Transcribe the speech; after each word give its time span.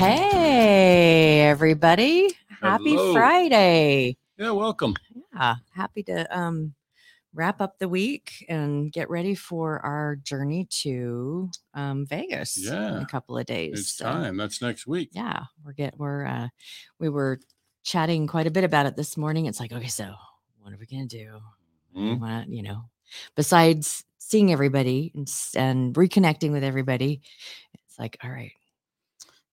Hey, 0.00 1.42
everybody. 1.42 2.34
Happy 2.62 2.96
Hello. 2.96 3.12
Friday. 3.12 4.16
Yeah, 4.38 4.52
welcome. 4.52 4.94
Yeah, 5.34 5.56
happy 5.74 6.02
to 6.04 6.24
um 6.34 6.72
wrap 7.34 7.60
up 7.60 7.78
the 7.78 7.86
week 7.86 8.46
and 8.48 8.90
get 8.90 9.10
ready 9.10 9.34
for 9.34 9.78
our 9.84 10.16
journey 10.16 10.66
to 10.84 11.50
um 11.74 12.06
Vegas 12.06 12.56
in 12.56 12.72
Yeah, 12.72 13.02
a 13.02 13.06
couple 13.06 13.36
of 13.36 13.44
days. 13.44 13.78
It's 13.80 13.90
So, 13.98 14.04
time. 14.06 14.38
That's 14.38 14.62
next 14.62 14.86
week. 14.86 15.10
yeah, 15.12 15.44
we're 15.62 15.74
get 15.74 15.98
we're 15.98 16.24
uh 16.24 16.48
we 16.98 17.10
were 17.10 17.38
chatting 17.84 18.26
quite 18.26 18.46
a 18.46 18.50
bit 18.50 18.64
about 18.64 18.86
it 18.86 18.96
this 18.96 19.18
morning. 19.18 19.44
It's 19.44 19.60
like, 19.60 19.70
okay, 19.70 19.88
so 19.88 20.14
what 20.62 20.72
are 20.72 20.78
we 20.78 20.86
gonna 20.86 21.04
do? 21.08 21.40
We 21.94 22.00
Mhm. 22.00 22.20
want 22.20 22.46
to, 22.46 22.56
you 22.56 22.62
know, 22.62 22.84
besides 23.36 24.02
seeing 24.16 24.50
everybody 24.50 25.12
and, 25.14 25.30
and 25.54 25.94
reconnecting 25.94 26.52
with 26.52 26.64
everybody, 26.64 27.20
it's 27.84 27.98
like, 27.98 28.16
all 28.24 28.30
right. 28.30 28.52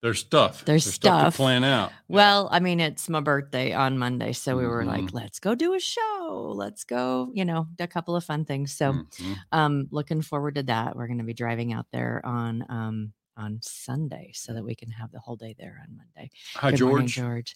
There's 0.02 0.20
stuff. 0.20 0.64
There's 0.64 0.84
stuff 0.86 0.94
stuff. 1.22 1.34
to 1.34 1.38
plan 1.38 1.64
out. 1.64 1.92
Well, 2.08 2.50
I 2.52 2.60
mean, 2.60 2.80
it's 2.80 3.10
my 3.10 3.20
birthday 3.20 3.74
on 3.74 3.98
Monday. 3.98 4.32
So 4.34 4.56
we 4.56 4.68
were 4.68 4.86
like, 4.86 5.06
Mhm. 5.06 5.14
let's 5.14 5.40
go 5.40 5.56
do 5.56 5.74
a 5.74 5.80
show. 5.80 6.54
Let's 6.56 6.84
go, 6.84 7.32
you 7.34 7.44
know, 7.46 7.68
a 7.80 7.88
couple 7.88 8.16
of 8.16 8.24
fun 8.24 8.46
things. 8.46 8.72
So 8.74 8.94
Mhm. 8.94 9.38
um 9.52 9.88
looking 9.92 10.22
forward 10.22 10.56
to 10.56 10.64
that. 10.64 10.96
We're 10.96 11.08
gonna 11.08 11.24
be 11.24 11.34
driving 11.34 11.74
out 11.74 11.88
there 11.92 12.24
on 12.26 12.64
um 12.70 13.14
on 13.36 13.60
Sunday 13.62 14.32
so 14.34 14.54
that 14.54 14.64
we 14.64 14.76
can 14.76 14.90
have 14.92 15.12
the 15.12 15.20
whole 15.20 15.36
day 15.36 15.56
there 15.58 15.80
on 15.88 15.96
Monday. 15.96 16.30
Hi, 16.56 16.72
Good 16.72 16.82
morning, 16.82 17.08
George. 17.08 17.56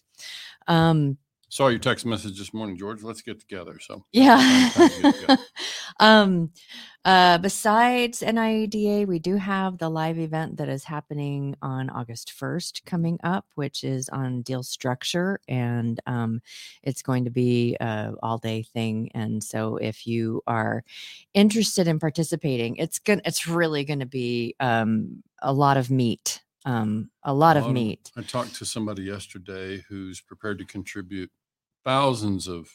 Um 0.66 1.18
Saw 1.52 1.68
your 1.68 1.80
text 1.80 2.06
message 2.06 2.38
this 2.38 2.54
morning, 2.54 2.78
George. 2.78 3.02
Let's 3.02 3.20
get 3.20 3.38
together. 3.38 3.78
So 3.78 4.06
yeah. 4.10 4.70
Time 4.72 4.88
to 4.88 5.02
get 5.02 5.14
together. 5.16 5.42
um 6.00 6.50
uh 7.04 7.36
besides 7.36 8.20
NIADA, 8.22 9.06
we 9.06 9.18
do 9.18 9.36
have 9.36 9.76
the 9.76 9.90
live 9.90 10.18
event 10.18 10.56
that 10.56 10.70
is 10.70 10.84
happening 10.84 11.54
on 11.60 11.90
August 11.90 12.32
1st 12.40 12.86
coming 12.86 13.18
up, 13.22 13.44
which 13.54 13.84
is 13.84 14.08
on 14.08 14.40
deal 14.40 14.62
structure 14.62 15.40
and 15.46 16.00
um 16.06 16.40
it's 16.82 17.02
going 17.02 17.26
to 17.26 17.30
be 17.30 17.76
a 17.82 18.14
all 18.22 18.38
day 18.38 18.62
thing 18.62 19.10
and 19.12 19.44
so 19.44 19.76
if 19.76 20.06
you 20.06 20.40
are 20.46 20.84
interested 21.34 21.86
in 21.86 21.98
participating, 21.98 22.76
it's 22.76 22.98
going 22.98 23.20
it's 23.26 23.46
really 23.46 23.84
going 23.84 24.00
to 24.00 24.06
be 24.06 24.56
um 24.58 25.22
a 25.42 25.52
lot 25.52 25.76
of 25.76 25.90
meat. 25.90 26.40
Um 26.64 27.10
a 27.24 27.34
lot 27.34 27.58
of- 27.58 27.70
meat. 27.70 28.10
I 28.16 28.22
talked 28.22 28.54
to 28.54 28.64
somebody 28.64 29.02
yesterday 29.02 29.84
who's 29.86 30.18
prepared 30.22 30.56
to 30.60 30.64
contribute 30.64 31.30
thousands 31.84 32.48
of 32.48 32.68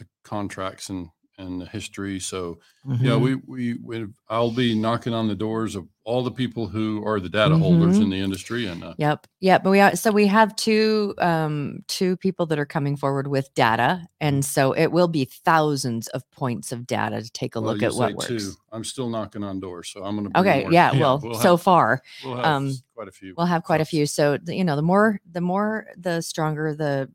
uh, 0.00 0.04
contracts 0.24 0.88
and 0.88 1.08
and 1.38 1.58
the 1.58 1.64
history. 1.64 2.20
So 2.20 2.58
yeah, 3.00 3.12
Mhm. 3.12 3.20
we, 3.22 3.34
we 3.46 3.74
we 3.82 4.06
I'll 4.28 4.50
be 4.50 4.74
knocking 4.78 5.14
on 5.14 5.26
the 5.26 5.34
doors 5.34 5.74
of 5.74 5.88
all 6.04 6.22
the 6.22 6.30
people 6.30 6.66
who 6.66 7.02
are 7.06 7.18
the 7.18 7.30
data 7.30 7.56
holders 7.56 7.98
Mhm. 7.98 8.02
in 8.02 8.10
the 8.10 8.18
industry, 8.20 8.66
and 8.66 8.84
uh, 8.84 8.92
Yep. 8.98 9.26
Yep. 9.40 9.64
But 9.64 9.70
we 9.70 9.80
are, 9.80 9.96
so 9.96 10.10
we 10.10 10.26
have 10.26 10.54
two 10.56 11.14
um 11.16 11.82
two 11.88 12.18
people 12.18 12.44
that 12.46 12.58
are 12.58 12.66
coming 12.66 12.94
forward 12.94 13.26
with 13.26 13.48
data. 13.54 14.06
And 14.20 14.44
so 14.44 14.72
it 14.72 14.88
will 14.92 15.08
be 15.08 15.24
thousands 15.24 16.08
of 16.08 16.30
points 16.30 16.72
of 16.72 16.86
data 16.86 17.22
to 17.22 17.30
take 17.30 17.56
a 17.56 17.60
well, 17.62 17.72
look 17.72 17.82
at 17.82 17.94
what 17.94 18.12
works. 18.16 18.26
two. 18.26 18.52
I'm 18.70 18.84
still 18.84 19.08
knocking 19.08 19.42
on 19.42 19.60
doors, 19.60 19.88
so 19.88 20.04
I'm 20.04 20.16
going 20.16 20.30
to. 20.30 20.40
Okay. 20.40 20.66
Yeah. 20.70 20.92
Well, 20.92 21.20
we'll 21.22 21.34
so 21.40 21.56
have, 21.56 21.62
far 21.62 22.02
we'll 22.22 22.36
have 22.36 22.44
um, 22.44 22.72
quite 22.94 23.08
a 23.08 23.12
few. 23.12 23.32
we'll 23.38 23.46
have 23.46 23.64
quite 23.64 23.80
a 23.80 23.86
few. 23.86 24.04
So 24.04 24.36
you 24.46 24.64
know, 24.64 24.76
the 24.76 24.82
more 24.82 25.18
the 25.32 25.40
more 25.40 25.86
the 25.96 26.20
stronger 26.20 26.74
the 26.74 27.08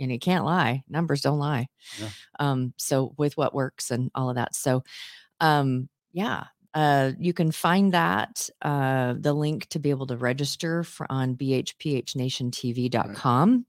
and 0.00 0.12
you 0.12 0.18
can't 0.18 0.44
lie. 0.44 0.82
Numbers 0.88 1.20
don't 1.22 1.38
lie. 1.38 1.68
Yeah. 2.00 2.08
Um, 2.38 2.72
so 2.76 3.14
with 3.18 3.36
what 3.36 3.54
works 3.54 3.90
and 3.90 4.10
all 4.14 4.28
of 4.30 4.36
that. 4.36 4.54
So 4.54 4.84
um 5.40 5.88
yeah. 6.12 6.44
Uh, 6.74 7.12
you 7.18 7.34
can 7.34 7.52
find 7.52 7.92
that 7.92 8.48
uh, 8.62 9.12
the 9.18 9.34
link 9.34 9.66
to 9.68 9.78
be 9.78 9.90
able 9.90 10.06
to 10.06 10.16
register 10.16 10.82
for 10.82 11.06
on 11.12 11.34
bhphnatiantv.com. 11.36 13.66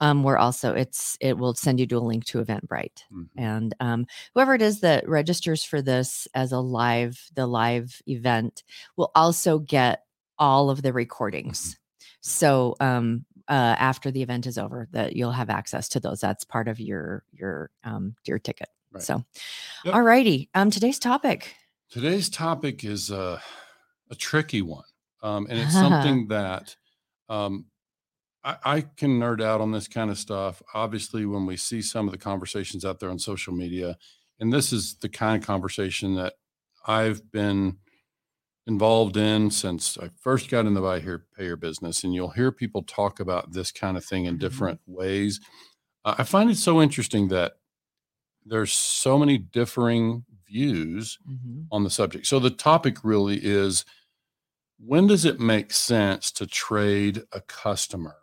Um, 0.00 0.22
where 0.22 0.38
also 0.38 0.72
it's 0.74 1.18
it 1.20 1.36
will 1.36 1.52
send 1.54 1.80
you 1.80 1.86
to 1.88 1.96
a 1.96 1.98
link 1.98 2.24
to 2.26 2.38
Eventbrite 2.42 3.02
Mhm. 3.12 3.28
and 3.36 3.74
um, 3.80 4.06
whoever 4.32 4.54
it 4.54 4.62
is 4.62 4.78
that 4.80 5.08
registers 5.08 5.64
for 5.64 5.82
this 5.82 6.28
as 6.34 6.52
a 6.52 6.60
live 6.60 7.20
the 7.34 7.48
live 7.48 8.00
event 8.06 8.62
will 8.96 9.10
also 9.16 9.58
get 9.58 10.04
all 10.38 10.70
of 10.70 10.82
the 10.82 10.92
recordings 10.92 11.76
so 12.20 12.76
um, 12.78 13.24
uh, 13.48 13.76
after 13.78 14.10
the 14.10 14.22
event 14.22 14.46
is 14.46 14.58
over 14.58 14.88
that 14.92 15.16
you'll 15.16 15.32
have 15.32 15.50
access 15.50 15.88
to 15.90 16.00
those 16.00 16.20
that's 16.20 16.44
part 16.44 16.68
of 16.68 16.80
your 16.80 17.24
your 17.32 17.70
um, 17.84 18.14
your 18.26 18.38
ticket 18.38 18.68
Right. 18.92 19.02
so 19.02 19.24
Yep. 19.84 19.94
all 19.94 20.02
righty 20.02 20.48
um 20.54 20.70
today's 20.70 20.98
topic 20.98 21.54
Today's 21.88 22.28
topic 22.28 22.84
is 22.84 23.10
a, 23.10 23.40
a 24.10 24.14
tricky 24.14 24.60
one. 24.62 24.84
Um, 25.22 25.46
and 25.48 25.58
it's 25.60 25.74
something 25.78 26.28
that 26.28 26.76
um, 27.28 27.66
I, 28.44 28.56
I 28.64 28.80
can 28.80 29.18
nerd 29.20 29.42
out 29.42 29.60
on 29.60 29.72
this 29.72 29.88
kind 29.88 30.10
of 30.10 30.18
stuff. 30.18 30.62
Obviously, 30.74 31.26
when 31.26 31.46
we 31.46 31.56
see 31.56 31.82
some 31.82 32.06
of 32.06 32.12
the 32.12 32.18
conversations 32.18 32.84
out 32.84 33.00
there 33.00 33.10
on 33.10 33.18
social 33.18 33.52
media, 33.52 33.96
and 34.40 34.52
this 34.52 34.72
is 34.72 34.96
the 34.96 35.08
kind 35.08 35.40
of 35.40 35.46
conversation 35.46 36.14
that 36.16 36.34
I've 36.86 37.30
been 37.30 37.78
involved 38.66 39.16
in 39.16 39.50
since 39.50 39.96
I 39.98 40.10
first 40.20 40.50
got 40.50 40.66
in 40.66 40.74
the 40.74 40.80
buy 40.80 41.00
here, 41.00 41.26
pay 41.36 41.52
business. 41.54 42.04
And 42.04 42.14
you'll 42.14 42.30
hear 42.30 42.52
people 42.52 42.82
talk 42.82 43.20
about 43.20 43.52
this 43.52 43.72
kind 43.72 43.96
of 43.96 44.04
thing 44.04 44.24
in 44.26 44.38
Mhm. 44.38 44.38
different 44.38 44.80
ways. 44.86 45.40
Uh, 46.04 46.16
I 46.18 46.24
find 46.24 46.50
it 46.50 46.56
so 46.58 46.82
interesting 46.82 47.28
that 47.28 47.58
there's 48.44 48.72
so 48.72 49.18
many 49.18 49.38
differing 49.38 50.24
views 50.46 51.18
Mhm. 51.24 51.70
on 51.72 51.84
the 51.84 51.90
subject. 51.90 52.26
So 52.26 52.38
the 52.40 52.50
topic 52.50 53.04
really 53.04 53.40
is 53.44 53.84
when 54.78 55.06
does 55.06 55.24
it 55.24 55.40
make 55.40 55.72
sense 55.72 56.30
to 56.32 56.46
trade 56.46 57.24
a 57.32 57.40
customer? 57.42 58.16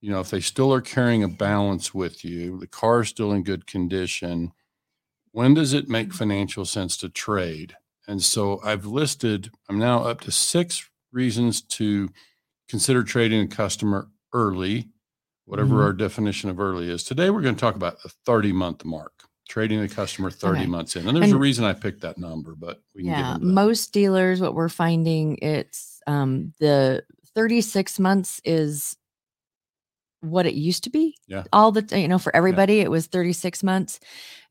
You 0.00 0.10
know, 0.10 0.20
if 0.20 0.30
they 0.30 0.40
still 0.40 0.72
are 0.72 0.80
carrying 0.82 1.22
a 1.24 1.28
balance 1.28 1.94
with 1.94 2.24
you, 2.24 2.58
the 2.60 2.66
car 2.68 3.02
is 3.02 3.08
still 3.10 3.32
in 3.32 3.44
good 3.44 3.66
condition, 3.66 4.52
when 5.32 5.54
does 5.54 5.72
it 5.74 5.88
make 5.88 6.14
financial 6.14 6.64
sense 6.66 6.96
to 6.98 7.08
trade? 7.10 7.76
And 8.08 8.22
so 8.22 8.60
I've 8.64 8.86
listed, 8.86 9.50
I'm 9.68 9.78
now 9.78 10.02
up 10.04 10.20
to 10.22 10.30
six 10.32 10.88
reasons 11.12 11.60
to 11.62 12.08
consider 12.68 13.02
trading 13.04 13.42
a 13.42 13.48
customer 13.48 14.08
early, 14.32 14.88
whatever 15.46 15.76
Mhm. 15.76 15.82
our 15.84 15.92
definition 15.92 16.50
of 16.50 16.60
early 16.60 16.90
is. 16.90 17.04
Today, 17.04 17.30
we're 17.30 17.42
going 17.42 17.54
to 17.56 17.60
talk 17.60 17.76
about 17.76 18.02
the 18.02 18.10
30 18.26 18.52
month 18.52 18.84
mark, 18.84 19.24
trading 19.48 19.80
a 19.80 19.88
customer 19.88 20.30
30 20.30 20.62
Okay. 20.62 20.70
months 20.70 20.96
in. 20.96 21.06
And 21.08 21.16
there's 21.16 21.32
a 21.32 21.38
reason 21.38 21.64
I 21.64 21.72
picked 21.74 22.02
that 22.02 22.18
number, 22.18 22.54
but 22.56 22.82
we 22.94 23.02
can 23.02 23.12
get 23.12 23.26
yeah 23.26 23.32
into 23.32 23.46
that. 23.46 23.46
most 23.54 23.92
dealers 23.92 24.40
what 24.40 24.54
we're 24.54 24.68
finding 24.68 25.36
it's 25.42 26.00
um 26.06 26.52
the 26.60 27.02
36 27.34 27.98
months 27.98 28.40
is 28.44 28.96
what 30.22 30.44
it 30.46 30.54
used 30.54 30.84
to 30.84 30.90
be 30.90 31.16
Yeah. 31.28 31.44
all 31.52 31.72
the 31.72 31.98
you 31.98 32.06
know 32.06 32.18
for 32.18 32.34
everybody 32.36 32.80
it 32.80 32.90
was 32.90 33.06
36 33.06 33.62
months 33.62 34.00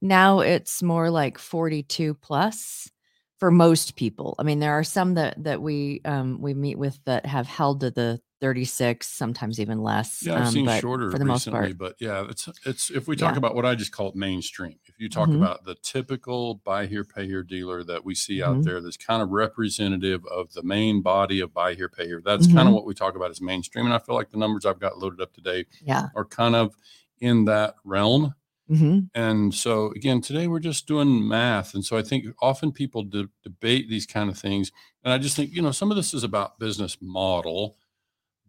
now 0.02 0.40
it's 0.40 0.82
more 0.82 1.12
like 1.12 1.38
42 1.38 2.16
plus 2.16 2.90
for 3.40 3.52
most 3.52 3.96
people 3.96 4.36
i 4.40 4.44
mean 4.44 4.60
there 4.60 4.74
are 4.74 4.84
some 4.84 5.14
that 5.16 5.42
that 5.44 5.62
we 5.62 6.02
um 6.06 6.42
we 6.42 6.54
meet 6.54 6.78
with 6.78 7.00
that 7.06 7.26
have 7.26 7.48
held 7.48 7.80
to 7.80 7.92
the 7.92 8.22
36 8.42 9.08
sometimes 9.08 9.60
even 9.60 9.82
less 9.84 10.26
Yeah, 10.26 10.36
I've 10.36 10.48
um, 10.48 10.54
seen 10.54 10.66
but 10.66 10.80
shorter 10.82 11.12
for 11.12 11.20
the 11.20 11.26
most 11.26 11.50
part 11.52 11.78
but 11.78 11.96
yeah, 12.00 12.26
it's 12.30 12.48
it's 12.66 12.90
if 12.90 13.08
we 13.08 13.16
talk 13.18 13.34
Yeah. 13.34 13.38
about 13.38 13.54
what 13.56 13.66
I 13.66 13.76
just 13.76 13.92
call 13.92 14.10
it 14.10 14.16
mainstream. 14.16 14.80
If 14.86 15.00
you 15.00 15.10
talk 15.10 15.28
Mhm. 15.30 15.36
about 15.36 15.66
the 15.66 15.76
typical 15.76 16.56
buy 16.56 16.86
here, 16.88 17.04
pay 17.04 17.26
here 17.28 17.44
dealer 17.44 17.84
that 17.86 18.04
we 18.06 18.16
see 18.16 18.42
out 18.44 18.56
Mhm. 18.58 18.64
there, 18.64 18.82
that's 18.82 18.98
kind 18.98 19.22
of 19.22 19.30
representative 19.30 20.26
of 20.28 20.54
the 20.54 20.64
main 20.64 21.02
body 21.02 21.40
of 21.42 21.54
buy 21.54 21.74
here, 21.74 21.90
pay 21.90 22.06
here. 22.06 22.22
That's 22.24 22.48
kind 22.48 22.68
Mhm. 22.68 22.68
of 22.70 22.74
what 22.74 22.86
we 22.86 22.94
talk 22.94 23.16
about 23.16 23.30
as 23.32 23.42
mainstream. 23.42 23.86
And 23.86 23.94
I 23.94 24.00
feel 24.00 24.16
like 24.16 24.30
the 24.30 24.38
numbers 24.38 24.66
I've 24.66 24.80
got 24.80 24.98
loaded 25.00 25.22
up 25.22 25.34
today 25.34 25.66
yeah 25.82 26.10
are 26.16 26.26
kind 26.26 26.56
of 26.56 26.76
in 27.22 27.46
that 27.46 27.76
realm. 27.84 28.34
Hmm 28.70 29.00
And 29.16 29.54
so 29.54 29.92
again, 29.92 30.22
today 30.22 30.48
we're 30.48 30.60
just 30.60 30.88
doing 30.88 31.28
math. 31.28 31.74
And 31.74 31.84
so 31.84 31.98
I 31.98 32.04
think 32.04 32.26
often 32.42 32.72
people 32.72 33.04
de- 33.04 33.30
debate 33.44 33.90
these 33.90 34.06
kind 34.06 34.30
of 34.30 34.38
things. 34.38 34.72
And 35.04 35.14
I 35.14 35.18
just 35.18 35.36
think, 35.36 35.52
you 35.54 35.62
know, 35.62 35.72
some 35.72 35.92
of 35.92 35.98
this 35.98 36.14
is 36.14 36.24
about 36.24 36.60
business 36.60 36.98
model, 37.02 37.78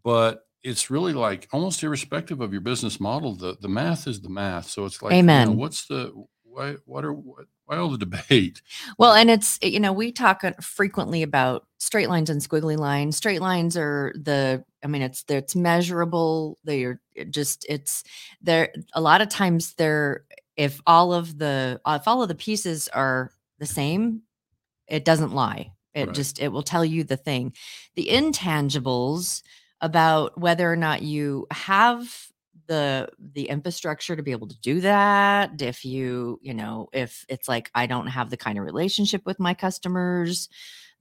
but 0.04 0.46
it's 0.62 0.90
really 0.90 1.12
like 1.14 1.48
almost 1.52 1.82
irrespective 1.82 2.40
of 2.40 2.52
your 2.52 2.60
business 2.60 3.00
model, 3.00 3.34
the, 3.34 3.56
the 3.60 3.68
math 3.68 4.06
is 4.06 4.20
the 4.20 4.28
math. 4.28 4.68
So 4.68 4.84
it's 4.84 5.02
like, 5.02 5.24
you 5.32 5.42
know, 5.42 5.52
Amen. 5.52 5.56
what's 5.56 5.86
the, 5.86 6.12
why, 6.44 6.74
what 6.84 7.04
are, 7.04 7.12
what, 7.14 7.46
why 7.66 7.78
all 7.78 7.88
the 7.90 7.98
debate? 7.98 8.62
Well, 8.98 9.14
and 9.14 9.30
it's 9.30 9.58
you 9.62 9.80
know 9.80 9.92
we 9.92 10.12
talk 10.12 10.44
uh, 10.44 10.52
frequently 10.60 11.22
about 11.22 11.66
straight 11.78 12.08
lines 12.08 12.28
and 12.30 12.40
squiggly 12.40 12.76
lines. 12.76 13.16
Straight 13.16 13.40
lines 13.40 13.76
are 13.76 14.12
the 14.16 14.64
I 14.82 14.86
mean 14.86 15.02
it's 15.02 15.24
it's 15.28 15.54
measurable. 15.56 16.58
They 16.64 16.84
are 16.84 17.00
just 17.30 17.66
it's 17.68 18.04
there. 18.40 18.72
A 18.94 19.00
lot 19.00 19.20
of 19.20 19.28
times 19.28 19.74
they're 19.74 20.24
if 20.56 20.80
all 20.86 21.12
of 21.12 21.38
the 21.38 21.80
if 21.86 22.08
all 22.08 22.22
of 22.22 22.28
the 22.28 22.34
pieces 22.34 22.88
are 22.88 23.32
the 23.58 23.66
same, 23.66 24.22
it 24.86 25.04
doesn't 25.04 25.32
lie. 25.32 25.72
It 25.94 26.06
Right. 26.06 26.14
just 26.14 26.40
it 26.40 26.48
will 26.48 26.62
tell 26.62 26.84
you 26.84 27.04
the 27.04 27.16
thing. 27.16 27.54
The 27.94 28.08
intangibles 28.08 29.42
about 29.80 30.38
whether 30.38 30.70
or 30.70 30.76
not 30.76 31.02
you 31.02 31.46
have 31.50 32.30
the 32.66 33.08
the 33.18 33.48
infrastructure 33.48 34.14
to 34.14 34.22
be 34.22 34.30
able 34.30 34.46
to 34.46 34.60
do 34.60 34.80
that 34.80 35.60
if 35.60 35.84
you 35.84 36.38
you 36.40 36.54
know 36.54 36.88
if 36.92 37.24
it's 37.28 37.48
like 37.48 37.68
i 37.74 37.86
don't 37.86 38.06
have 38.06 38.30
the 38.30 38.36
kind 38.36 38.58
of 38.58 38.64
relationship 38.64 39.22
with 39.26 39.40
my 39.40 39.54
customers 39.54 40.48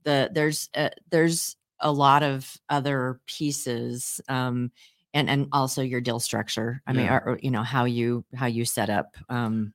the 0.02 0.28
there's 0.34 0.68
uh, 0.74 0.88
there's 1.10 1.56
a 1.80 1.92
lot 1.92 2.22
of 2.22 2.56
other 2.68 3.20
pieces 3.26 4.20
um 4.28 4.70
and 5.14 5.28
and 5.30 5.48
also 5.52 5.82
your 5.82 6.00
deal 6.00 6.20
structure 6.20 6.82
i 6.86 6.92
mean 6.92 7.06
Yeah. 7.06 7.14
or, 7.14 7.20
or, 7.30 7.38
you 7.42 7.50
know 7.50 7.62
how 7.62 7.84
you 7.84 8.24
how 8.34 8.46
you 8.46 8.64
set 8.64 8.90
up 8.90 9.16
um 9.28 9.72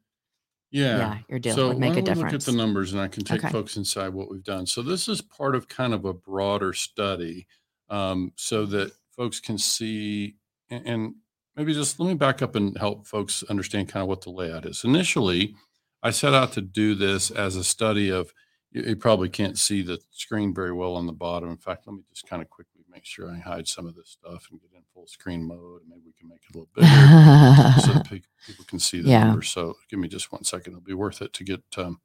Yeah. 0.72 1.12
yeah, 1.12 1.20
your 1.30 1.40
deal 1.40 1.62
So 1.62 1.68
would 1.68 1.80
make 1.80 1.98
a 1.98 2.02
we 2.02 2.12
look 2.12 2.34
at 2.34 2.44
the 2.44 2.52
numbers 2.52 2.92
and 2.92 3.02
I 3.02 3.08
can 3.08 3.24
take 3.24 3.44
Okay. 3.44 3.50
folks 3.50 3.78
inside 3.78 4.10
what 4.10 4.30
we've 4.30 4.44
done. 4.44 4.66
So 4.66 4.82
this 4.82 5.08
is 5.08 5.22
part 5.22 5.56
of 5.56 5.68
kind 5.68 5.94
of 5.94 6.06
a 6.06 6.14
broader 6.14 6.74
study 6.74 7.48
um, 7.90 8.34
so 8.36 8.66
that 8.68 8.92
folks 9.12 9.40
can 9.40 9.58
see 9.58 10.38
and, 10.70 10.88
and 10.88 11.16
maybe 11.56 11.74
just 11.74 12.00
let 12.00 12.08
me 12.08 12.16
back 12.16 12.42
up 12.42 12.56
and 12.56 12.78
help 12.78 13.06
folks 13.06 13.44
understand 13.44 13.90
kind 13.90 14.02
of 14.02 14.10
what 14.10 14.22
the 14.22 14.32
layout 14.32 14.66
is. 14.66 14.84
Initially, 14.84 15.56
I 16.02 16.10
set 16.12 16.34
out 16.34 16.52
to 16.54 16.62
do 16.62 16.96
this 16.96 17.30
as 17.32 17.56
a 17.56 17.64
study 17.64 18.10
of 18.10 18.34
you, 18.76 18.84
you 18.90 18.96
probably 18.96 19.30
can't 19.30 19.58
see 19.58 19.82
the 19.82 20.00
screen 20.12 20.54
very 20.54 20.74
well 20.74 20.96
on 20.96 21.06
the 21.08 21.14
bottom. 21.14 21.50
In 21.50 21.58
fact, 21.58 21.88
let 21.88 21.96
me 21.96 22.04
just 22.14 22.28
kind 22.28 22.42
of 22.42 22.50
quickly 22.50 22.84
make 22.92 23.06
sure 23.06 23.32
I 23.32 23.40
hide 23.40 23.68
some 23.68 23.88
of 23.88 23.96
this 23.96 24.10
stuff 24.22 24.48
and 24.52 24.60
get 24.62 24.70
in 24.76 24.84
full 24.94 25.08
screen 25.08 25.44
mode. 25.48 25.82
Maybe 25.88 26.02
we 26.06 26.14
can 26.14 26.30
make 26.30 26.40
it 26.50 26.56
a 26.56 26.58
little 26.58 26.70
bigger 26.76 26.88
so 27.82 27.94
that 27.94 28.10
people 28.46 28.66
can 28.66 28.80
see 28.80 29.02
the 29.02 29.10
Yeah. 29.10 29.26
numbers. 29.26 29.50
So 29.50 29.76
give 29.90 30.00
me 30.00 30.08
just 30.08 30.32
one 30.32 30.44
second. 30.44 30.74
It'll 30.74 30.82
be 30.84 30.94
worth 30.94 31.22
it 31.22 31.34
to 31.34 31.44
get 31.44 31.62
um, 31.78 32.00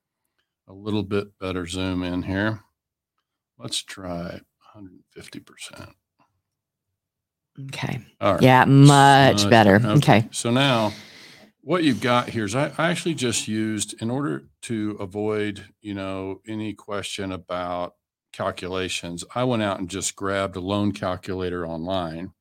a 0.69 0.73
little 0.73 1.03
bit 1.03 1.39
better 1.39 1.67
zoom 1.67 2.03
in 2.03 2.23
here. 2.25 2.61
Let's 3.59 3.83
try 3.83 4.41
150%. 4.77 5.93
okay 7.69 8.01
All 8.21 8.35
right. 8.35 8.43
yeah 8.43 8.65
much 8.65 9.49
better 9.51 9.79
better. 9.79 9.89
okay 9.99 10.29
So 10.31 10.51
now 10.51 10.93
what 11.63 11.85
you've 11.85 12.01
got 12.01 12.31
here 12.31 12.45
is 12.45 12.55
I, 12.55 12.73
I 12.79 12.91
actually 12.91 13.15
just 13.15 13.47
used 13.47 14.01
in 14.01 14.11
order 14.11 14.45
to 14.63 14.97
avoid, 14.99 15.67
you 15.81 15.95
know, 15.95 16.41
any 16.47 16.73
question 16.73 17.33
about 17.33 17.95
calculations, 18.33 19.25
I 19.35 19.45
went 19.45 19.63
out 19.63 19.79
and 19.79 19.89
just 19.89 20.17
grabbed 20.17 20.57
a 20.57 20.61
loan 20.61 20.93
calculator 20.93 21.67
online. 21.67 22.33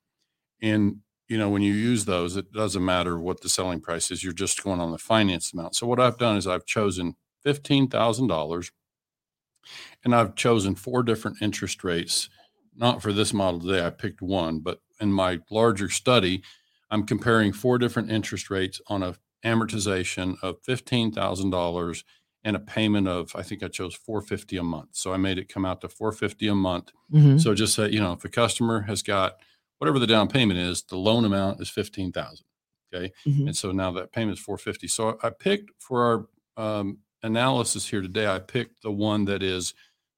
And, 0.61 0.97
you 1.27 1.37
know, 1.37 1.49
when 1.49 1.61
you 1.61 1.73
use 1.73 2.05
those, 2.05 2.35
it 2.35 2.51
doesn't 2.51 2.83
matter 2.83 3.19
what 3.19 3.41
the 3.41 3.49
selling 3.49 3.81
price 3.81 4.11
is, 4.11 4.23
you're 4.23 4.33
just 4.33 4.63
going 4.63 4.79
on 4.79 4.91
the 4.91 4.97
finance 4.97 5.53
amount. 5.53 5.75
So 5.75 5.87
what 5.87 5.99
I've 5.99 6.17
done 6.17 6.37
is 6.37 6.47
I've 6.47 6.65
chosen 6.65 7.15
$15,000 7.45 8.71
and 10.03 10.15
I've 10.15 10.35
chosen 10.35 10.75
four 10.75 11.03
different 11.03 11.37
interest 11.41 11.83
rates. 11.83 12.29
Not 12.75 13.01
for 13.01 13.11
this 13.11 13.33
model 13.33 13.59
today, 13.59 13.85
I 13.85 13.89
picked 13.89 14.21
one, 14.21 14.59
but 14.59 14.79
in 15.01 15.11
my 15.11 15.39
larger 15.51 15.89
study, 15.89 16.43
I'm 16.91 17.05
comparing 17.05 17.53
four 17.53 17.77
different 17.77 18.09
interest 18.11 18.49
rates 18.49 18.81
on 18.87 19.03
a 19.03 19.15
amortization 19.45 20.35
of 20.41 20.57
fifteen 20.63 21.11
thousand 21.11 21.49
dollars 21.51 22.03
and 22.43 22.55
a 22.55 22.59
payment 22.59 23.07
of 23.07 23.35
I 23.35 23.43
think 23.43 23.63
I 23.63 23.67
chose 23.67 23.93
four 23.95 24.21
fifty 24.21 24.57
a 24.57 24.63
month. 24.63 24.89
So 24.93 25.13
I 25.13 25.17
made 25.17 25.37
it 25.37 25.49
come 25.53 25.65
out 25.65 25.81
to 25.81 25.89
four 25.89 26.11
fifty 26.11 26.47
a 26.47 26.55
month. 26.55 26.91
Mhm. 27.13 27.39
So 27.41 27.53
just 27.53 27.75
say 27.75 27.89
you 27.89 27.99
know 27.99 28.13
if 28.13 28.23
a 28.25 28.29
customer 28.29 28.81
has 28.81 29.01
got 29.01 29.37
whatever 29.77 29.99
the 29.99 30.07
down 30.07 30.27
payment 30.27 30.59
is, 30.59 30.83
the 30.83 30.97
loan 30.97 31.25
amount 31.25 31.61
is 31.61 31.69
fifteen 31.69 32.11
thousand. 32.11 32.45
Okay, 32.93 33.11
Mhm. 33.27 33.47
and 33.47 33.55
so 33.57 33.71
now 33.71 33.91
that 33.91 34.11
payment 34.11 34.37
is 34.37 34.43
four 34.43 34.57
fifty. 34.57 34.87
So 34.87 35.17
I 35.23 35.29
picked 35.29 35.71
for 35.79 36.03
our 36.03 36.27
um, 36.79 36.97
analysis 37.23 37.87
here 37.87 38.01
today. 38.01 38.27
I 38.27 38.39
picked 38.39 38.81
the 38.81 38.91
one 38.91 39.25
that 39.25 39.41
is 39.43 39.73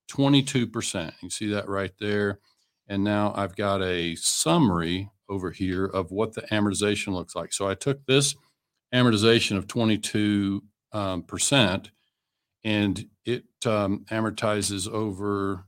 twenty 0.08 0.42
two 0.42 0.66
percent. 0.68 1.14
You 1.22 1.30
see 1.30 1.48
that 1.50 1.68
right 1.68 1.94
there. 2.00 2.40
And 2.88 3.04
now 3.04 3.34
I've 3.36 3.56
got 3.56 3.82
a 3.84 4.16
summary 4.16 5.10
over 5.32 5.50
here 5.50 5.86
of 5.86 6.12
what 6.12 6.34
the 6.34 6.42
amortization 6.44 7.14
looks 7.14 7.36
like. 7.36 7.54
So 7.54 7.68
I 7.68 7.74
took 7.74 8.06
this 8.06 8.36
amortization 8.94 9.58
of 9.58 9.68
22 9.68 10.62
um, 10.92 11.24
percent 11.24 11.90
and 12.64 13.06
it 13.26 13.46
um, 13.66 14.06
amortizes 14.12 14.88
over, 14.88 15.66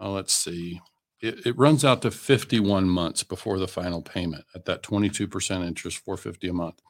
uh, 0.00 0.10
let's 0.10 0.34
see, 0.34 0.80
it, 1.20 1.46
it 1.46 1.58
runs 1.58 1.84
out 1.84 2.02
to 2.02 2.10
51 2.10 2.88
months 2.88 3.24
before 3.24 3.58
the 3.58 3.68
final 3.68 4.02
payment 4.02 4.44
at 4.54 4.64
that 4.66 4.82
22% 4.82 5.66
interest, 5.66 5.98
450 5.98 6.48
a 6.48 6.52
month. 6.52 6.80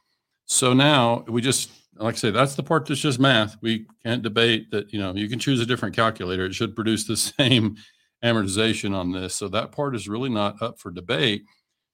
So 0.47 0.73
now 0.73 1.25
we 1.29 1.41
just, 1.41 1.71
like 1.97 2.15
I 2.15 2.19
say, 2.19 2.31
that's 2.31 2.57
the 2.57 2.63
part 2.63 2.87
that's 2.87 3.01
just 3.01 3.21
math. 3.21 3.57
We 3.63 3.87
can't 4.05 4.23
debate 4.23 4.71
that, 4.73 4.93
you 4.93 4.99
know, 4.99 5.15
you 5.15 5.29
can 5.29 5.39
choose 5.39 5.61
a 5.61 5.67
different 5.67 5.95
calculator. 5.95 6.45
It 6.45 6.55
should 6.55 6.75
produce 6.75 7.05
the 7.05 7.17
same 7.17 7.77
amortization 8.25 8.95
on 8.95 9.13
this. 9.13 9.35
So 9.35 9.49
that 9.49 9.73
part 9.73 9.95
is 9.95 10.09
really 10.09 10.31
not 10.31 10.61
up 10.61 10.79
for 10.79 10.91
debate. 10.91 11.45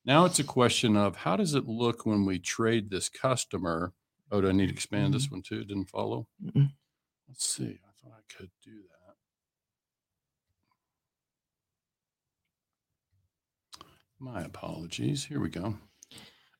Now 0.06 0.24
it's 0.24 0.38
a 0.38 0.44
question 0.44 0.96
of 0.96 1.16
how 1.16 1.36
does 1.36 1.54
it 1.54 1.66
look 1.66 2.06
when 2.06 2.24
we 2.24 2.38
trade 2.38 2.90
this 2.90 3.08
customer? 3.08 3.92
Oh, 4.30 4.40
do 4.40 4.48
I 4.48 4.52
need 4.52 4.68
to 4.68 4.72
expand 4.72 5.12
this 5.12 5.26
mm-hmm. 5.26 5.36
one 5.36 5.42
too? 5.42 5.64
Didn't 5.64 5.90
follow. 5.90 6.28
Mm-mm. 6.42 6.70
Let's 7.28 7.44
see. 7.44 7.80
I 7.84 7.90
thought 8.00 8.16
I 8.16 8.22
could 8.32 8.50
do 8.64 8.70
that. 8.70 9.14
My 14.20 14.42
apologies. 14.42 15.24
Here 15.24 15.40
we 15.40 15.48
go. 15.48 15.76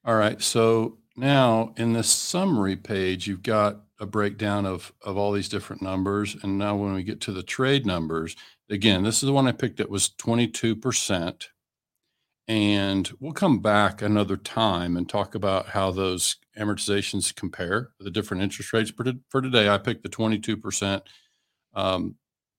All 0.04 0.16
right. 0.16 0.42
So 0.42 0.98
now 1.16 1.72
in 1.76 1.92
this 1.92 2.10
summary 2.10 2.74
page, 2.74 3.28
you've 3.28 3.44
got 3.44 3.80
a 4.00 4.06
breakdown 4.06 4.66
of, 4.66 4.92
of 5.02 5.16
all 5.16 5.30
these 5.30 5.48
different 5.48 5.82
numbers. 5.82 6.36
And 6.42 6.58
now 6.58 6.74
when 6.74 6.94
we 6.94 7.04
get 7.04 7.20
to 7.22 7.32
the 7.32 7.44
trade 7.44 7.86
numbers, 7.86 8.34
again, 8.68 9.04
this 9.04 9.22
is 9.22 9.28
the 9.28 9.32
one 9.32 9.46
I 9.46 9.52
picked 9.52 9.76
that 9.76 9.88
was 9.88 10.10
22%. 10.18 11.46
And 12.48 13.10
we'll 13.18 13.32
come 13.32 13.58
back 13.58 14.02
another 14.02 14.36
time 14.36 14.96
and 14.96 15.08
talk 15.08 15.34
about 15.34 15.66
how 15.70 15.90
those 15.90 16.36
amortizations 16.58 17.34
compare, 17.34 17.90
the 17.98 18.10
different 18.10 18.42
interest 18.42 18.72
rates. 18.72 18.90
For, 18.90 19.04
to- 19.04 19.18
for 19.28 19.42
today, 19.42 19.68
I 19.68 19.78
picked 19.78 20.04
the 20.04 20.08
22%. 20.08 21.02
Um, 21.74 22.14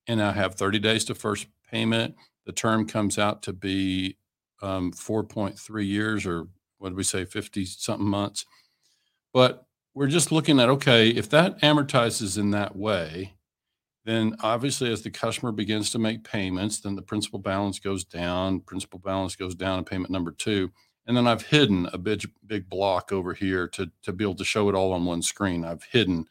and 0.07 0.21
I 0.21 0.31
have 0.31 0.55
30 0.55 0.79
days 0.79 1.05
to 1.05 1.15
first 1.15 1.47
payment. 1.69 2.15
The 2.45 2.51
term 2.51 2.87
comes 2.87 3.17
out 3.17 3.41
to 3.43 3.53
be 3.53 4.17
um, 4.61 4.91
4.3 4.91 5.87
years 5.87 6.25
or 6.25 6.47
what 6.79 6.89
did 6.89 6.97
we 6.97 7.03
say, 7.03 7.25
50 7.25 7.65
something 7.65 8.07
months. 8.07 8.45
But 9.33 9.65
we're 9.93 10.07
just 10.07 10.31
looking 10.31 10.59
at 10.59 10.69
okay, 10.69 11.09
if 11.09 11.29
that 11.31 11.59
amortizes 11.61 12.37
in 12.37 12.51
that 12.51 12.75
way, 12.75 13.36
then 14.07 14.37
obviously 14.39 14.89
as 14.89 15.01
the 15.01 15.11
customer 15.11 15.51
begins 15.51 15.89
to 15.91 15.99
make 15.99 16.23
payments, 16.23 16.79
then 16.79 16.95
the 16.95 17.01
principal 17.01 17.39
balance 17.39 17.77
goes 17.77 18.05
down, 18.05 18.61
principal 18.61 18.99
balance 18.99 19.35
goes 19.35 19.53
down 19.53 19.79
in 19.79 19.85
payment 19.85 20.11
number 20.11 20.31
two. 20.31 20.71
And 21.05 21.15
then 21.15 21.27
I've 21.27 21.47
hidden 21.47 21.89
a 21.91 21.97
big 21.97 22.23
big 22.45 22.69
block 22.69 23.11
over 23.11 23.33
here 23.33 23.67
to 23.69 23.91
to 24.03 24.13
be 24.13 24.23
able 24.23 24.35
to 24.35 24.45
show 24.45 24.69
it 24.69 24.75
all 24.75 24.93
on 24.93 25.03
one 25.03 25.21
screen. 25.21 25.65
I've 25.65 25.83
hidden 25.83 26.25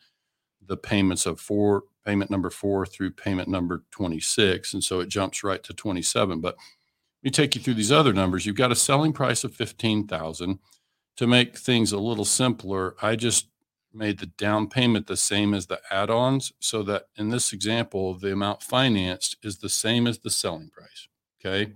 the 0.67 0.79
payments 0.79 1.27
of 1.27 1.39
four 1.39 1.85
payment 2.05 2.31
number 2.31 2.49
four 2.49 2.87
through 2.87 3.11
payment 3.11 3.49
number 3.49 3.85
26. 3.91 4.73
And 4.73 4.83
so 4.83 5.01
it 5.01 5.09
jumps 5.09 5.45
right 5.45 5.63
to 5.65 5.75
27. 5.75 6.41
But 6.41 6.55
let 6.57 7.25
me 7.25 7.31
take 7.31 7.55
you 7.55 7.61
through 7.61 7.75
these 7.75 7.93
other 7.93 8.13
numbers. 8.13 8.47
You've 8.47 8.57
got 8.57 8.73
a 8.73 8.77
selling 8.77 9.13
price 9.13 9.45
of 9.45 9.55
15,000. 9.55 10.59
To 11.17 11.27
make 11.27 11.57
things 11.57 11.93
a 11.93 11.99
little 11.99 12.27
simpler, 12.27 12.95
I 13.01 13.17
just 13.17 13.49
made 13.97 14.19
the 14.19 14.27
down 14.27 14.69
payment 14.69 15.07
the 15.07 15.17
same 15.17 15.55
as 15.55 15.67
the 15.67 15.81
add-ons 15.91 16.53
so 16.61 16.83
that 16.85 17.07
in 17.17 17.31
this 17.31 17.53
example, 17.53 18.15
the 18.19 18.33
amount 18.33 18.63
financed 18.63 19.37
is 19.43 19.59
the 19.59 19.69
same 19.69 20.07
as 20.07 20.19
the 20.19 20.31
selling 20.31 20.69
price. 20.71 21.09
Okay. 21.41 21.73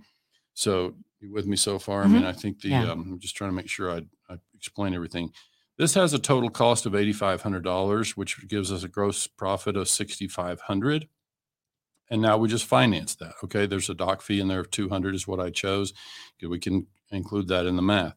So 0.53 0.95
you 1.19 1.31
with 1.31 1.45
me 1.47 1.55
so 1.57 1.79
far? 1.79 2.03
I 2.03 2.07
mean, 2.07 2.23
I 2.23 2.31
think 2.33 2.61
the, 2.61 2.69
Yeah. 2.69 2.91
um, 2.91 3.01
I'm 3.13 3.19
just 3.19 3.35
trying 3.35 3.49
to 3.51 3.55
make 3.55 3.69
sure 3.69 3.91
I, 3.91 4.01
I 4.29 4.37
explain 4.55 4.93
everything. 4.93 5.31
This 5.77 5.93
has 5.95 6.13
a 6.13 6.19
total 6.19 6.49
cost 6.49 6.85
of 6.85 6.93
$8,500, 6.93 8.11
which 8.11 8.47
gives 8.47 8.71
us 8.71 8.83
a 8.83 8.87
gross 8.87 9.25
profit 9.27 9.75
of 9.77 9.87
6,500. 9.89 11.07
And 12.09 12.21
now 12.21 12.37
we 12.37 12.49
just 12.49 12.65
finance 12.65 13.15
that. 13.15 13.33
Okay. 13.43 13.65
There's 13.65 13.89
a 13.89 13.93
doc 13.95 14.21
fee 14.21 14.39
in 14.41 14.47
there 14.47 14.59
of 14.59 14.69
200 14.71 15.15
is 15.15 15.27
what 15.27 15.39
I 15.39 15.49
chose. 15.49 15.93
We 16.41 16.59
can 16.59 16.87
include 17.11 17.47
that 17.47 17.65
in 17.65 17.75
the 17.77 17.81
math. 17.81 18.15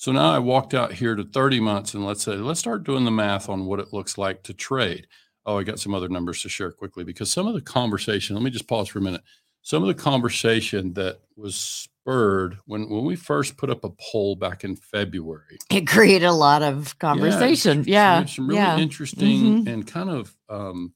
So 0.00 0.12
now 0.12 0.30
I 0.30 0.38
walked 0.38 0.74
out 0.74 0.92
here 0.92 1.16
to 1.16 1.24
30 1.24 1.58
months 1.58 1.92
and 1.92 2.06
let's 2.06 2.22
say, 2.22 2.36
let's 2.36 2.60
start 2.60 2.84
doing 2.84 3.04
the 3.04 3.10
math 3.10 3.48
on 3.48 3.66
what 3.66 3.80
it 3.80 3.92
looks 3.92 4.16
like 4.16 4.44
to 4.44 4.54
trade. 4.54 5.08
Oh, 5.44 5.58
I 5.58 5.64
got 5.64 5.80
some 5.80 5.92
other 5.92 6.08
numbers 6.08 6.40
to 6.42 6.48
share 6.48 6.70
quickly 6.70 7.02
because 7.02 7.32
some 7.32 7.48
of 7.48 7.54
the 7.54 7.60
conversation, 7.60 8.36
let 8.36 8.44
me 8.44 8.50
just 8.50 8.68
pause 8.68 8.86
for 8.88 9.00
a 9.00 9.02
minute. 9.02 9.22
Some 9.62 9.82
of 9.82 9.88
the 9.88 10.00
conversation 10.00 10.94
that 10.94 11.18
was 11.36 11.56
spurred 11.56 12.58
when, 12.66 12.88
when 12.88 13.04
we 13.04 13.16
first 13.16 13.56
put 13.56 13.70
up 13.70 13.82
a 13.82 13.90
poll 13.90 14.36
back 14.36 14.62
in 14.62 14.76
February. 14.76 15.58
it 15.68 15.88
created 15.88 16.26
a 16.26 16.32
lot 16.32 16.62
of 16.62 16.96
conversation 17.00 17.82
some- 17.82 17.92
yeah 17.92 18.24
Some 18.24 18.46
really 18.46 18.60
yeah 18.60 18.78
interesting 18.78 19.64
Mhm. 19.64 19.66
and 19.68 19.84
kind 19.86 20.10
of, 20.10 20.32
um, 20.48 20.94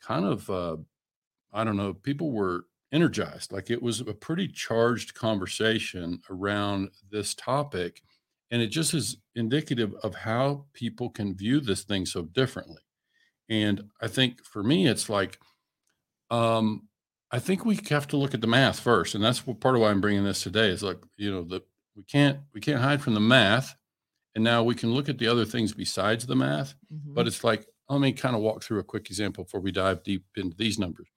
kind 0.00 0.24
of, 0.24 0.48
uh, 0.48 0.78
I 1.52 1.62
don't 1.62 1.76
know, 1.76 1.92
people 1.92 2.32
were 2.32 2.64
energized. 2.90 3.52
Like 3.52 3.70
it 3.70 3.82
was 3.82 4.00
a 4.00 4.14
pretty 4.14 4.48
charged 4.48 5.12
conversation 5.14 6.22
around 6.30 6.88
this 7.10 7.34
topic. 7.34 8.00
And 8.50 8.62
it 8.62 8.68
just 8.68 8.94
is 8.94 9.18
indicative 9.34 9.94
of 10.02 10.14
how 10.14 10.66
people 10.74 11.10
can 11.10 11.36
view 11.36 11.60
this 11.60 11.84
thing 11.84 12.06
so 12.06 12.22
differently. 12.22 12.82
And 13.48 13.90
I 14.00 14.08
think 14.08 14.44
for 14.44 14.62
me, 14.62 14.86
it's 14.88 15.08
like, 15.10 15.38
um, 16.30 16.88
I 17.30 17.38
think 17.38 17.64
we 17.64 17.78
have 17.90 18.06
to 18.08 18.16
look 18.16 18.34
at 18.34 18.40
the 18.40 18.46
math 18.46 18.80
first, 18.80 19.14
and 19.14 19.24
that's 19.24 19.46
what 19.46 19.60
part 19.60 19.74
of 19.74 19.80
why 19.80 19.90
I'm 19.90 20.00
bringing 20.00 20.24
this 20.24 20.42
today. 20.42 20.68
Is 20.68 20.82
like, 20.82 20.98
you 21.16 21.30
know, 21.30 21.42
that 21.44 21.64
we 21.96 22.04
can't 22.04 22.40
we 22.52 22.60
can't 22.60 22.80
hide 22.80 23.02
from 23.02 23.14
the 23.14 23.20
math, 23.20 23.74
and 24.34 24.44
now 24.44 24.64
we 24.64 24.74
can 24.74 24.92
look 24.92 25.08
at 25.08 25.18
the 25.18 25.28
other 25.28 25.44
things 25.44 25.74
besides 25.74 26.26
the 26.26 26.36
math. 26.36 26.74
Mhm. 26.92 27.14
But 27.14 27.26
it's 27.26 27.44
like, 27.44 27.66
let 27.88 28.00
me 28.00 28.12
kind 28.12 28.36
of 28.36 28.42
walk 28.42 28.62
through 28.62 28.80
a 28.80 28.84
quick 28.84 29.08
example 29.10 29.44
before 29.44 29.60
we 29.60 29.72
dive 29.72 30.02
deep 30.04 30.26
into 30.36 30.56
these 30.56 30.78
numbers. 30.78 31.08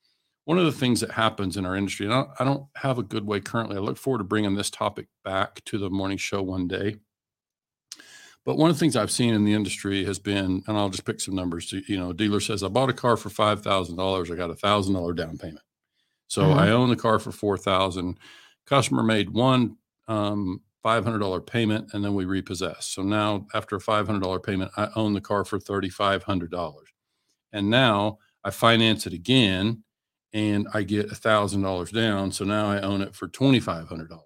one 0.46 0.58
of 0.58 0.66
the 0.66 0.72
things 0.72 1.02
that 1.02 1.12
happens 1.12 1.58
in 1.58 1.66
our 1.66 1.76
industry, 1.76 2.06
and 2.08 2.14
I 2.40 2.44
don't 2.46 2.68
have 2.78 2.98
a 2.98 3.04
good 3.04 3.26
way 3.28 3.42
currently. 3.42 3.78
I 3.78 3.82
look 3.82 3.98
forward 3.98 4.20
to 4.20 4.24
bringing 4.24 4.56
this 4.56 4.70
topic 4.70 5.08
back 5.24 5.64
to 5.66 5.78
the 5.78 5.90
morning 5.90 6.18
show 6.18 6.42
one 6.42 6.68
day. 6.68 6.98
But 8.48 8.58
one 8.58 8.72
of 8.72 8.78
the 8.78 8.80
things 8.80 8.96
I've 8.96 9.12
seen 9.12 9.36
in 9.36 9.46
the 9.46 9.54
industry 9.54 10.06
has 10.06 10.20
been, 10.20 10.64
and 10.68 10.78
I'll 10.78 10.90
just 10.90 11.06
pick 11.06 11.20
some 11.20 11.36
numbers. 11.36 11.74
You 11.74 12.00
know, 12.00 12.12
a 12.12 12.16
dealer 12.16 12.40
says, 12.40 12.64
"I 12.64 12.70
bought 12.70 12.90
a 12.90 12.94
car 12.94 13.18
for 13.18 13.30
five 13.30 13.62
thousand 13.62 13.98
dollars. 13.98 14.32
I 14.32 14.36
got 14.38 14.50
a 14.52 14.56
thousand 14.56 14.96
dollar 14.96 15.14
down 15.14 15.38
payment, 15.38 15.66
so 16.28 16.44
Mhm. 16.44 16.58
I 16.58 16.70
own 16.72 16.90
the 16.90 16.98
car 16.98 17.20
for 17.20 17.32
four 17.32 17.58
thousand. 17.58 18.20
Customer 18.66 19.04
made 19.04 19.32
one 19.32 19.78
um, 20.08 20.62
five 20.84 21.04
hundred 21.06 21.20
dollar 21.20 21.42
payment, 21.42 21.94
and 21.94 22.06
then 22.06 22.16
we 22.16 22.26
repossess. 22.26 22.88
So 22.88 23.04
now, 23.04 23.48
after 23.54 23.76
a 23.78 23.82
five 23.82 24.08
hundred 24.08 24.22
dollar 24.24 24.40
payment, 24.40 24.72
I 24.78 24.90
own 24.96 25.14
the 25.14 25.22
car 25.22 25.46
for 25.46 25.60
thirty 25.60 25.90
five 25.90 26.24
hundred 26.24 26.52
dollars, 26.52 26.90
and 27.54 27.70
now 27.70 28.20
I 28.44 28.52
finance 28.52 29.08
it 29.08 29.14
again, 29.14 29.84
and 30.34 30.68
I 30.74 30.84
get 30.84 31.12
a 31.12 31.16
thousand 31.16 31.64
dollars 31.64 31.92
down. 31.92 32.32
So 32.32 32.46
now 32.46 32.70
I 32.72 32.82
own 32.82 33.02
it 33.02 33.16
for 33.16 33.28
twenty 33.28 33.60
five 33.60 33.90
hundred 33.90 34.10
dollars, 34.10 34.26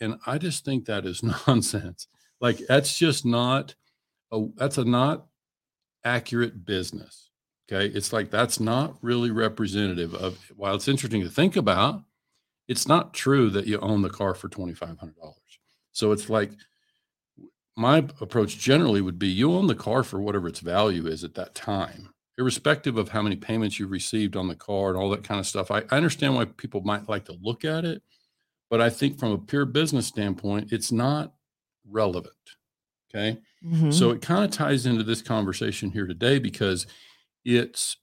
and 0.00 0.16
I 0.26 0.38
just 0.38 0.64
think 0.64 0.86
that 0.86 1.06
is 1.06 1.22
nonsense. 1.46 2.08
Like 2.40 2.58
that's 2.68 2.96
just 2.96 3.24
not 3.24 3.74
a 4.32 4.46
that's 4.56 4.78
a 4.78 4.84
not 4.84 5.26
accurate 6.04 6.64
business. 6.64 7.30
Okay. 7.70 7.94
It's 7.94 8.12
like 8.12 8.30
that's 8.30 8.60
not 8.60 8.96
really 9.02 9.30
representative 9.30 10.14
of 10.14 10.38
while 10.56 10.74
it's 10.74 10.88
interesting 10.88 11.22
to 11.22 11.28
think 11.28 11.56
about, 11.56 12.02
it's 12.66 12.88
not 12.88 13.12
true 13.12 13.50
that 13.50 13.66
you 13.66 13.78
own 13.80 14.02
the 14.02 14.08
car 14.08 14.34
for 14.34 14.48
$2,500. 14.48 15.12
So 15.92 16.12
it's 16.12 16.30
like 16.30 16.52
my 17.76 17.98
approach 18.20 18.58
generally 18.58 19.00
would 19.00 19.18
be 19.18 19.28
you 19.28 19.52
own 19.52 19.66
the 19.66 19.74
car 19.74 20.02
for 20.02 20.20
whatever 20.20 20.48
its 20.48 20.60
value 20.60 21.06
is 21.06 21.24
at 21.24 21.34
that 21.34 21.54
time, 21.54 22.12
irrespective 22.38 22.96
of 22.96 23.10
how 23.10 23.22
many 23.22 23.36
payments 23.36 23.78
you've 23.78 23.90
received 23.90 24.36
on 24.36 24.48
the 24.48 24.56
car 24.56 24.88
and 24.88 24.96
all 24.96 25.10
that 25.10 25.24
kind 25.24 25.38
of 25.38 25.46
stuff. 25.46 25.70
I, 25.70 25.82
I 25.90 25.96
understand 25.96 26.34
why 26.34 26.46
people 26.46 26.80
might 26.80 27.08
like 27.08 27.26
to 27.26 27.36
look 27.40 27.64
at 27.64 27.84
it, 27.84 28.02
but 28.70 28.80
I 28.80 28.90
think 28.90 29.18
from 29.18 29.32
a 29.32 29.38
pure 29.38 29.64
business 29.64 30.06
standpoint, 30.06 30.72
it's 30.72 30.90
not 30.90 31.34
relevant. 31.90 32.34
Okay. 33.14 33.38
Mhm. 33.64 33.92
So 33.92 34.10
it 34.10 34.22
kind 34.22 34.44
of 34.44 34.50
ties 34.50 34.86
into 34.86 35.02
this 35.04 35.22
conversation 35.22 35.90
here 35.90 36.06
today 36.06 36.38
because 36.38 36.86
it's 37.44 37.96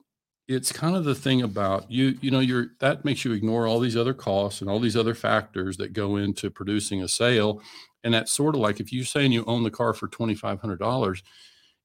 it's 0.47 0.71
kind 0.71 0.95
of 0.95 1.03
the 1.05 1.15
thing 1.15 1.41
about 1.41 1.89
you 1.91 2.17
you 2.21 2.31
know 2.31 2.39
you're 2.39 2.67
that 2.79 3.05
makes 3.05 3.25
you 3.25 3.33
ignore 3.33 3.67
all 3.67 3.79
these 3.79 3.97
other 3.97 4.13
costs 4.13 4.61
and 4.61 4.69
all 4.69 4.79
these 4.79 4.95
other 4.97 5.15
factors 5.15 5.77
that 5.77 5.93
go 5.93 6.17
into 6.17 6.49
producing 6.51 7.01
a 7.01 7.07
sale 7.07 7.61
and 8.03 8.13
that's 8.13 8.31
sort 8.31 8.55
of 8.55 8.61
like 8.61 8.79
if 8.79 8.93
you're 8.93 9.05
saying 9.05 9.31
you 9.31 9.43
own 9.45 9.63
the 9.63 9.71
car 9.71 9.93
for 9.93 10.07
$2500 10.07 11.23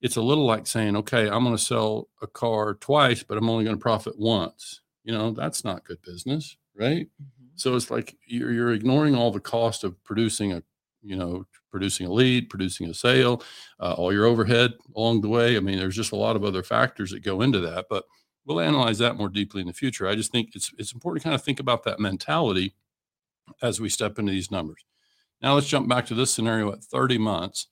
it's 0.02 0.16
a 0.16 0.22
little 0.22 0.44
like 0.46 0.66
saying 0.66 0.96
okay 0.96 1.28
i'm 1.28 1.42
going 1.44 1.56
to 1.56 1.62
sell 1.62 2.08
a 2.22 2.26
car 2.26 2.74
twice 2.74 3.22
but 3.22 3.38
i'm 3.38 3.48
only 3.50 3.64
going 3.64 3.76
to 3.76 3.80
profit 3.82 4.18
once 4.18 4.80
you 5.04 5.12
know 5.12 5.30
that's 5.30 5.64
not 5.64 5.84
good 5.84 6.00
business 6.02 6.56
right 6.76 7.08
Mhm. 7.22 7.26
so 7.56 7.74
it's 7.76 7.90
like 7.90 8.16
you're, 8.26 8.52
you're 8.52 8.72
ignoring 8.72 9.14
all 9.14 9.30
the 9.30 9.40
cost 9.40 9.84
of 9.84 10.02
producing 10.04 10.52
a, 10.52 10.62
you 11.02 11.16
know, 11.16 11.44
producing 11.70 12.06
a 12.06 12.12
lead, 12.12 12.50
producing 12.50 12.88
a 12.88 12.94
sale, 12.94 13.42
uh, 13.80 13.94
all 13.94 14.12
your 14.12 14.26
overhead 14.26 14.72
along 14.94 15.20
the 15.20 15.28
way. 15.28 15.56
I 15.56 15.60
mean, 15.60 15.78
there's 15.78 15.96
just 15.96 16.12
a 16.12 16.16
lot 16.16 16.36
of 16.36 16.44
other 16.44 16.62
factors 16.62 17.10
that 17.10 17.22
go 17.24 17.40
into 17.40 17.60
that, 17.60 17.86
but 17.88 18.04
we'll 18.44 18.60
analyze 18.60 18.98
that 18.98 19.16
more 19.16 19.28
deeply 19.28 19.60
in 19.60 19.66
the 19.66 19.72
future. 19.72 20.08
I 20.08 20.14
just 20.14 20.32
think 20.32 20.50
it's 20.54 20.72
it's 20.78 20.92
important 20.92 21.22
to 21.22 21.24
kind 21.28 21.34
of 21.34 21.42
think 21.42 21.60
about 21.60 21.84
that 21.84 22.00
mentality 22.00 22.74
as 23.62 23.80
we 23.80 23.88
step 23.88 24.18
into 24.18 24.32
these 24.32 24.50
numbers. 24.50 24.84
Now 25.42 25.54
let's 25.54 25.68
jump 25.68 25.88
back 25.88 26.06
to 26.06 26.14
this 26.14 26.30
scenario 26.30 26.72
at 26.72 26.84
30 26.84 27.18
months. 27.18 27.66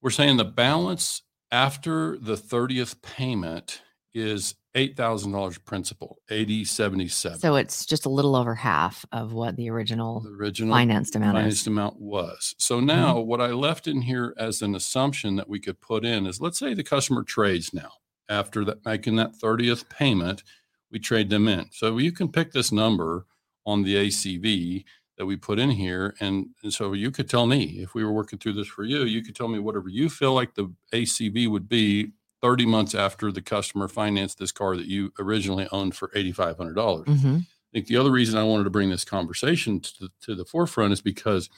We're 0.00 0.10
saying 0.10 0.36
the 0.36 0.44
balance 0.44 1.22
after 1.50 2.18
the 2.18 2.34
30th 2.36 3.02
payment 3.02 3.82
is 4.14 4.54
$8,000 4.74 5.64
principal, 5.64 6.18
8077. 6.30 7.38
So 7.40 7.56
it's 7.56 7.84
just 7.84 8.06
a 8.06 8.08
little 8.08 8.34
over 8.34 8.54
half 8.54 9.04
of 9.12 9.32
what 9.32 9.56
the 9.56 9.70
original 9.70 10.20
the 10.20 10.30
original 10.30 10.74
financed 10.74 11.14
amount 11.16 11.36
financed 11.36 11.62
is. 11.62 11.66
amount 11.66 12.00
was. 12.00 12.54
So 12.58 12.78
mm-hmm. 12.78 12.86
now 12.86 13.18
what 13.18 13.40
I 13.40 13.48
left 13.48 13.86
in 13.86 14.02
here 14.02 14.34
as 14.38 14.62
an 14.62 14.74
assumption 14.74 15.36
that 15.36 15.48
we 15.48 15.60
could 15.60 15.80
put 15.80 16.04
in 16.04 16.26
is 16.26 16.40
let's 16.40 16.58
say 16.58 16.74
the 16.74 16.82
customer 16.82 17.22
trades 17.22 17.72
now 17.72 17.90
after 18.28 18.64
that 18.64 18.84
making 18.84 19.16
that 19.16 19.34
30th 19.34 19.88
payment, 19.88 20.42
we 20.90 20.98
trade 20.98 21.30
them 21.30 21.48
in. 21.48 21.66
So 21.72 21.98
you 21.98 22.12
can 22.12 22.30
pick 22.30 22.52
this 22.52 22.72
number 22.72 23.26
on 23.66 23.82
the 23.82 23.94
ACV 23.94 24.84
that 25.18 25.26
we 25.26 25.36
put 25.36 25.58
in 25.58 25.70
here. 25.70 26.14
And, 26.20 26.48
and 26.62 26.72
so 26.72 26.92
you 26.92 27.10
could 27.10 27.28
tell 27.28 27.46
me 27.46 27.80
if 27.80 27.94
we 27.94 28.04
were 28.04 28.12
working 28.12 28.38
through 28.38 28.54
this 28.54 28.66
for 28.66 28.84
you, 28.84 29.04
you 29.04 29.22
could 29.22 29.36
tell 29.36 29.48
me 29.48 29.58
whatever 29.58 29.88
you 29.88 30.08
feel 30.08 30.34
like 30.34 30.54
the 30.54 30.72
ACV 30.92 31.48
would 31.48 31.68
be 31.68 32.12
30 32.44 32.66
months 32.66 32.94
after 32.94 33.32
the 33.32 33.40
customer 33.40 33.88
financed 33.88 34.36
this 34.38 34.52
car 34.52 34.76
that 34.76 34.84
you 34.84 35.10
originally 35.18 35.66
owned 35.72 35.96
for 35.96 36.10
$8,500. 36.14 37.06
Mhm. 37.06 37.40
I 37.40 37.46
think 37.72 37.86
the 37.86 37.96
other 37.96 38.10
reason 38.10 38.38
I 38.38 38.42
wanted 38.44 38.64
to 38.64 38.70
bring 38.70 38.90
this 38.90 39.02
conversation 39.02 39.80
to 39.80 39.92
the, 39.98 40.08
to 40.26 40.34
the 40.34 40.44
forefront 40.44 40.92
is 40.92 41.00
because 41.00 41.48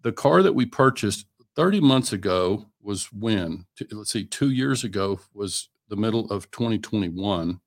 the 0.00 0.12
car 0.12 0.40
that 0.44 0.54
we 0.54 0.66
purchased 0.66 1.26
30 1.56 1.80
months 1.80 2.12
ago 2.12 2.66
was 2.80 3.12
when, 3.12 3.66
let's 3.90 4.12
see, 4.12 4.24
two 4.24 4.50
years 4.50 4.84
ago 4.84 5.18
was 5.34 5.68
the 5.88 5.96
middle 5.96 6.30
of 6.30 6.48
2021. 6.52 7.60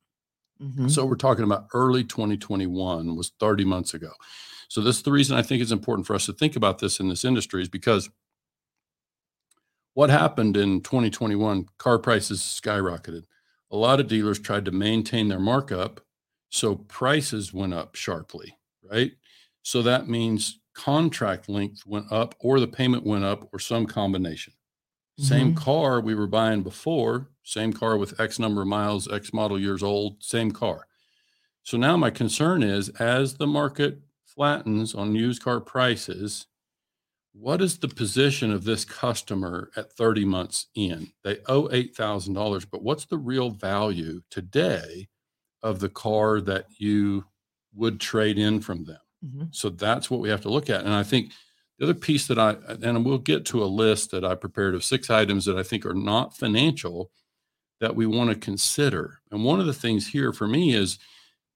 Mhm. 0.64 0.90
So 0.90 1.06
we're 1.06 1.16
talking 1.18 1.44
about 1.44 1.68
early 1.74 2.06
2021 2.06 3.18
was 3.18 3.34
30 3.42 3.66
months 3.66 3.94
ago. 3.94 4.12
So 4.70 4.80
this 4.80 4.96
is 4.96 5.04
the 5.04 5.12
reason 5.12 5.36
I 5.36 5.42
think 5.42 5.62
it's 5.62 5.70
important 5.70 6.08
for 6.08 6.16
us 6.16 6.26
to 6.28 6.34
think 6.34 6.56
about 6.56 6.80
this 6.80 7.02
in 7.02 7.10
this 7.10 7.26
industry 7.26 7.62
is 7.62 7.68
because 7.68 8.10
what 9.96 10.10
happened 10.10 10.58
in 10.58 10.82
2021, 10.82 11.66
car 11.78 11.98
prices 11.98 12.42
skyrocketed. 12.42 13.24
A 13.72 13.78
lot 13.78 14.00
of 14.00 14.08
dealers 14.08 14.40
tried 14.40 14.66
to 14.66 14.72
maintain 14.72 15.30
their 15.30 15.40
markup, 15.40 16.02
so 16.50 16.76
prices 16.76 17.54
went 17.54 17.74
up 17.74 17.96
sharply, 17.96 18.58
right? 18.90 19.14
So 19.64 19.82
that 19.82 20.08
means 20.08 20.60
contract 20.76 21.50
length 21.50 21.88
went 21.88 22.12
up 22.12 22.36
or 22.40 22.60
the 22.60 22.68
payment 22.68 23.06
went 23.06 23.24
up 23.24 23.50
or 23.54 23.60
some 23.60 23.86
combination. 23.86 24.54
Same 25.18 25.54
mm-hmm. 25.54 25.64
car 25.64 26.02
we 26.02 26.14
were 26.14 26.28
buying 26.28 26.62
before, 26.62 27.30
same 27.44 27.72
car 27.72 27.98
with 27.98 28.20
X 28.20 28.38
number 28.38 28.62
of 28.62 28.68
miles, 28.68 29.10
X 29.12 29.32
model 29.32 29.58
years 29.58 29.82
old, 29.82 30.22
same 30.22 30.52
car. 30.52 30.88
So 31.64 31.78
now 31.78 31.96
my 31.96 32.10
concern 32.10 32.64
is 32.64 32.90
as 32.90 33.36
the 33.36 33.48
market 33.48 34.00
flattens 34.26 34.94
on 34.94 35.16
used 35.16 35.42
car 35.42 35.62
prices, 35.62 36.48
what 37.38 37.62
is 37.62 37.78
the 37.78 37.88
position 37.88 38.52
of 38.52 38.64
this 38.64 38.86
customer 38.86 39.70
at 39.76 39.92
30 39.94 40.26
months 40.26 40.68
in? 40.76 41.12
They 41.24 41.40
owe 41.48 41.68
$8,000, 41.70 42.66
but 42.70 42.82
what's 42.82 43.06
the 43.06 43.18
real 43.18 43.50
value 43.50 44.22
today 44.32 45.10
of 45.62 45.80
the 45.80 45.90
car 45.90 46.40
that 46.42 46.68
you 46.78 47.26
would 47.74 48.00
trade 48.00 48.38
in 48.38 48.62
from 48.62 48.86
them? 48.86 49.02
Mhm. 49.26 49.54
So 49.54 49.70
that's 49.70 50.10
what 50.10 50.22
we 50.22 50.30
have 50.30 50.42
to 50.42 50.50
look 50.50 50.70
at. 50.70 50.86
And 50.86 50.94
I 50.94 51.04
think 51.04 51.34
the 51.78 51.86
other 51.86 51.94
piece 51.94 52.28
that 52.28 52.40
I, 52.40 52.52
and 52.82 53.06
we'll 53.06 53.18
get 53.18 53.46
to 53.48 53.64
a 53.64 53.66
list 53.66 54.12
that 54.12 54.24
I 54.24 54.36
prepared 54.36 54.76
of 54.76 54.84
six 54.84 55.10
items 55.10 55.44
that 55.46 55.58
I 55.58 55.64
think 55.64 55.86
are 55.86 55.94
not 55.94 56.38
financial 56.38 57.12
that 57.82 57.96
we 57.96 58.06
want 58.06 58.30
to 58.30 58.36
consider. 58.36 59.20
And 59.32 59.44
one 59.44 59.60
of 59.60 59.66
the 59.66 59.74
things 59.74 60.08
here 60.08 60.32
for 60.32 60.48
me 60.48 60.74
is 60.74 61.00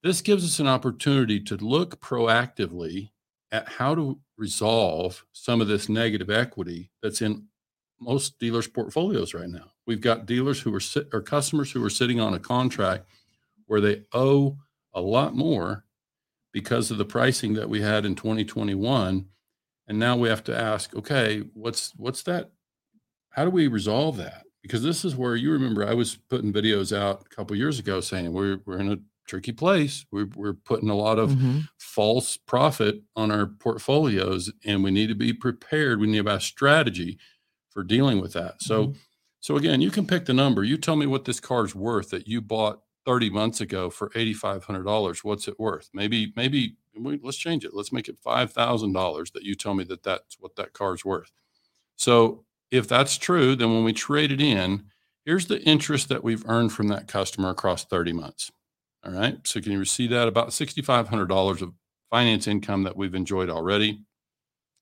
this 0.04 0.22
gives 0.22 0.44
us 0.46 0.60
an 0.60 0.68
opportunity 0.68 1.40
to 1.42 1.58
look 1.58 2.02
proactively 2.02 3.12
at 3.52 3.68
how 3.70 3.96
to 3.96 4.20
resolve 4.40 5.26
some 5.34 5.60
of 5.62 5.68
this 5.68 5.90
negative 5.90 6.30
equity 6.30 6.90
that's 7.04 7.22
in 7.22 7.46
most 8.00 8.40
dealers' 8.40 8.68
portfolios 8.68 9.34
right 9.34 9.50
now. 9.50 9.72
We've 9.86 10.02
got 10.02 10.26
dealers 10.26 10.62
who 10.62 10.74
are 10.74 10.80
sit, 10.80 11.10
or 11.12 11.22
customers 11.22 11.72
who 11.72 11.84
are 11.84 11.90
sitting 11.90 12.20
on 12.20 12.34
a 12.34 12.40
contract 12.40 13.06
where 13.66 13.82
they 13.82 14.04
owe 14.14 14.58
a 14.94 15.02
lot 15.02 15.36
more 15.36 15.84
because 16.54 16.90
of 16.90 16.98
the 16.98 17.06
pricing 17.06 17.54
that 17.54 17.70
we 17.70 17.82
had 17.82 18.06
in 18.06 18.16
2021 18.16 19.26
and 19.88 20.00
now 20.00 20.16
we 20.16 20.30
have 20.30 20.44
to 20.44 20.58
ask 20.58 20.96
okay 20.96 21.44
what's 21.54 21.94
what's 21.98 22.24
that 22.24 22.50
how 23.30 23.44
do 23.44 23.52
we 23.52 23.68
resolve 23.68 24.18
that 24.18 24.44
because 24.64 24.82
this 24.82 25.06
is 25.06 25.16
where 25.16 25.36
you 25.36 25.52
remember 25.52 25.88
i 25.88 25.94
was 25.94 26.16
putting 26.30 26.52
videos 26.52 26.96
out 26.96 27.24
a 27.24 27.36
couple 27.36 27.56
years 27.56 27.78
ago 27.78 28.02
saying 28.02 28.34
we're, 28.34 28.60
we're 28.66 28.80
in 28.80 28.92
a 28.92 28.98
tricky 29.30 29.52
place. 29.52 30.06
We're, 30.12 30.30
we're 30.36 30.54
putting 30.54 30.90
a 30.90 30.96
lot 30.96 31.20
of 31.20 31.32
Mhm. 31.32 31.68
false 31.78 32.36
profit 32.38 33.04
on 33.16 33.32
our 33.32 33.46
portfolios 33.46 34.52
and 34.66 34.84
we 34.84 34.92
need 34.92 35.08
to 35.08 35.16
be 35.16 35.34
prepared. 35.34 36.00
We 36.00 36.08
need 36.08 36.24
to 36.24 36.30
have 36.30 36.38
a 36.38 36.42
strategy 36.42 37.20
for 37.70 37.84
dealing 37.84 38.20
with 38.22 38.34
that. 38.34 38.62
So 38.62 38.88
Mhm. 38.88 38.96
so 39.42 39.56
again 39.56 39.82
you 39.82 39.92
can 39.92 40.08
pick 40.08 40.26
the 40.26 40.34
number. 40.34 40.64
You 40.64 40.78
tell 40.78 40.96
me 40.96 41.06
what 41.06 41.26
this 41.26 41.40
car's 41.40 41.74
worth 41.76 42.10
that 42.10 42.28
you 42.28 42.42
bought 42.42 42.82
30 43.06 43.30
months 43.30 43.62
ago 43.62 43.90
for 43.90 44.12
$8500 44.16 45.24
what's 45.24 45.48
it 45.48 45.60
worth? 45.60 45.90
Maybe 45.94 46.34
maybe 46.36 46.76
we, 47.00 47.20
let's 47.24 47.38
change 47.38 47.64
it. 47.64 47.74
Let's 47.74 47.94
make 47.94 48.10
it 48.10 48.18
$5000 48.20 49.32
that 49.32 49.44
you 49.44 49.56
tell 49.56 49.74
me 49.74 49.84
that 49.86 50.04
that's 50.04 50.38
what 50.40 50.56
that 50.58 50.74
car's 50.74 51.06
worth. 51.06 51.32
So 51.96 52.46
if 52.72 52.88
that's 52.88 53.18
true 53.18 53.56
then 53.56 53.74
when 53.74 53.84
we 53.84 53.94
trade 53.94 54.32
it 54.32 54.42
in 54.42 54.86
here's 55.26 55.48
the 55.48 55.62
interest 55.64 56.10
that 56.10 56.24
we've 56.24 56.46
earned 56.48 56.72
from 56.74 56.88
that 56.88 57.08
customer 57.08 57.50
across 57.50 57.86
30 57.86 58.14
months 58.14 58.52
all 59.06 59.12
right 59.12 59.46
so 59.46 59.62
can 59.62 59.72
you 59.72 59.86
see 59.86 60.08
that 60.08 60.28
about 60.28 60.50
$6500 60.50 61.62
of 61.62 61.74
finance 62.10 62.48
income 62.48 62.84
that 62.84 62.98
we've 62.98 63.16
enjoyed 63.16 63.50
already 63.50 64.02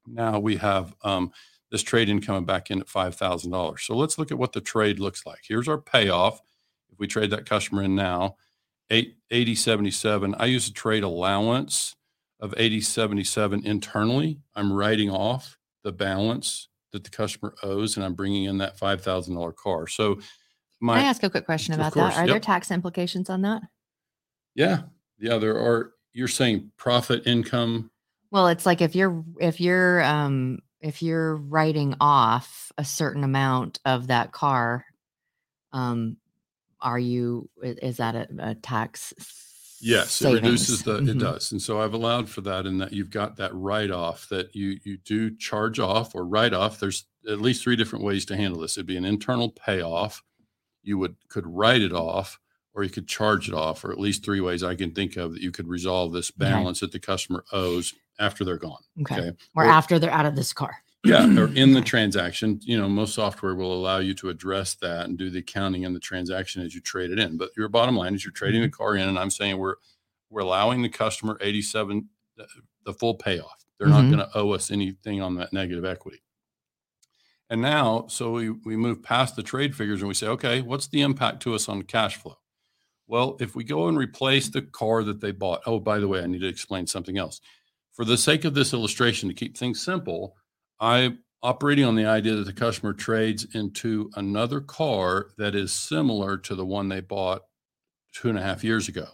now 0.05 0.39
we 0.39 0.55
have 0.57 0.95
um, 1.03 1.31
this 1.71 1.83
trade 1.83 2.09
in 2.09 2.21
coming 2.21 2.45
back 2.45 2.71
in 2.71 2.79
at 2.79 2.87
$5000 2.87 3.79
so 3.79 3.95
let's 3.95 4.17
look 4.17 4.31
at 4.31 4.37
what 4.37 4.53
the 4.53 4.61
trade 4.61 4.99
looks 4.99 5.25
like 5.25 5.39
here's 5.47 5.67
our 5.67 5.77
payoff 5.77 6.41
if 6.91 6.99
we 6.99 7.07
trade 7.07 7.31
that 7.31 7.45
customer 7.45 7.83
in 7.83 7.95
now 7.95 8.35
eight, 8.89 9.17
8077, 9.31 10.35
I 10.35 10.45
use 10.45 10.67
a 10.67 10.73
trade 10.73 11.03
allowance 11.03 11.95
of 12.39 12.53
8077 12.57 13.65
internally. 13.65 14.39
I'm 14.55 14.71
writing 14.71 15.09
off 15.09 15.57
the 15.83 15.91
balance 15.91 16.69
that 16.91 17.03
the 17.03 17.09
customer 17.09 17.53
owes 17.63 17.97
and 17.97 18.05
I'm 18.05 18.13
bringing 18.13 18.45
in 18.45 18.59
that 18.59 18.79
$5,000 18.79 19.55
car. 19.55 19.87
So 19.87 20.19
my 20.79 20.95
Can 20.95 21.05
I 21.05 21.09
ask 21.09 21.23
a 21.23 21.29
quick 21.29 21.45
question 21.45 21.73
about 21.73 21.93
course, 21.93 22.15
that? 22.15 22.23
Are 22.23 22.27
there 22.27 22.39
tax 22.39 22.71
implications 22.71 23.29
on 23.29 23.41
that? 23.41 23.63
Yeah, 24.57 24.81
yeah, 25.19 25.37
there 25.37 25.57
are 25.57 25.93
you're 26.11 26.27
saying 26.27 26.71
profit 26.77 27.25
income 27.27 27.91
Well, 28.31 28.47
it's 28.47 28.65
like 28.65 28.81
if 28.81 28.95
you're 28.95 29.23
if 29.39 29.61
you're 29.61 30.03
um 30.03 30.59
if 30.81 31.01
you're 31.01 31.37
writing 31.37 31.95
off 32.01 32.71
a 32.77 32.83
certain 32.83 33.23
amount 33.23 33.79
of 33.85 34.07
that 34.07 34.31
car, 34.31 34.85
um, 35.71 36.17
are 36.81 36.99
you 36.99 37.49
is 37.63 37.97
that 37.97 38.15
a, 38.15 38.27
a 38.39 38.55
tax? 38.55 39.13
Yes, 39.79 40.23
it 40.23 40.33
reduces 40.33 40.81
the, 40.81 40.97
savings? 40.97 41.09
it 41.09 41.19
does. 41.19 41.51
And 41.51 41.61
so 41.61 41.79
I've 41.79 41.93
allowed 41.93 42.27
for 42.29 42.41
that 42.41 42.65
in 42.65 42.79
that 42.79 42.93
you've 42.93 43.11
got 43.11 43.35
that 43.37 43.53
write-off 43.53 44.27
that 44.29 44.55
you, 44.55 44.79
you 44.83 44.97
do 44.97 45.35
charge 45.37 45.79
off 45.79 46.15
or 46.15 46.25
write 46.25 46.53
off. 46.55 46.79
There's 46.79 47.05
at 47.29 47.41
least 47.41 47.61
three 47.61 47.75
different 47.75 48.03
ways 48.03 48.25
to 48.25 48.35
handle 48.35 48.61
this. 48.61 48.75
It'd 48.75 48.87
be 48.87 48.97
an 48.97 49.05
internal 49.05 49.49
payoff. 49.51 50.23
You 50.81 50.97
would, 50.97 51.15
could 51.29 51.45
write 51.45 51.83
it 51.83 51.93
off 51.93 52.39
or 52.77 52.83
you 52.83 52.89
could 52.91 53.07
charge 53.07 53.47
it 53.49 53.55
off, 53.55 53.83
or 53.83 53.91
at 53.91 53.99
least 53.99 54.23
three 54.23 54.39
ways 54.39 54.61
I 54.63 54.75
can 54.75 54.91
think 54.91 55.17
of 55.17 55.33
that 55.33 55.41
you 55.41 55.51
could 55.51 55.67
resolve 55.67 56.13
this 56.13 56.29
Okay. 56.29 56.51
balance 56.51 56.79
that 56.81 56.91
the 56.91 56.99
customer 56.99 57.43
owes 57.51 57.93
after 58.19 58.45
they're 58.45 58.57
gone. 58.57 58.83
Okay. 59.01 59.15
Okay. 59.19 59.31
Or 59.55 59.65
Or- 59.65 59.67
after 59.67 59.97
they're 59.97 60.11
out 60.11 60.27
of 60.27 60.35
this 60.35 60.53
car. 60.53 60.77
Yeah, 61.03 61.25
or 61.39 61.47
in 61.55 61.73
the 61.73 61.81
transaction, 61.81 62.59
you 62.63 62.77
know, 62.77 62.87
most 62.87 63.15
software 63.15 63.55
will 63.55 63.73
allow 63.73 63.97
you 63.97 64.13
to 64.15 64.29
address 64.29 64.75
that 64.75 65.05
and 65.07 65.17
do 65.17 65.31
the 65.31 65.39
accounting 65.39 65.83
in 65.83 65.93
the 65.93 65.99
transaction 65.99 66.61
as 66.61 66.75
you 66.75 66.81
trade 66.81 67.09
it 67.09 67.17
in. 67.17 67.35
But 67.37 67.49
your 67.57 67.67
bottom 67.67 67.95
line 67.97 68.13
is 68.13 68.23
you're 68.23 68.31
trading 68.31 68.61
the 68.61 68.69
car 68.69 68.95
in, 68.95 69.09
and 69.09 69.17
I'm 69.17 69.31
saying 69.31 69.57
we're 69.57 69.75
we're 70.29 70.41
allowing 70.41 70.81
the 70.83 70.89
customer 70.89 71.37
87 71.41 72.09
the- 72.35 72.47
the 72.83 72.93
full 72.93 73.15
payoff. 73.15 73.65
They're 73.79 73.87
Mhm. 73.87 73.91
not 73.91 74.01
going 74.15 74.17
to 74.29 74.37
owe 74.37 74.51
us 74.51 74.69
anything 74.71 75.19
on 75.21 75.35
that 75.37 75.51
negative 75.53 75.83
equity. 75.85 76.21
And 77.49 77.61
now, 77.61 78.05
so 78.07 78.31
we 78.33 78.49
we 78.51 78.75
move 78.75 79.01
past 79.01 79.35
the 79.35 79.43
trade 79.43 79.73
figures 79.75 80.01
and 80.01 80.07
we 80.09 80.13
say, 80.13 80.27
okay, 80.27 80.61
what's 80.61 80.87
the 80.87 81.01
impact 81.01 81.41
to 81.43 81.55
us 81.55 81.67
on 81.69 81.81
cash 81.83 82.17
flow? 82.17 82.37
Well, 83.07 83.37
if 83.39 83.55
we 83.55 83.63
go 83.63 83.87
and 83.87 83.97
replace 83.97 84.49
the 84.49 84.61
car 84.61 85.03
that 85.03 85.21
they 85.21 85.31
bought, 85.31 85.61
oh, 85.65 85.79
by 85.79 85.99
the 85.99 86.07
way, 86.07 86.21
I 86.21 86.27
need 86.27 86.41
to 86.41 86.47
explain 86.47 86.87
something 86.87 87.17
else. 87.17 87.39
For 87.93 88.05
the 88.05 88.17
sake 88.17 88.45
of 88.45 88.53
this 88.53 88.73
illustration, 88.73 89.29
to 89.29 89.35
keep 89.35 89.57
things 89.57 89.81
simple, 89.81 90.35
I'm 90.79 91.19
operating 91.41 91.85
on 91.85 91.95
the 91.95 92.05
idea 92.05 92.35
that 92.35 92.43
the 92.45 92.53
customer 92.53 92.93
trades 92.93 93.47
into 93.55 94.11
another 94.15 94.59
car 94.59 95.27
that 95.37 95.55
is 95.55 95.71
similar 95.71 96.37
to 96.37 96.55
the 96.55 96.65
one 96.65 96.89
they 96.89 96.99
bought 96.99 97.43
two 98.13 98.29
and 98.29 98.37
a 98.37 98.41
half 98.41 98.63
years 98.63 98.87
ago. 98.87 99.07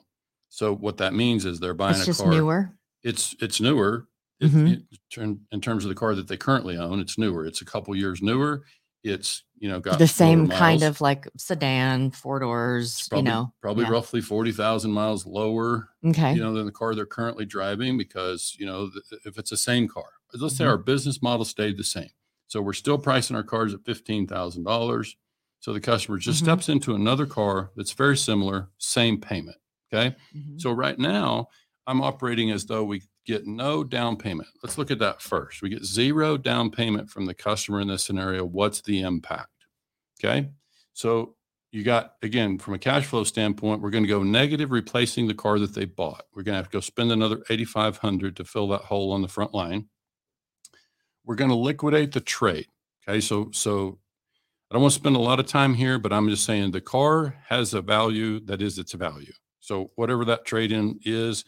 So 0.50 0.74
what 0.76 0.98
that 0.98 1.14
means 1.14 1.46
is 1.46 1.60
they're 1.60 1.74
buying 1.74 1.96
It's 1.96 2.04
a 2.04 2.06
just 2.08 2.22
car. 2.22 2.32
newer. 2.32 2.72
It's 3.04 3.36
it's 3.42 3.60
newer. 3.62 4.08
It- 4.40 4.52
Mhm. 4.52 4.72
it- 4.74 5.00
in, 5.22 5.42
in 5.52 5.62
terms 5.62 5.86
of 5.86 5.90
the 5.90 5.96
car 5.96 6.16
that 6.16 6.28
they 6.28 6.38
currently 6.38 6.78
own, 6.78 7.00
it's 7.00 7.18
newer. 7.18 7.46
It's 7.46 7.62
a 7.62 7.66
couple 7.66 7.96
years 7.96 8.22
newer. 8.22 8.64
It's 9.04 9.44
you 9.60 9.70
know 9.70 9.80
got 9.80 10.00
The 10.00 10.08
same 10.08 10.48
kind 10.48 10.82
miles. 10.82 10.84
of 10.96 11.02
like 11.02 11.28
sedan, 11.38 12.12
four 12.12 12.40
doors, 12.40 13.08
probably, 13.10 13.30
you 13.30 13.36
know. 13.36 13.54
probably 13.62 13.84
yeah. 13.86 13.92
roughly 13.92 14.22
forty 14.22 14.52
thousand 14.52 14.92
miles 14.92 15.26
lower 15.26 15.90
Okay. 16.06 16.34
you 16.34 16.42
know, 16.42 16.54
than 16.54 16.66
the 16.66 16.72
car 16.72 16.96
they're 16.96 17.06
currently 17.06 17.46
driving 17.46 17.98
because, 17.98 18.56
you 18.60 18.66
know, 18.66 18.90
th- 18.90 19.22
if 19.26 19.38
it's 19.38 19.50
the 19.50 19.58
same 19.58 19.88
car, 19.88 20.06
let's 20.34 20.56
say 20.58 20.64
Mhm. 20.66 20.70
our 20.70 20.78
business 20.78 21.22
model 21.22 21.46
stayed 21.46 21.78
the 21.78 21.84
same. 21.84 22.10
So 22.48 22.62
we're 22.62 22.74
still 22.74 22.98
pricing 22.98 23.36
our 23.36 23.44
cars 23.44 23.74
at 23.74 23.84
$15,000. 23.84 25.16
So 25.60 25.72
the 25.74 25.80
customer 25.80 26.18
just 26.18 26.42
Mhm. 26.42 26.46
steps 26.46 26.70
into 26.70 26.94
another 26.96 27.26
car 27.26 27.72
that's 27.76 27.94
very 27.94 28.18
similar, 28.18 28.70
same 28.78 29.20
payment. 29.20 29.58
Okay. 29.94 30.16
Mhm. 30.36 30.60
So 30.60 30.72
right 30.72 30.98
now 31.00 31.48
I'm 31.88 32.02
operating 32.02 32.52
as 32.52 32.66
though 32.66 32.84
we 32.84 33.04
get 33.26 33.48
no 33.48 33.84
down 33.84 34.18
payment. 34.18 34.50
Let's 34.62 34.78
look 34.78 34.92
at 34.92 35.00
that 35.00 35.22
first. 35.22 35.62
We 35.62 35.70
get 35.70 35.86
zero 35.86 36.38
down 36.38 36.72
payment 36.72 37.10
from 37.10 37.26
the 37.26 37.34
customer 37.34 37.80
in 37.80 37.88
this 37.88 38.04
scenario. 38.04 38.46
What's 38.46 38.82
the 38.82 39.02
impact? 39.02 39.50
Okay. 40.24 40.50
So 40.94 41.36
you 41.72 41.84
got 41.84 42.16
again 42.22 42.60
from 42.60 42.76
a 42.76 42.80
cash 42.80 43.06
flow 43.06 43.24
standpoint, 43.24 43.82
we're 43.82 43.90
going 43.90 44.04
to 44.04 44.10
go 44.10 44.24
negative 44.24 44.72
replacing 44.72 45.28
the 45.28 45.34
car 45.34 45.58
that 45.60 45.74
they 45.74 45.86
bought. 45.86 46.24
We're 46.34 46.44
going 46.44 46.54
to 46.54 46.58
have 46.58 46.70
to 46.70 46.78
go 46.78 46.80
spend 46.80 47.12
another 47.12 47.44
8500 47.50 48.36
to 48.38 48.46
fill 48.46 48.68
that 48.70 48.82
hole 48.82 49.12
on 49.12 49.22
the 49.22 49.28
front 49.28 49.54
line. 49.54 49.88
We're 51.26 51.36
going 51.36 51.50
to 51.50 51.56
liquidate 51.56 52.12
the 52.12 52.22
trade. 52.22 52.68
Okay? 53.08 53.22
So 53.22 53.50
so 53.54 54.00
I 54.70 54.76
don't 54.76 54.82
want 54.82 54.94
to 54.94 55.00
spend 55.00 55.16
a 55.16 55.20
lot 55.20 55.40
of 55.40 55.46
time 55.46 55.74
here, 55.74 56.00
but 56.00 56.12
I'm 56.12 56.30
just 56.30 56.46
saying 56.46 56.72
the 56.72 56.82
car 56.82 57.36
has 57.48 57.74
a 57.74 57.82
value 57.82 58.40
that 58.46 58.62
is 58.62 58.80
its 58.80 58.94
value. 58.94 59.34
So 59.60 59.92
whatever 59.96 60.26
that 60.26 60.46
trade 60.46 60.72
in 60.72 61.00
is, 61.06 61.46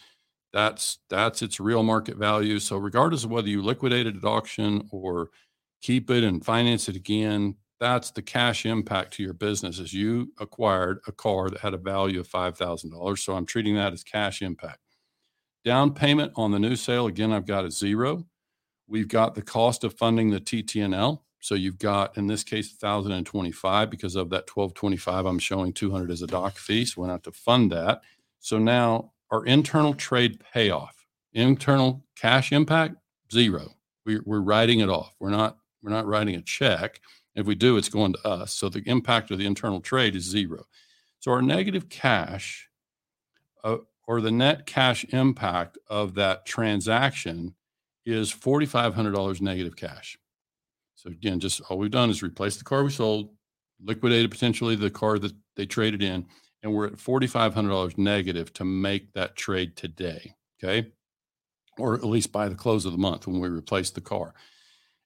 that's 0.55 0.99
that's 1.09 1.41
its 1.41 1.59
real 1.59 1.83
market 1.83 2.15
value. 2.15 2.59
So 2.59 2.77
regardless 2.77 3.25
of 3.25 3.29
whether 3.29 3.49
you 3.49 3.61
liquidate 3.61 4.07
it 4.07 4.15
at 4.15 4.23
auction 4.23 4.87
or 4.89 5.29
keep 5.81 6.09
it 6.09 6.23
and 6.23 6.45
finance 6.45 6.87
it 6.87 6.95
again, 6.95 7.55
that's 7.77 8.11
the 8.11 8.21
cash 8.21 8.65
impact 8.65 9.11
to 9.15 9.23
your 9.23 9.33
business 9.33 9.81
as 9.81 9.93
you 9.93 10.31
acquired 10.39 10.99
a 11.07 11.11
car 11.11 11.49
that 11.49 11.59
had 11.59 11.73
a 11.73 11.77
value 11.77 12.21
of 12.21 12.29
$5,000. 12.29 13.19
So 13.19 13.35
I'm 13.35 13.45
treating 13.45 13.75
that 13.75 13.91
as 13.91 14.01
cash 14.01 14.41
impact. 14.41 14.79
Down 15.65 15.93
payment 15.93 16.31
on 16.37 16.51
the 16.51 16.59
new 16.59 16.77
sale, 16.77 17.07
again, 17.07 17.33
I've 17.33 17.45
got 17.45 17.65
a 17.65 17.69
zero. 17.71 18.25
We've 18.87 19.09
got 19.09 19.35
the 19.35 19.41
cost 19.41 19.83
of 19.83 19.95
funding 19.95 20.29
the 20.29 20.39
TT&L. 20.39 21.25
So 21.41 21.55
you've 21.55 21.79
got, 21.79 22.17
in 22.17 22.27
this 22.27 22.45
case, 22.45 22.73
1,025 22.79 23.89
because 23.89 24.15
of 24.15 24.29
that 24.29 24.49
1225. 24.55 25.25
I'm 25.25 25.37
showing 25.37 25.73
200 25.73 26.11
as 26.11 26.21
a 26.21 26.27
doc 26.27 26.55
fee. 26.55 26.85
So 26.85 27.01
we 27.01 27.09
have 27.09 27.23
to 27.23 27.33
fund 27.33 27.73
that. 27.73 28.03
So 28.39 28.57
now 28.57 29.11
our 29.31 29.45
internal 29.45 29.93
trade 29.93 30.39
payoff, 30.53 31.05
internal 31.33 32.05
cash 32.15 32.51
impact, 32.51 32.95
zero. 33.31 33.71
We, 34.05 34.19
we're 34.19 34.41
writing 34.41 34.79
it 34.79 34.89
off. 34.89 35.15
We're 35.19 35.31
not, 35.31 35.57
we're 35.81 35.91
not 35.91 36.05
writing 36.05 36.35
a 36.35 36.41
check. 36.41 36.99
If 37.35 37.45
we 37.45 37.55
do, 37.55 37.77
it's 37.77 37.89
going 37.89 38.13
to 38.13 38.27
us. 38.27 38.53
So 38.53 38.69
the 38.69 38.83
impact 38.85 39.31
of 39.31 39.37
the 39.37 39.45
internal 39.45 39.81
trade 39.81 40.15
is 40.15 40.23
zero. 40.23 40.65
So 41.19 41.31
our 41.31 41.41
negative 41.41 41.89
cash 41.89 42.69
uh, 43.63 43.77
or 44.07 44.21
the 44.21 44.31
net 44.31 44.65
cash 44.65 45.05
impact 45.09 45.77
of 45.87 46.15
that 46.15 46.45
transaction 46.45 47.55
is 48.05 48.31
$4,500 48.31 49.41
negative 49.41 49.75
cash. 49.75 50.17
So 50.95 51.09
again, 51.09 51.39
just 51.39 51.61
all 51.61 51.77
we've 51.77 51.91
done 51.91 52.09
is 52.09 52.23
replace 52.23 52.57
the 52.57 52.63
car 52.63 52.83
we 52.83 52.91
sold, 52.91 53.29
liquidated 53.83 54.31
potentially 54.31 54.75
the 54.75 54.89
car 54.89 55.19
that 55.19 55.33
they 55.55 55.65
traded 55.65 56.01
in, 56.01 56.25
and 56.65 56.73
we're 56.73 56.87
at 56.87 56.93
$4,500 56.93 57.95
negative 57.95 58.51
to 58.53 58.65
make 58.65 59.13
that 59.13 59.35
trade 59.35 59.75
today. 59.75 60.33
Okay. 60.61 60.91
Or 61.77 61.93
at 61.93 62.03
least 62.03 62.31
by 62.31 62.49
the 62.49 62.55
close 62.55 62.85
of 62.85 62.91
the 62.91 62.97
month 62.97 63.27
when 63.27 63.39
we 63.39 63.47
replace 63.47 63.91
the 63.91 64.01
car. 64.01 64.33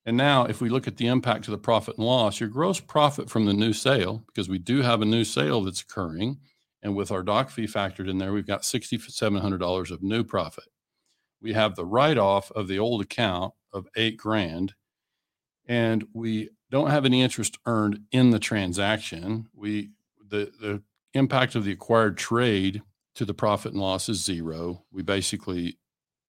And 0.05 0.15
now, 0.15 0.45
if 0.45 0.61
we 0.61 0.69
look 0.69 0.87
at 0.87 0.95
the 0.95 1.07
impact 1.07 1.43
to 1.45 1.51
the 1.51 1.57
profit 1.57 1.97
and 1.97 2.05
loss, 2.05 2.39
your 2.39 2.47
gross 2.47 2.79
profit 2.79 3.29
from 3.29 3.45
the 3.45 3.53
new 3.53 3.73
sale, 3.73 4.23
because 4.27 4.47
we 4.47 4.57
do 4.57 4.81
have 4.83 5.01
a 5.01 5.05
new 5.05 5.25
sale 5.25 5.61
that's 5.61 5.81
occurring, 5.81 6.39
and 6.81 6.95
with 6.95 7.11
our 7.11 7.23
doc 7.23 7.49
fee 7.49 7.67
factored 7.67 8.09
in 8.09 8.19
there, 8.19 8.31
we've 8.31 8.47
got 8.47 8.61
$6,700 8.61 9.91
of 9.91 10.01
new 10.01 10.23
profit. 10.23 10.69
We 11.41 11.51
have 11.53 11.75
the 11.75 11.85
write 11.85 12.17
off 12.17 12.51
of 12.51 12.69
the 12.69 12.79
old 12.79 13.01
account 13.01 13.53
of 13.73 13.85
eight 13.97 14.15
grand, 14.15 14.75
and 15.67 16.07
we 16.13 16.51
don't 16.71 16.89
have 16.89 17.03
any 17.03 17.21
interest 17.21 17.57
earned 17.65 17.99
in 18.13 18.29
the 18.29 18.39
transaction. 18.39 19.49
We 19.53 19.89
the 20.29 20.51
the 20.61 20.81
impact 21.13 21.55
of 21.55 21.63
the 21.63 21.71
acquired 21.71 22.17
trade 22.17 22.81
to 23.15 23.25
the 23.25 23.33
profit 23.33 23.73
and 23.73 23.81
loss 23.81 24.09
is 24.09 24.23
zero. 24.23 24.83
We 24.91 25.03
basically 25.03 25.77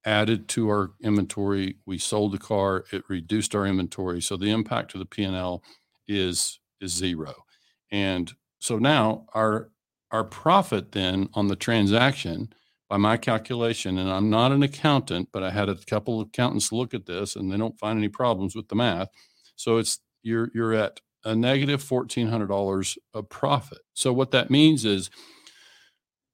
added 0.04 0.48
to 0.48 0.68
our 0.68 0.92
inventory. 1.02 1.76
We 1.86 1.98
sold 1.98 2.32
the 2.32 2.38
car. 2.38 2.84
It 2.92 3.04
reduced 3.08 3.54
our 3.54 3.66
inventory. 3.66 4.20
So 4.20 4.36
the 4.36 4.50
impact 4.50 4.92
to 4.92 4.98
the 4.98 5.06
P&L 5.06 5.62
is 6.08 6.58
is 6.80 6.92
zero. 6.92 7.34
And 7.92 8.32
so 8.58 8.78
now 8.78 9.26
our 9.34 9.70
our 10.10 10.24
profit 10.24 10.92
then 10.92 11.28
on 11.34 11.48
the 11.48 11.56
transaction 11.56 12.52
by 12.88 12.96
my 12.96 13.16
calculation, 13.16 13.98
and 13.98 14.10
I'm 14.10 14.30
not 14.30 14.50
an 14.50 14.64
accountant, 14.64 15.28
but 15.32 15.44
I 15.44 15.50
had 15.50 15.68
a 15.68 15.76
couple 15.76 16.20
of 16.20 16.28
accountants 16.28 16.72
look 16.72 16.92
at 16.92 17.06
this 17.06 17.36
and 17.36 17.52
they 17.52 17.56
don't 17.56 17.78
find 17.78 17.98
any 17.98 18.08
problems 18.08 18.56
with 18.56 18.68
the 18.68 18.74
math. 18.74 19.08
So 19.54 19.76
it's 19.76 20.00
you're 20.22 20.50
you're 20.54 20.74
at 20.74 21.00
a 21.24 21.34
negative 21.34 21.40
negative 21.40 21.82
fourteen 21.82 22.28
hundred 22.28 22.48
dollars 22.48 22.98
of 23.14 23.28
profit. 23.28 23.80
So 23.94 24.12
what 24.12 24.30
that 24.30 24.50
means 24.50 24.84
is, 24.84 25.10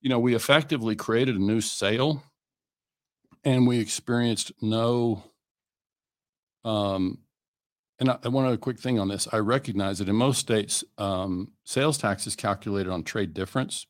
you 0.01 0.09
know, 0.09 0.19
we 0.19 0.35
effectively 0.35 0.97
created 0.97 1.37
a 1.37 1.43
new 1.43 1.61
sale 1.61 2.23
and 3.45 3.67
we 3.67 3.79
experienced 3.79 4.53
no 4.61 5.25
um 6.65 7.19
and 7.99 8.11
I, 8.11 8.29
one 8.29 8.45
other 8.45 8.59
quick 8.59 8.79
thing 8.79 8.99
on 8.99 9.09
this. 9.09 9.27
I 9.33 9.39
recognize 9.39 9.99
that 9.99 10.09
in 10.09 10.17
most 10.17 10.39
states 10.39 10.85
um, 10.99 11.53
sales 11.65 11.97
tax 11.97 12.27
is 12.27 12.37
calculated 12.37 12.91
on 12.91 13.03
trade 13.05 13.33
difference. 13.33 13.87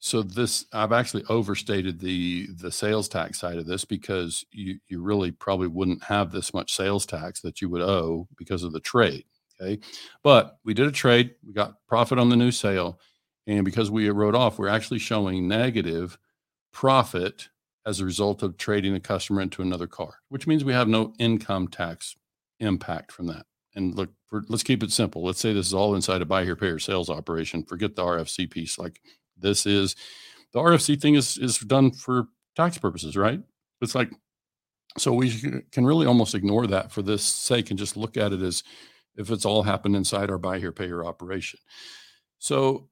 So 0.00 0.22
this 0.22 0.66
i've 0.72 0.92
actually 0.92 1.24
overstated 1.28 1.98
the 1.98 2.48
the 2.54 2.70
sales 2.70 3.08
tax 3.08 3.40
side 3.40 3.58
of 3.58 3.66
this 3.66 3.84
because 3.84 4.44
you 4.52 4.78
you 4.86 5.02
really 5.02 5.32
probably 5.32 5.66
wouldn't 5.66 6.04
have 6.04 6.30
this 6.30 6.54
much 6.54 6.72
sales 6.72 7.04
tax 7.04 7.40
that 7.40 7.60
you 7.60 7.68
would 7.68 7.82
owe 7.82 8.28
because 8.36 8.62
of 8.62 8.72
the 8.72 8.80
trade 8.80 9.24
okay 9.60 9.78
but 10.22 10.58
we 10.64 10.74
did 10.74 10.86
a 10.86 10.92
trade 10.92 11.34
we 11.46 11.52
got 11.52 11.74
profit 11.86 12.18
on 12.18 12.28
the 12.28 12.36
new 12.36 12.50
sale 12.50 12.98
And 13.48 13.64
because 13.64 13.90
we 13.90 14.08
wrote 14.10 14.34
off, 14.34 14.58
we're 14.58 14.68
actually 14.68 14.98
showing 14.98 15.48
negative 15.48 16.18
profit 16.72 17.48
as 17.86 17.98
a 17.98 18.04
result 18.04 18.42
of 18.42 18.58
trading 18.58 18.94
a 18.94 19.00
customer 19.00 19.40
into 19.40 19.62
another 19.62 19.86
car, 19.86 20.16
which 20.28 20.46
means 20.46 20.64
we 20.64 20.74
have 20.74 20.86
no 20.86 21.14
income 21.18 21.66
tax 21.66 22.14
impact 22.60 23.10
from 23.10 23.26
that. 23.28 23.46
And 23.74 23.94
look, 23.94 24.10
for, 24.26 24.44
let's 24.48 24.62
keep 24.62 24.82
it 24.82 24.92
simple. 24.92 25.24
Let's 25.24 25.40
say 25.40 25.54
this 25.54 25.66
is 25.66 25.74
all 25.74 25.94
inside 25.94 26.20
a 26.20 26.26
buy 26.26 26.44
here, 26.44 26.56
pay 26.56 26.66
here 26.66 26.78
sales 26.78 27.08
operation. 27.08 27.64
Forget 27.64 27.96
the 27.96 28.02
RFC 28.04 28.50
piece. 28.50 28.78
Like 28.78 29.00
this 29.38 29.64
is 29.64 29.96
the 30.52 30.60
RFC 30.60 31.00
thing 31.00 31.14
is 31.14 31.38
is 31.38 31.58
done 31.58 31.90
for 31.92 32.28
tax 32.54 32.76
purposes, 32.76 33.16
right? 33.16 33.40
It's 33.80 33.94
like 33.94 34.10
so 34.98 35.12
we 35.12 35.62
can 35.72 35.86
really 35.86 36.06
almost 36.06 36.34
ignore 36.34 36.66
that 36.66 36.92
for 36.92 37.02
this 37.02 37.22
sake 37.22 37.70
and 37.70 37.78
just 37.78 37.96
look 37.96 38.16
at 38.18 38.32
it 38.32 38.42
as 38.42 38.62
if 39.18 39.30
it's 39.30 39.44
all 39.44 39.64
happened 39.64 39.96
inside 39.96 40.30
our 40.30 40.38
buy 40.38 40.58
here, 40.58 40.72
pay 40.72 40.86
here 40.86 41.04
operation. 41.04 41.58
So 42.38 42.88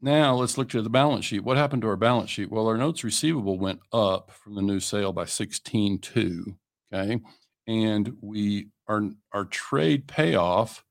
now 0.00 0.36
let's 0.36 0.56
look 0.56 0.74
at 0.74 0.84
the 0.84 0.90
balance 0.90 1.24
sheet. 1.24 1.44
What 1.44 1.56
happened 1.56 1.82
to 1.82 1.88
our 1.88 1.96
balance 1.96 2.30
sheet? 2.30 2.50
Well, 2.50 2.68
our 2.68 2.78
notes 2.78 3.02
receivable 3.02 3.58
went 3.58 3.80
up 3.92 4.30
from 4.30 4.54
the 4.54 4.62
new 4.62 4.78
sale 4.78 5.12
by 5.12 5.24
16.2. 5.24 6.56
Okay. 6.92 7.20
And 7.66 8.16
we 8.20 8.68
our 8.86 9.10
our 9.32 9.44
trade 9.46 10.06
payoff. 10.06 10.84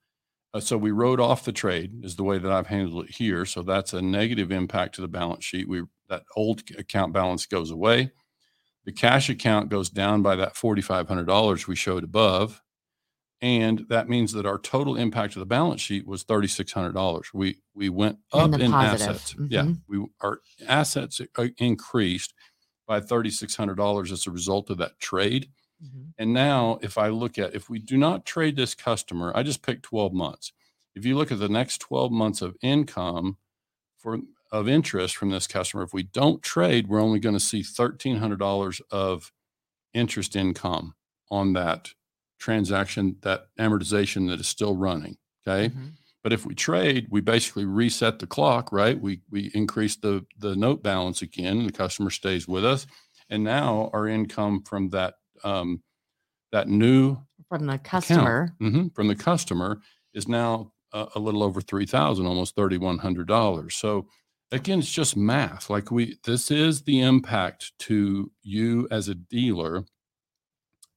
Uh, 0.54 0.60
so 0.60 0.78
we 0.78 0.92
wrote 0.92 1.20
off 1.20 1.46
the 1.46 1.52
trade 1.52 2.04
is 2.04 2.16
the 2.16 2.24
way 2.24 2.38
that 2.38 2.52
I've 2.52 2.68
handled 2.68 3.06
it 3.06 3.16
here. 3.16 3.46
So 3.46 3.62
that's 3.62 3.94
a 3.94 4.02
negative 4.02 4.52
impact 4.52 4.96
to 4.96 5.02
the 5.02 5.08
balance 5.08 5.46
sheet. 5.46 5.70
We 5.70 5.84
that 6.10 6.24
old 6.36 6.62
account 6.78 7.14
balance 7.14 7.46
goes 7.46 7.72
away. 7.72 8.12
The 8.86 8.92
cash 8.92 9.30
account 9.30 9.70
goes 9.70 9.90
down 9.90 10.22
by 10.22 10.36
that 10.36 10.54
$4,500 10.54 11.68
we 11.68 11.76
showed 11.76 12.04
above. 12.04 12.62
And 13.42 13.86
that 13.90 14.08
means 14.08 14.32
that 14.32 14.46
our 14.46 14.58
total 14.58 14.96
impact 14.96 15.36
of 15.36 15.42
the 15.42 15.46
balance 15.46 15.82
sheet 15.82 16.08
was 16.08 16.24
$3,600. 16.24 17.26
We 17.34 17.58
we 17.74 17.90
went 17.90 18.20
up 18.32 18.54
in, 18.54 18.62
in 18.62 18.74
assets. 18.74 19.34
Mm-hmm. 19.34 19.48
Yeah, 19.50 19.68
we 19.88 20.06
our 20.22 20.40
assets 20.68 21.22
uh, 21.38 21.48
increased 21.58 22.34
by 22.88 23.02
$3,600 23.02 24.12
as 24.12 24.28
a 24.28 24.32
result 24.32 24.70
of 24.70 24.78
that 24.78 25.00
trade. 25.00 25.50
Mm-hmm. 25.84 26.04
And 26.18 26.34
now, 26.34 26.80
if 26.82 26.98
I 26.98 27.10
look 27.10 27.38
at 27.38 27.54
if 27.54 27.70
we 27.70 27.80
do 27.80 27.98
not 27.98 28.26
trade 28.26 28.56
this 28.56 28.74
customer, 28.74 29.32
I 29.36 29.44
just 29.44 29.62
picked 29.62 29.84
12 29.84 30.14
months. 30.14 30.54
If 30.96 31.06
you 31.06 31.18
look 31.18 31.32
at 31.32 31.40
the 31.40 31.50
next 31.50 31.80
12 31.80 32.12
months 32.12 32.42
of 32.42 32.56
income 32.62 33.38
for 33.98 34.20
of 34.52 34.70
interest 34.70 35.18
from 35.18 35.32
this 35.32 35.48
customer, 35.48 35.84
if 35.84 35.94
we 35.94 36.04
don't 36.04 36.42
trade, 36.42 36.88
we're 36.88 37.02
only 37.02 37.20
going 37.20 37.36
to 37.36 37.40
see 37.40 37.62
$1,300 37.62 38.82
of 38.92 39.34
interest 39.94 40.36
income 40.36 40.96
on 41.30 41.54
that 41.54 41.90
transaction, 42.46 43.18
that 43.22 43.48
amortization 43.60 44.30
that 44.30 44.40
is 44.40 44.48
still 44.48 44.76
running. 44.76 45.18
Okay. 45.48 45.70
Mm-hmm. 45.70 45.88
But 46.24 46.34
if 46.34 46.46
we 46.46 46.56
trade, 46.56 47.08
we 47.12 47.22
basically 47.22 47.66
reset 47.66 48.20
the 48.20 48.28
clock, 48.28 48.72
right? 48.72 49.00
We 49.00 49.22
we 49.30 49.52
increase 49.54 49.96
the 49.96 50.26
the 50.40 50.56
note 50.56 50.82
balance 50.82 51.22
again, 51.22 51.58
and 51.60 51.68
the 51.68 51.78
customer 51.84 52.10
stays 52.10 52.48
with 52.48 52.66
us. 52.66 52.88
And 53.30 53.44
now 53.44 53.90
our 53.94 54.08
income 54.08 54.64
from 54.64 54.90
that 54.90 55.16
um, 55.44 55.84
that 56.52 56.68
new 56.68 57.18
from 57.50 57.68
the 57.68 57.78
customer 57.78 58.56
mm-hmm, 58.60 58.88
from 58.96 59.08
the 59.08 59.16
customer 59.16 59.82
is 60.14 60.28
now 60.28 60.72
a, 60.94 61.08
a 61.16 61.20
little 61.20 61.44
over 61.44 61.62
three 61.62 61.86
thousand, 61.86 62.26
almost 62.26 62.56
thirty 62.56 62.78
one 62.78 62.98
hundred 62.98 63.28
dollars. 63.28 63.76
So 63.76 64.08
again, 64.52 64.80
it's 64.80 64.92
just 64.92 65.16
math. 65.16 65.70
Like 65.70 65.92
we, 65.92 66.18
this 66.24 66.50
is 66.50 66.84
the 66.84 67.02
impact 67.02 67.74
to 67.80 68.32
you 68.42 68.88
as 68.90 69.10
a 69.10 69.16
dealer 69.16 69.86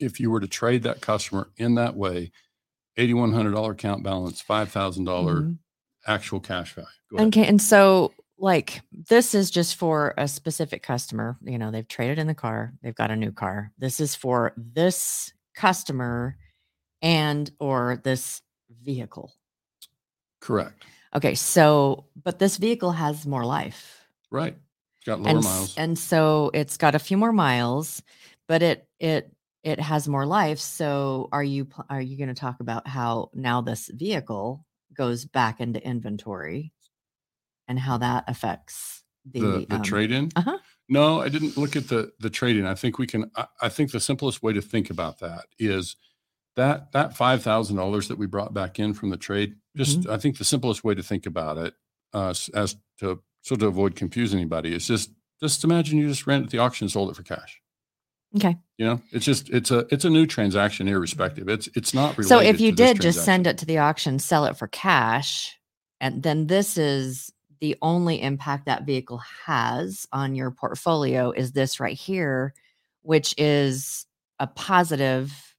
if 0.00 0.20
you 0.20 0.30
were 0.30 0.40
to 0.40 0.46
trade 0.46 0.82
that 0.84 1.00
customer 1.00 1.48
in 1.56 1.74
that 1.76 1.96
way, 1.96 2.32
eighty-one 2.96 3.32
hundred 3.32 3.52
dollar 3.52 3.72
account 3.72 4.02
balance, 4.02 4.40
five 4.40 4.70
thousand 4.70 5.04
dollar 5.04 5.36
mm-hmm. 5.36 5.52
actual 6.06 6.40
cash 6.40 6.74
value. 6.74 7.26
Okay, 7.28 7.46
and 7.46 7.60
so 7.60 8.12
like 8.38 8.82
this 9.08 9.34
is 9.34 9.50
just 9.50 9.76
for 9.76 10.14
a 10.16 10.28
specific 10.28 10.82
customer. 10.82 11.36
You 11.42 11.58
know, 11.58 11.70
they've 11.70 11.88
traded 11.88 12.18
in 12.18 12.26
the 12.26 12.34
car, 12.34 12.72
they've 12.82 12.94
got 12.94 13.10
a 13.10 13.16
new 13.16 13.32
car. 13.32 13.72
This 13.78 14.00
is 14.00 14.14
for 14.14 14.52
this 14.56 15.32
customer 15.54 16.36
and 17.02 17.50
or 17.58 18.00
this 18.04 18.42
vehicle. 18.82 19.32
Correct. 20.40 20.84
Okay, 21.14 21.34
so 21.34 22.04
but 22.22 22.38
this 22.38 22.58
vehicle 22.58 22.92
has 22.92 23.26
more 23.26 23.44
life. 23.44 24.04
Right. 24.30 24.56
It's 24.98 25.06
got 25.06 25.20
lower 25.20 25.36
and, 25.36 25.44
miles. 25.44 25.76
And 25.76 25.98
so 25.98 26.50
it's 26.54 26.76
got 26.76 26.94
a 26.94 26.98
few 26.98 27.16
more 27.16 27.32
miles, 27.32 28.02
but 28.46 28.62
it 28.62 28.86
it 29.00 29.32
it 29.62 29.80
has 29.80 30.08
more 30.08 30.26
life. 30.26 30.58
So 30.58 31.28
are 31.32 31.42
you 31.42 31.68
are 31.90 32.00
you 32.00 32.16
going 32.16 32.28
to 32.28 32.34
talk 32.34 32.60
about 32.60 32.86
how 32.86 33.30
now 33.34 33.60
this 33.60 33.90
vehicle 33.92 34.64
goes 34.94 35.24
back 35.24 35.60
into 35.60 35.84
inventory 35.84 36.72
and 37.66 37.78
how 37.78 37.98
that 37.98 38.24
affects 38.28 39.02
the 39.30 39.40
the, 39.40 39.66
the 39.68 39.76
um, 39.76 39.82
trade 39.82 40.12
in? 40.12 40.30
uh-huh. 40.36 40.58
No, 40.88 41.20
I 41.20 41.28
didn't 41.28 41.56
look 41.56 41.76
at 41.76 41.88
the 41.88 42.12
the 42.18 42.30
trade 42.30 42.56
in. 42.56 42.66
I 42.66 42.74
think 42.74 42.98
we 42.98 43.06
can. 43.06 43.30
I, 43.36 43.46
I 43.62 43.68
think 43.68 43.90
the 43.90 44.00
simplest 44.00 44.42
way 44.42 44.52
to 44.52 44.62
think 44.62 44.90
about 44.90 45.18
that 45.20 45.46
is 45.58 45.96
that 46.56 46.92
that 46.92 47.16
five 47.16 47.42
thousand 47.42 47.76
dollars 47.76 48.08
that 48.08 48.18
we 48.18 48.26
brought 48.26 48.54
back 48.54 48.78
in 48.78 48.94
from 48.94 49.10
the 49.10 49.16
trade. 49.16 49.56
Just 49.76 50.00
mm-hmm. 50.00 50.10
I 50.10 50.16
think 50.16 50.38
the 50.38 50.44
simplest 50.44 50.84
way 50.84 50.94
to 50.94 51.02
think 51.02 51.26
about 51.26 51.58
it, 51.58 51.74
uh, 52.14 52.34
as 52.54 52.76
to 53.00 53.20
so 53.42 53.56
to 53.56 53.66
avoid 53.66 53.96
confusing 53.96 54.38
anybody, 54.38 54.74
is 54.74 54.86
just 54.86 55.10
just 55.40 55.62
imagine 55.62 55.98
you 55.98 56.08
just 56.08 56.26
ran 56.26 56.40
it 56.40 56.44
at 56.44 56.50
the 56.50 56.58
auction 56.58 56.86
and 56.86 56.92
sold 56.92 57.10
it 57.10 57.16
for 57.16 57.22
cash. 57.22 57.60
Okay. 58.36 58.56
You 58.76 58.86
know, 58.86 59.00
it's 59.10 59.24
just 59.24 59.48
it's 59.50 59.70
a 59.70 59.86
it's 59.90 60.04
a 60.04 60.10
new 60.10 60.26
transaction 60.26 60.86
irrespective. 60.86 61.48
It's 61.48 61.68
it's 61.74 61.94
not 61.94 62.18
related 62.18 62.28
So 62.28 62.40
if 62.40 62.60
you 62.60 62.72
did 62.72 63.00
just 63.00 63.24
send 63.24 63.46
it 63.46 63.58
to 63.58 63.66
the 63.66 63.78
auction, 63.78 64.18
sell 64.18 64.44
it 64.44 64.56
for 64.56 64.68
cash, 64.68 65.58
and 66.00 66.22
then 66.22 66.46
this 66.46 66.76
is 66.76 67.32
the 67.60 67.76
only 67.82 68.22
impact 68.22 68.66
that 68.66 68.84
vehicle 68.84 69.20
has 69.46 70.06
on 70.12 70.34
your 70.34 70.50
portfolio 70.50 71.32
is 71.32 71.52
this 71.52 71.80
right 71.80 71.96
here, 71.96 72.54
which 73.02 73.34
is 73.36 74.06
a 74.38 74.46
positive 74.46 75.54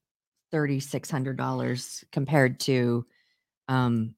$3600 0.52 2.04
compared 2.10 2.58
to 2.60 3.06
um 3.68 4.14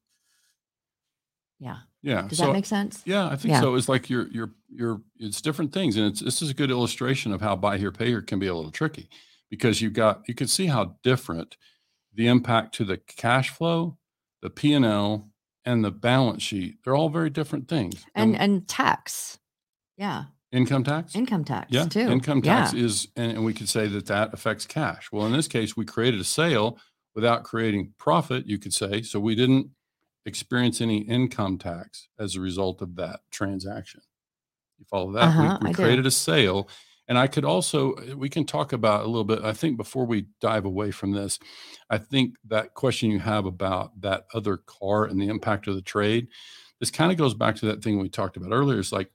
yeah 1.58 1.78
yeah. 2.02 2.22
Does 2.28 2.38
so, 2.38 2.46
that 2.46 2.52
make 2.52 2.66
sense? 2.66 3.02
Yeah, 3.04 3.26
I 3.26 3.36
think 3.36 3.52
yeah. 3.52 3.60
so. 3.60 3.74
It's 3.74 3.88
like 3.88 4.10
you're 4.10 4.28
you're 4.28 4.50
you're 4.68 5.00
it's 5.18 5.40
different 5.40 5.72
things. 5.72 5.96
And 5.96 6.06
it's 6.06 6.20
this 6.20 6.42
is 6.42 6.50
a 6.50 6.54
good 6.54 6.70
illustration 6.70 7.32
of 7.32 7.40
how 7.40 7.56
buy 7.56 7.78
here, 7.78 7.92
pay 7.92 8.06
here 8.06 8.22
can 8.22 8.38
be 8.38 8.48
a 8.48 8.54
little 8.54 8.70
tricky 8.70 9.08
because 9.50 9.80
you've 9.80 9.92
got 9.92 10.22
you 10.26 10.34
can 10.34 10.48
see 10.48 10.66
how 10.66 10.96
different 11.02 11.56
the 12.14 12.26
impact 12.26 12.74
to 12.76 12.84
the 12.84 12.98
cash 12.98 13.50
flow, 13.50 13.98
the 14.42 14.50
P 14.50 14.74
and 14.74 14.84
L, 14.84 15.30
and 15.64 15.84
the 15.84 15.90
balance 15.90 16.42
sheet. 16.42 16.76
They're 16.84 16.96
all 16.96 17.08
very 17.08 17.30
different 17.30 17.68
things. 17.68 18.04
And 18.14 18.34
and, 18.34 18.42
and 18.42 18.68
tax. 18.68 19.38
Yeah. 19.96 20.24
Income 20.50 20.84
tax? 20.84 21.14
Income 21.14 21.44
tax 21.44 21.68
yeah. 21.70 21.86
too. 21.86 22.00
Income 22.00 22.42
tax 22.42 22.74
yeah. 22.74 22.84
is, 22.84 23.08
and 23.16 23.42
we 23.42 23.54
could 23.54 23.70
say 23.70 23.86
that 23.86 24.04
that 24.06 24.34
affects 24.34 24.66
cash. 24.66 25.08
Well, 25.10 25.24
in 25.24 25.32
this 25.32 25.48
case, 25.48 25.78
we 25.78 25.86
created 25.86 26.20
a 26.20 26.24
sale 26.24 26.78
without 27.14 27.44
creating 27.44 27.94
profit, 27.96 28.46
you 28.46 28.58
could 28.58 28.74
say. 28.74 29.00
So 29.00 29.18
we 29.18 29.34
didn't 29.34 29.70
experience 30.24 30.80
any 30.80 30.98
income 30.98 31.58
tax 31.58 32.08
as 32.18 32.36
a 32.36 32.40
result 32.40 32.82
of 32.82 32.96
that 32.96 33.20
transaction. 33.30 34.02
You 34.78 34.86
follow 34.88 35.12
that? 35.12 35.22
Uh-huh, 35.22 35.58
we, 35.62 35.68
we 35.68 35.74
created 35.74 36.06
a 36.06 36.10
sale. 36.10 36.68
And 37.08 37.18
I 37.18 37.26
could 37.26 37.44
also, 37.44 37.96
we 38.16 38.28
can 38.28 38.44
talk 38.44 38.72
about 38.72 39.04
a 39.04 39.06
little 39.06 39.24
bit. 39.24 39.42
I 39.42 39.52
think 39.52 39.76
before 39.76 40.06
we 40.06 40.28
dive 40.40 40.64
away 40.64 40.92
from 40.92 41.12
this, 41.12 41.38
I 41.90 41.98
think 41.98 42.36
that 42.46 42.74
question 42.74 43.10
you 43.10 43.18
have 43.18 43.44
about 43.44 44.00
that 44.00 44.26
other 44.32 44.56
car 44.56 45.04
and 45.04 45.20
the 45.20 45.28
impact 45.28 45.66
of 45.66 45.74
the 45.74 45.82
trade, 45.82 46.28
this 46.78 46.92
kind 46.92 47.10
of 47.10 47.18
goes 47.18 47.34
back 47.34 47.56
to 47.56 47.66
that 47.66 47.82
thing 47.82 47.98
we 47.98 48.08
talked 48.08 48.36
about 48.36 48.52
earlier. 48.52 48.78
It's 48.78 48.92
like, 48.92 49.10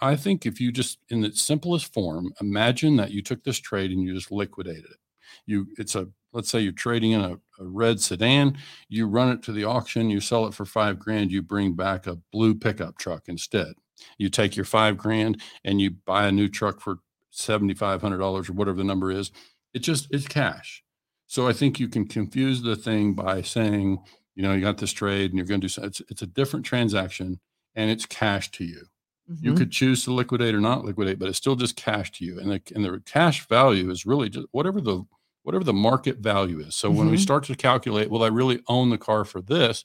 I 0.00 0.16
think 0.16 0.44
if 0.44 0.60
you 0.60 0.72
just, 0.72 0.98
in 1.08 1.24
its 1.24 1.40
simplest 1.40 1.92
form, 1.92 2.32
imagine 2.40 2.96
that 2.96 3.12
you 3.12 3.22
took 3.22 3.44
this 3.44 3.58
trade 3.58 3.90
and 3.90 4.02
you 4.02 4.14
just 4.14 4.32
liquidated 4.32 4.84
it. 4.84 4.98
You, 5.46 5.68
it's 5.78 5.94
a 5.94 6.08
let's 6.32 6.48
say 6.48 6.60
you're 6.60 6.72
trading 6.72 7.12
in 7.12 7.20
a, 7.20 7.32
a, 7.32 7.64
red 7.64 8.00
sedan, 8.00 8.56
you 8.88 9.06
run 9.06 9.30
it 9.30 9.42
to 9.42 9.52
the 9.52 9.64
auction, 9.64 10.10
you 10.10 10.20
sell 10.20 10.46
it 10.46 10.54
for 10.54 10.64
five 10.64 10.98
grand, 10.98 11.30
you 11.32 11.42
bring 11.42 11.74
back 11.74 12.06
a 12.06 12.18
blue 12.32 12.54
pickup 12.54 12.98
truck 12.98 13.28
instead. 13.28 13.74
You 14.18 14.28
take 14.28 14.56
your 14.56 14.64
five 14.64 14.96
grand 14.96 15.40
and 15.64 15.80
you 15.80 15.90
buy 15.90 16.26
a 16.26 16.32
new 16.32 16.48
truck 16.48 16.80
for 16.80 16.98
$7,500 17.34 18.48
or 18.48 18.52
whatever 18.52 18.76
the 18.76 18.84
number 18.84 19.10
is. 19.10 19.30
It 19.74 19.80
just, 19.80 20.08
it's 20.10 20.26
cash. 20.26 20.82
So 21.26 21.46
I 21.46 21.52
think 21.52 21.78
you 21.78 21.88
can 21.88 22.06
confuse 22.08 22.62
the 22.62 22.76
thing 22.76 23.14
by 23.14 23.42
saying, 23.42 24.02
you 24.34 24.42
know, 24.42 24.52
you 24.52 24.60
got 24.60 24.78
this 24.78 24.92
trade 24.92 25.30
and 25.30 25.38
you're 25.38 25.46
going 25.46 25.60
to 25.60 25.66
do, 25.66 25.68
so. 25.68 25.82
it's, 25.82 26.00
it's 26.08 26.22
a 26.22 26.26
different 26.26 26.64
transaction 26.64 27.38
and 27.74 27.90
it's 27.90 28.06
cash 28.06 28.50
to 28.52 28.64
you. 28.64 28.86
Mm-hmm. 29.30 29.46
You 29.46 29.54
could 29.54 29.70
choose 29.70 30.04
to 30.04 30.12
liquidate 30.12 30.54
or 30.54 30.60
not 30.60 30.84
liquidate, 30.84 31.18
but 31.18 31.28
it's 31.28 31.38
still 31.38 31.54
just 31.54 31.76
cash 31.76 32.10
to 32.12 32.24
you. 32.24 32.40
And 32.40 32.50
the, 32.50 32.62
and 32.74 32.84
the 32.84 33.00
cash 33.06 33.46
value 33.46 33.90
is 33.90 34.06
really 34.06 34.28
just 34.28 34.48
whatever 34.50 34.80
the 34.80 35.04
whatever 35.42 35.64
the 35.64 35.72
market 35.72 36.18
value 36.18 36.60
is. 36.60 36.74
So 36.74 36.88
mm-hmm. 36.88 36.98
when 36.98 37.10
we 37.10 37.16
mm-hmm. 37.16 37.22
start 37.22 37.44
to 37.44 37.54
calculate, 37.54 38.10
will 38.10 38.22
I 38.22 38.28
really 38.28 38.62
own 38.68 38.90
the 38.90 38.98
car 38.98 39.24
for 39.24 39.40
this? 39.40 39.84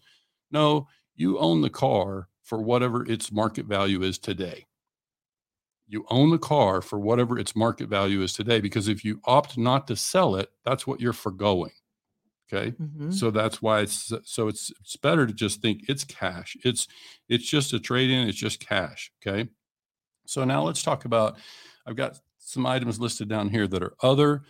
No, 0.51 0.87
you 1.15 1.37
own 1.39 1.61
the 1.61 1.69
car 1.69 2.27
for 2.43 2.61
whatever 2.61 3.09
its 3.09 3.31
market 3.31 3.65
value 3.65 4.03
is 4.03 4.17
today. 4.17 4.65
You 5.87 6.05
own 6.09 6.31
the 6.31 6.39
car 6.39 6.81
for 6.81 6.99
whatever 6.99 7.37
its 7.37 7.55
market 7.55 7.89
value 7.89 8.21
is 8.21 8.33
today 8.33 8.59
because 8.59 8.87
if 8.87 9.05
you 9.05 9.21
opt 9.25 9.57
not 9.57 9.87
to 9.87 9.95
sell 9.95 10.35
it, 10.35 10.49
that's 10.63 10.87
what 10.87 10.99
you're 10.99 11.13
foregoing. 11.13 11.71
Okay. 12.51 12.71
Mhm. 12.71 13.13
So 13.13 13.31
that's 13.31 13.61
why 13.61 13.81
it's 13.81 14.11
so 14.23 14.47
it's 14.47 14.71
it's 14.79 14.95
better 14.97 15.25
to 15.25 15.33
just 15.33 15.61
think 15.61 15.89
it's 15.89 16.03
cash. 16.03 16.55
It's 16.63 16.87
it's 17.27 17.47
just 17.49 17.73
a 17.73 17.79
trade 17.79 18.11
in, 18.11 18.27
it's 18.27 18.37
just 18.37 18.59
cash. 18.59 19.11
Okay. 19.25 19.49
So 20.27 20.43
now 20.43 20.63
let's 20.63 20.83
talk 20.83 21.05
about 21.05 21.37
I've 21.85 21.95
got 21.95 22.19
some 22.37 22.65
items 22.65 22.99
listed 22.99 23.27
down 23.27 23.49
here 23.49 23.67
that 23.67 23.81
are 23.81 23.95
other 24.01 24.43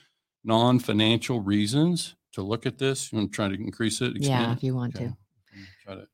non-financial 0.45 1.41
reasons 1.41 2.15
to 2.34 2.41
look 2.41 2.65
at 2.65 2.77
this. 2.77 3.12
You 3.12 3.17
want 3.17 3.31
to 3.31 3.36
try 3.36 3.47
to 3.47 3.55
increase 3.55 4.01
it? 4.01 4.13
Yeah, 4.17 4.51
it? 4.51 4.58
if 4.58 4.63
you 4.63 4.75
want 4.75 4.95
Okay. 4.95 5.08
to. 5.08 5.17
Try 5.84 5.95
to 5.95 6.08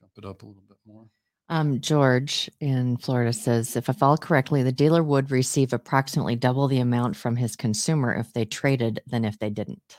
jump 0.00 0.12
it 0.16 0.24
up 0.24 0.42
a 0.42 0.46
little 0.46 0.62
bit 0.68 0.78
more. 0.86 1.04
Um, 1.48 1.80
George 1.80 2.50
in 2.60 2.96
Florida 2.96 3.32
says, 3.32 3.76
if 3.76 3.88
I 3.88 3.92
follow 3.92 4.16
correctly, 4.16 4.62
the 4.64 4.72
dealer 4.72 5.02
would 5.02 5.30
receive 5.30 5.72
approximately 5.72 6.34
double 6.34 6.66
the 6.66 6.80
amount 6.80 7.14
from 7.16 7.36
his 7.36 7.54
consumer 7.54 8.12
if 8.14 8.32
they 8.32 8.44
traded 8.44 9.00
than 9.06 9.24
if 9.24 9.38
they 9.38 9.50
didn't. 9.50 9.96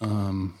Um, 0.00 0.58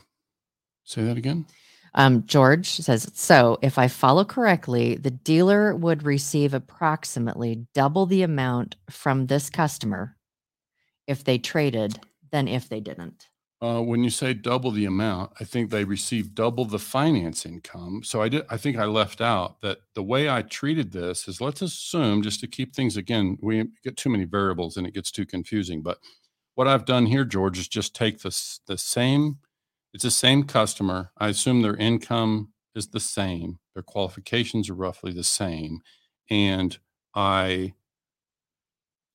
say 0.84 1.02
that 1.04 1.16
again. 1.16 1.46
Um, 1.94 2.24
George 2.26 2.68
says, 2.68 3.10
so 3.14 3.58
if 3.62 3.78
I 3.78 3.88
follow 3.88 4.24
correctly, 4.24 4.96
the 4.96 5.10
dealer 5.10 5.74
would 5.74 6.04
receive 6.04 6.54
approximately 6.54 7.66
double 7.74 8.06
the 8.06 8.22
amount 8.22 8.76
from 8.90 9.26
this 9.26 9.50
customer 9.50 10.16
if 11.06 11.24
they 11.24 11.38
traded 11.38 11.98
than 12.30 12.48
if 12.48 12.68
they 12.68 12.80
didn't. 12.80 13.28
Uh, 13.62 13.80
when 13.80 14.02
you 14.02 14.10
say 14.10 14.34
double 14.34 14.72
the 14.72 14.84
amount, 14.86 15.32
I 15.38 15.44
think 15.44 15.70
they 15.70 15.84
receive 15.84 16.34
double 16.34 16.64
the 16.64 16.80
finance 16.80 17.46
income. 17.46 18.02
So 18.02 18.20
I 18.20 18.28
did. 18.28 18.44
I 18.50 18.56
think 18.56 18.76
I 18.76 18.86
left 18.86 19.20
out 19.20 19.60
that 19.60 19.78
the 19.94 20.02
way 20.02 20.28
I 20.28 20.42
treated 20.42 20.90
this 20.90 21.28
is 21.28 21.40
let's 21.40 21.62
assume 21.62 22.22
just 22.22 22.40
to 22.40 22.48
keep 22.48 22.74
things 22.74 22.96
again. 22.96 23.38
We 23.40 23.68
get 23.84 23.96
too 23.96 24.10
many 24.10 24.24
variables 24.24 24.76
and 24.76 24.84
it 24.84 24.94
gets 24.94 25.12
too 25.12 25.24
confusing. 25.24 25.80
But 25.80 25.98
what 26.56 26.66
I've 26.66 26.84
done 26.84 27.06
here, 27.06 27.24
George, 27.24 27.56
is 27.56 27.68
just 27.68 27.94
take 27.94 28.18
the 28.18 28.36
the 28.66 28.76
same. 28.76 29.38
It's 29.94 30.02
the 30.02 30.10
same 30.10 30.42
customer. 30.42 31.12
I 31.16 31.28
assume 31.28 31.62
their 31.62 31.76
income 31.76 32.52
is 32.74 32.88
the 32.88 32.98
same. 32.98 33.60
Their 33.74 33.84
qualifications 33.84 34.70
are 34.70 34.74
roughly 34.74 35.12
the 35.12 35.22
same, 35.22 35.82
and 36.28 36.76
I 37.14 37.74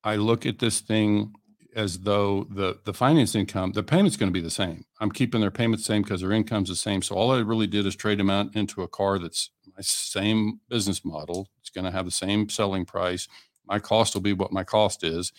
I 0.02 0.16
look 0.16 0.46
at 0.46 0.58
this 0.58 0.80
thing 0.80 1.34
as 1.78 2.00
though 2.00 2.44
the 2.50 2.80
the 2.84 2.92
finance 2.92 3.34
income, 3.36 3.72
the 3.72 3.84
payment's 3.84 4.16
going 4.16 4.30
to 4.32 4.38
be 4.38 4.42
the 4.44 4.50
same. 4.50 4.84
I'm 5.00 5.12
keeping 5.12 5.40
their 5.40 5.52
payment 5.52 5.78
the 5.80 5.84
same 5.84 6.02
because 6.02 6.20
their 6.22 6.32
income's 6.32 6.68
the 6.68 6.76
same. 6.76 7.02
So 7.02 7.14
all 7.14 7.30
I 7.30 7.38
really 7.38 7.68
did 7.68 7.86
is 7.86 7.96
trade 7.96 8.18
them 8.18 8.30
out 8.30 8.54
into 8.56 8.82
a 8.82 8.88
car 8.88 9.18
that's 9.20 9.50
my 9.66 9.82
same 9.82 10.60
business 10.68 11.04
model. 11.04 11.48
It's 11.60 11.70
going 11.70 11.84
to 11.84 11.92
have 11.92 12.04
the 12.04 12.10
same 12.10 12.48
selling 12.48 12.84
price. 12.84 13.28
My 13.66 13.78
cost 13.78 14.14
will 14.14 14.22
be 14.22 14.32
what 14.32 14.52
my 14.52 14.64
cost 14.64 15.04
is, 15.04 15.32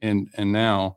and 0.00 0.28
and 0.36 0.52
now 0.52 0.96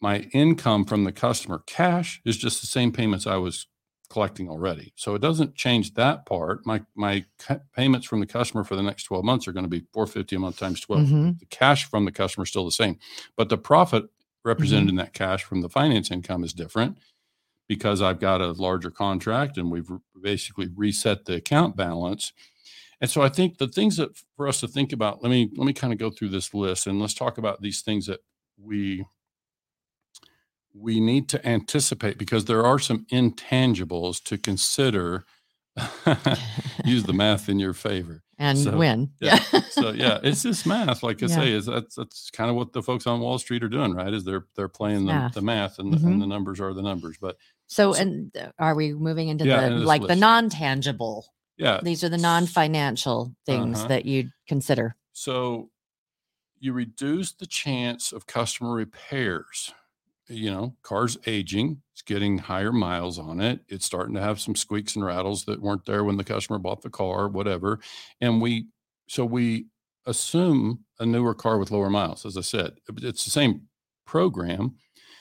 my 0.00 0.20
income 0.34 0.84
from 0.84 1.04
the 1.04 1.12
customer 1.12 1.62
cash 1.66 2.20
is 2.26 2.36
just 2.36 2.60
the 2.60 2.66
same 2.66 2.92
payments 2.92 3.26
I 3.26 3.36
was 3.36 3.66
collecting 4.10 4.48
already. 4.48 4.92
So 4.96 5.14
it 5.16 5.22
doesn't 5.22 5.56
change 5.56 5.94
that 5.94 6.26
part. 6.26 6.66
My 6.66 6.82
my 6.94 7.24
ca- 7.38 7.60
payments 7.74 8.06
from 8.06 8.20
the 8.20 8.26
customer 8.26 8.64
for 8.64 8.76
the 8.76 8.82
next 8.82 9.04
12 9.04 9.24
months 9.24 9.48
are 9.48 9.52
going 9.52 9.64
to 9.64 9.70
be 9.70 9.86
450 9.92 10.36
a 10.36 10.38
month 10.38 10.58
times 10.58 10.80
12 10.80 11.02
Mhm. 11.06 11.38
the 11.40 11.46
cash 11.46 11.88
from 11.90 12.04
the 12.04 12.12
customer 12.12 12.44
is 12.44 12.50
still 12.50 12.66
the 12.66 12.70
same, 12.72 12.98
but 13.36 13.48
the 13.48 13.58
profit 13.58 14.04
represented 14.46 14.84
mm-hmm. 14.84 15.00
in 15.00 15.04
that 15.04 15.12
cash 15.12 15.44
from 15.44 15.60
the 15.60 15.68
finance 15.68 16.10
income 16.10 16.44
is 16.44 16.52
different 16.52 16.96
because 17.68 18.00
I've 18.00 18.20
got 18.20 18.40
a 18.40 18.52
larger 18.52 18.90
contract 18.90 19.58
and 19.58 19.70
we've 19.70 19.90
basically 20.22 20.68
reset 20.74 21.24
the 21.24 21.34
account 21.34 21.76
balance. 21.76 22.32
And 23.00 23.10
so 23.10 23.22
I 23.22 23.28
think 23.28 23.58
the 23.58 23.66
things 23.66 23.96
that 23.96 24.16
for 24.36 24.46
us 24.48 24.60
to 24.60 24.68
think 24.68 24.92
about, 24.92 25.22
let 25.22 25.30
me 25.30 25.50
let 25.56 25.66
me 25.66 25.72
kind 25.72 25.92
of 25.92 25.98
go 25.98 26.10
through 26.10 26.30
this 26.30 26.54
list 26.54 26.86
and 26.86 27.00
let's 27.00 27.12
talk 27.12 27.36
about 27.36 27.60
these 27.60 27.82
things 27.82 28.06
that 28.06 28.20
we 28.56 29.04
we 30.72 31.00
need 31.00 31.28
to 31.30 31.46
anticipate 31.46 32.18
because 32.18 32.44
there 32.44 32.64
are 32.64 32.78
some 32.78 33.06
intangibles 33.12 34.22
to 34.24 34.38
consider. 34.38 35.24
Use 36.84 37.04
the 37.04 37.12
math 37.12 37.48
in 37.48 37.58
your 37.58 37.74
favor 37.74 38.22
and 38.38 38.58
So, 38.58 38.76
win. 38.76 39.10
yeah. 39.20 39.38
so 39.70 39.90
yeah, 39.90 40.20
it's 40.22 40.42
just 40.42 40.66
math. 40.66 41.02
Like 41.02 41.22
I 41.22 41.26
Yeah. 41.26 41.34
say, 41.34 41.52
is 41.52 41.66
that's 41.66 41.94
that's 41.94 42.30
kind 42.30 42.48
of 42.50 42.56
what 42.56 42.72
the 42.72 42.82
folks 42.82 43.06
on 43.06 43.20
Wall 43.20 43.38
Street 43.38 43.62
are 43.62 43.68
doing, 43.68 43.92
right? 43.94 44.12
Is 44.12 44.24
they're 44.24 44.46
they're 44.56 44.68
playing 44.68 45.06
the 45.06 45.12
math. 45.12 45.34
the 45.34 45.42
math 45.42 45.78
and, 45.78 45.92
the, 45.92 45.98
Mhm. 45.98 46.06
and 46.12 46.22
the 46.22 46.26
numbers 46.26 46.60
are 46.60 46.72
the 46.72 46.82
numbers. 46.82 47.16
But 47.20 47.36
So, 47.66 47.92
So- 47.92 48.00
and 48.02 48.30
are 48.58 48.74
we 48.74 48.94
moving 48.94 49.28
into 49.28 49.44
Yeah, 49.46 49.68
the 49.68 49.74
like 49.76 50.06
the 50.06 50.16
non 50.16 50.48
tangible? 50.50 51.26
yeah, 51.56 51.80
These 51.82 52.04
are 52.04 52.08
the 52.08 52.18
non 52.18 52.46
financial 52.46 53.34
things 53.44 53.78
Uh-huh. 53.80 53.88
that 53.88 54.06
you'd 54.06 54.30
consider. 54.46 54.96
so 55.12 55.70
you 56.58 56.72
reduce 56.72 57.32
the 57.32 57.46
chance 57.46 58.12
of 58.12 58.26
customer 58.26 58.72
repairs. 58.72 59.72
You 60.28 60.50
know, 60.50 60.76
car's 60.82 61.16
aging, 61.26 61.82
it's 61.92 62.02
getting 62.02 62.38
higher 62.38 62.72
miles 62.72 63.18
on 63.18 63.40
it. 63.40 63.60
It's 63.68 63.86
starting 63.86 64.14
to 64.16 64.20
have 64.20 64.40
some 64.40 64.56
squeaks 64.56 64.96
and 64.96 65.04
rattles 65.04 65.44
that 65.44 65.62
weren't 65.62 65.86
there 65.86 66.02
when 66.02 66.16
the 66.16 66.24
customer 66.24 66.58
bought 66.58 66.82
the 66.82 66.90
car, 66.90 67.28
whatever. 67.28 67.78
And 68.20 68.40
we, 68.42 68.68
so 69.08 69.24
we 69.24 69.66
assume 70.04 70.84
a 70.98 71.06
newer 71.06 71.34
car 71.34 71.58
with 71.58 71.70
lower 71.70 71.90
miles. 71.90 72.26
As 72.26 72.36
I 72.36 72.40
said, 72.40 72.72
it's 73.02 73.24
the 73.24 73.30
same 73.30 73.68
program. 74.04 74.76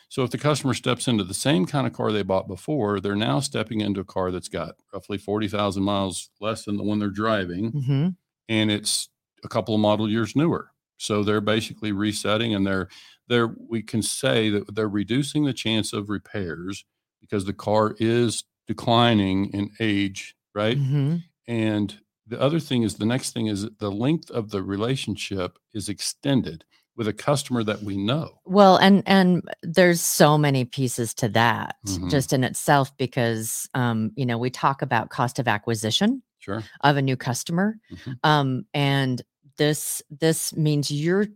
So 0.09 0.23
if 0.23 0.31
the 0.31 0.37
customer 0.37 0.73
steps 0.73 1.07
into 1.07 1.23
the 1.23 1.33
same 1.33 1.65
kind 1.65 1.85
of 1.87 1.93
car 1.93 2.11
they 2.11 2.23
bought 2.23 2.47
before, 2.47 2.99
they're 2.99 3.15
now 3.15 3.39
stepping 3.39 3.81
into 3.81 4.01
a 4.01 4.05
car 4.05 4.31
that's 4.31 4.47
got 4.47 4.75
roughly 4.93 5.17
40,000 5.17 5.83
miles 5.83 6.29
less 6.39 6.65
than 6.65 6.77
the 6.77 6.83
one 6.83 6.99
they're 6.99 7.09
driving 7.09 7.71
hmm 7.71 8.09
and 8.47 8.69
it's 8.69 9.09
a 9.43 9.47
couple 9.47 9.73
of 9.73 9.81
model 9.81 10.09
years 10.09 10.35
newer. 10.35 10.69
So 10.97 11.23
they're 11.23 11.41
basically 11.41 11.91
resetting 11.91 12.53
and 12.53 12.65
they're 12.65 12.87
they're 13.27 13.55
we 13.69 13.81
can 13.81 14.01
say 14.01 14.49
that 14.49 14.75
they're 14.75 14.87
reducing 14.87 15.45
the 15.45 15.53
chance 15.53 15.93
of 15.93 16.09
repairs 16.09 16.85
because 17.21 17.45
the 17.45 17.53
car 17.53 17.95
is 17.99 18.43
declining 18.67 19.49
in 19.51 19.71
age, 19.79 20.35
right? 20.53 20.77
hmm 20.77 21.17
And 21.47 21.99
the 22.27 22.39
other 22.41 22.59
thing 22.59 22.83
is 22.83 22.95
the 22.95 23.05
next 23.05 23.33
thing 23.33 23.47
is 23.47 23.67
the 23.79 23.91
length 23.91 24.31
of 24.31 24.49
the 24.49 24.63
relationship 24.63 25.59
is 25.73 25.89
extended 25.89 26.65
with 26.95 27.07
a 27.07 27.13
customer 27.13 27.63
that 27.63 27.83
we 27.83 27.97
know. 27.97 28.39
Well, 28.45 28.77
and 28.77 29.03
and 29.05 29.41
there's 29.61 30.01
so 30.01 30.37
many 30.37 30.65
pieces 30.65 31.13
to 31.15 31.27
that 31.29 31.75
Mhm. 31.85 32.09
just 32.09 32.31
in 32.33 32.43
itself 32.43 32.95
because 32.97 33.67
um, 33.73 34.11
you 34.15 34.25
know 34.25 34.37
we 34.37 34.49
talk 34.49 34.81
about 34.81 35.09
cost 35.09 35.39
of 35.39 35.47
acquisition 35.47 36.21
Sure. 36.39 36.63
of 36.81 36.95
a 36.97 37.01
new 37.01 37.17
customer, 37.17 37.77
Mhm. 37.91 38.19
um, 38.23 38.65
and 38.73 39.21
this 39.57 40.01
this 40.09 40.55
means 40.55 40.91
you're 40.91 41.27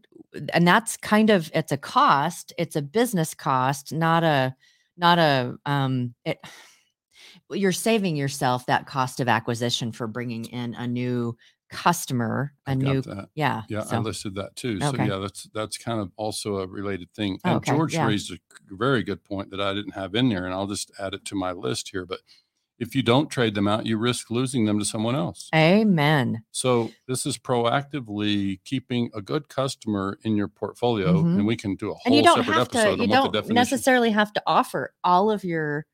and 0.54 0.68
that's 0.68 0.98
kind 0.98 1.30
of 1.30 1.52
it's 1.54 1.72
a 1.72 1.78
cost 1.78 2.54
it's 2.58 2.76
a 2.76 2.82
business 2.82 3.34
cost 3.34 3.94
not 3.94 4.24
a 4.24 4.56
not 4.98 5.18
a 5.20 5.56
um 5.66 6.14
it 6.26 6.40
you're 7.52 7.72
saving 7.72 8.16
yourself 8.16 8.66
that 8.66 8.86
cost 8.86 9.20
of 9.20 9.28
acquisition 9.28 9.92
for 9.92 10.08
bringing 10.08 10.46
in 10.46 10.74
a 10.76 10.88
new 10.88 11.36
customer 11.70 12.54
a 12.68 12.76
new 12.76 13.02
that. 13.02 13.30
yeah 13.36 13.62
Yeah, 13.68 13.84
I 13.90 14.00
listed 14.00 14.36
that 14.36 14.56
too. 14.56 14.82
So 14.82 14.90
Okay. 14.96 15.06
yeah, 15.08 15.18
that's 15.18 15.50
that's 15.54 15.78
kind 15.78 16.00
of 16.00 16.12
also 16.18 16.58
a 16.58 16.68
related 16.68 17.12
thing. 17.14 17.40
And 17.46 17.58
Okay, 17.58 17.72
George 17.72 17.94
yeah. 17.94 18.08
raised 18.08 18.32
a 18.32 18.40
very 18.72 19.04
good 19.04 19.24
point 19.24 19.52
that 19.52 19.62
I 19.62 19.74
didn't 19.74 19.94
have 19.94 20.16
in 20.16 20.30
there, 20.30 20.46
and 20.46 20.54
I'll 20.54 20.68
just 20.68 20.92
add 21.00 21.14
it 21.14 21.26
to 21.26 21.36
my 21.36 21.52
list 21.52 21.90
here. 21.90 22.06
But 22.06 22.20
if 22.80 22.96
you 22.96 23.04
don't 23.04 23.30
trade 23.30 23.56
them 23.56 23.68
out, 23.68 23.86
you 23.86 23.98
risk 23.98 24.30
losing 24.32 24.66
them 24.66 24.80
to 24.80 24.86
someone 24.86 25.16
else. 25.16 25.50
amen 25.54 26.44
So 26.52 26.92
this 27.08 27.26
is 27.26 27.38
proactively 27.38 28.60
keeping 28.66 29.10
a 29.14 29.22
good 29.22 29.50
customer 29.50 30.18
in 30.24 30.36
your 30.36 30.48
portfolio, 30.48 31.24
Mhm. 31.24 31.36
and 31.38 31.48
we 31.48 31.56
can 31.56 31.76
do 31.76 31.92
a 31.92 31.94
whole 31.94 32.02
and 32.06 32.16
you 32.16 32.24
don't 32.24 32.38
separate 32.38 32.58
have 32.58 32.70
to 32.70 32.78
you 32.78 33.04
on 33.04 33.10
don't 33.10 33.34
the 33.34 33.54
necessarily 33.54 34.12
have 34.12 34.34
to 34.34 34.44
offer 34.48 34.94
all 35.04 35.30
of 35.32 35.44
your 35.44 35.86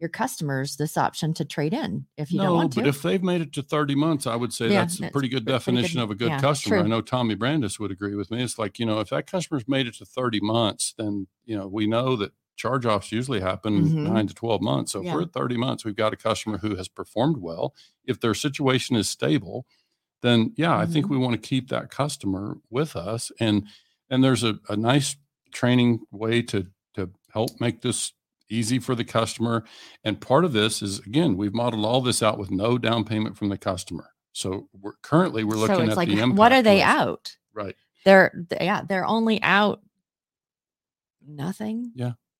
your 0.00 0.08
customers 0.08 0.76
this 0.76 0.96
option 0.98 1.32
to 1.34 1.44
trade 1.44 1.72
in 1.72 2.04
if 2.18 2.30
you 2.32 2.38
no, 2.38 2.44
don't 2.44 2.56
want 2.56 2.72
to 2.72 2.80
but 2.80 2.88
if 2.88 3.00
they've 3.02 3.22
made 3.22 3.40
it 3.40 3.52
to 3.54 3.62
30 3.62 3.94
months, 3.94 4.26
I 4.26 4.34
would 4.36 4.52
say 4.52 4.68
Yeah, 4.68 4.80
that's 4.80 4.98
a 5.00 5.08
pretty 5.10 5.28
good 5.28 5.44
pre- 5.44 5.44
pretty 5.44 5.44
good. 5.44 5.52
definition 5.52 6.00
of 6.00 6.10
a 6.10 6.14
good 6.14 6.28
Yeah, 6.30 6.40
customer. 6.40 6.78
I 6.78 6.86
know 6.88 7.00
Tommy 7.00 7.34
Brandis 7.36 7.78
would 7.78 7.90
agree 7.92 8.14
with 8.16 8.30
me. 8.30 8.42
It's 8.42 8.58
like, 8.58 8.78
you 8.78 8.86
know, 8.86 9.00
if 9.00 9.10
that 9.10 9.26
customer's 9.30 9.66
made 9.68 9.86
it 9.86 9.94
to 9.94 10.04
30 10.04 10.40
months, 10.40 10.94
then, 10.98 11.28
you 11.44 11.56
know, 11.56 11.68
we 11.68 11.86
know 11.86 12.16
that 12.16 12.32
charge 12.56 12.86
offs 12.86 13.10
usually 13.12 13.40
happen 13.40 13.84
Mhm. 13.88 13.94
nine 14.12 14.26
to 14.26 14.34
12 14.34 14.60
months. 14.62 14.92
So 14.92 15.00
if 15.04 15.12
we're 15.12 15.22
at 15.22 15.32
30 15.32 15.56
months, 15.56 15.84
we've 15.84 15.96
got 15.96 16.12
a 16.12 16.16
customer 16.16 16.58
who 16.58 16.76
has 16.76 16.88
performed 16.88 17.38
well. 17.38 17.74
If 18.04 18.20
their 18.20 18.34
situation 18.34 18.94
is 18.96 19.08
stable, 19.08 19.66
then 20.22 20.52
yeah, 20.56 20.76
I 20.76 20.86
think 20.86 21.06
Mhm. 21.06 21.10
we 21.10 21.18
want 21.18 21.34
to 21.40 21.48
keep 21.48 21.68
that 21.68 21.90
customer 21.90 22.58
with 22.70 22.96
us. 22.96 23.30
And 23.40 23.66
and 24.10 24.22
there's 24.22 24.44
a, 24.44 24.58
a 24.68 24.76
nice 24.76 25.16
training 25.52 26.00
way 26.10 26.42
to 26.42 26.66
to 26.94 27.10
help 27.32 27.60
make 27.60 27.80
this 27.82 28.12
easy 28.50 28.78
for 28.78 28.94
the 28.94 29.04
customer. 29.04 29.64
And 30.04 30.20
part 30.20 30.44
of 30.44 30.52
this 30.52 30.80
is 30.82 31.00
again, 31.00 31.36
we've 31.36 31.54
modeled 31.54 31.84
all 31.84 32.00
this 32.02 32.22
out 32.22 32.38
with 32.38 32.50
no 32.50 32.78
down 32.78 33.04
payment 33.04 33.36
from 33.36 33.48
the 33.48 33.58
customer. 33.58 34.10
So 34.32 34.68
we're 34.80 34.96
currently 35.02 35.42
we're 35.44 35.56
looking 35.56 35.86
so 35.86 35.90
at 35.90 35.96
like 35.96 36.08
the 36.08 36.20
impact. 36.20 36.38
what 36.38 36.52
are 36.52 36.62
they 36.62 36.76
list. 36.76 36.86
out 36.86 37.36
Right. 37.52 37.76
they're 38.04 38.46
yeah 38.60 38.82
they're 38.82 39.06
only 39.06 39.40
out 39.42 39.80
nothing 41.26 41.92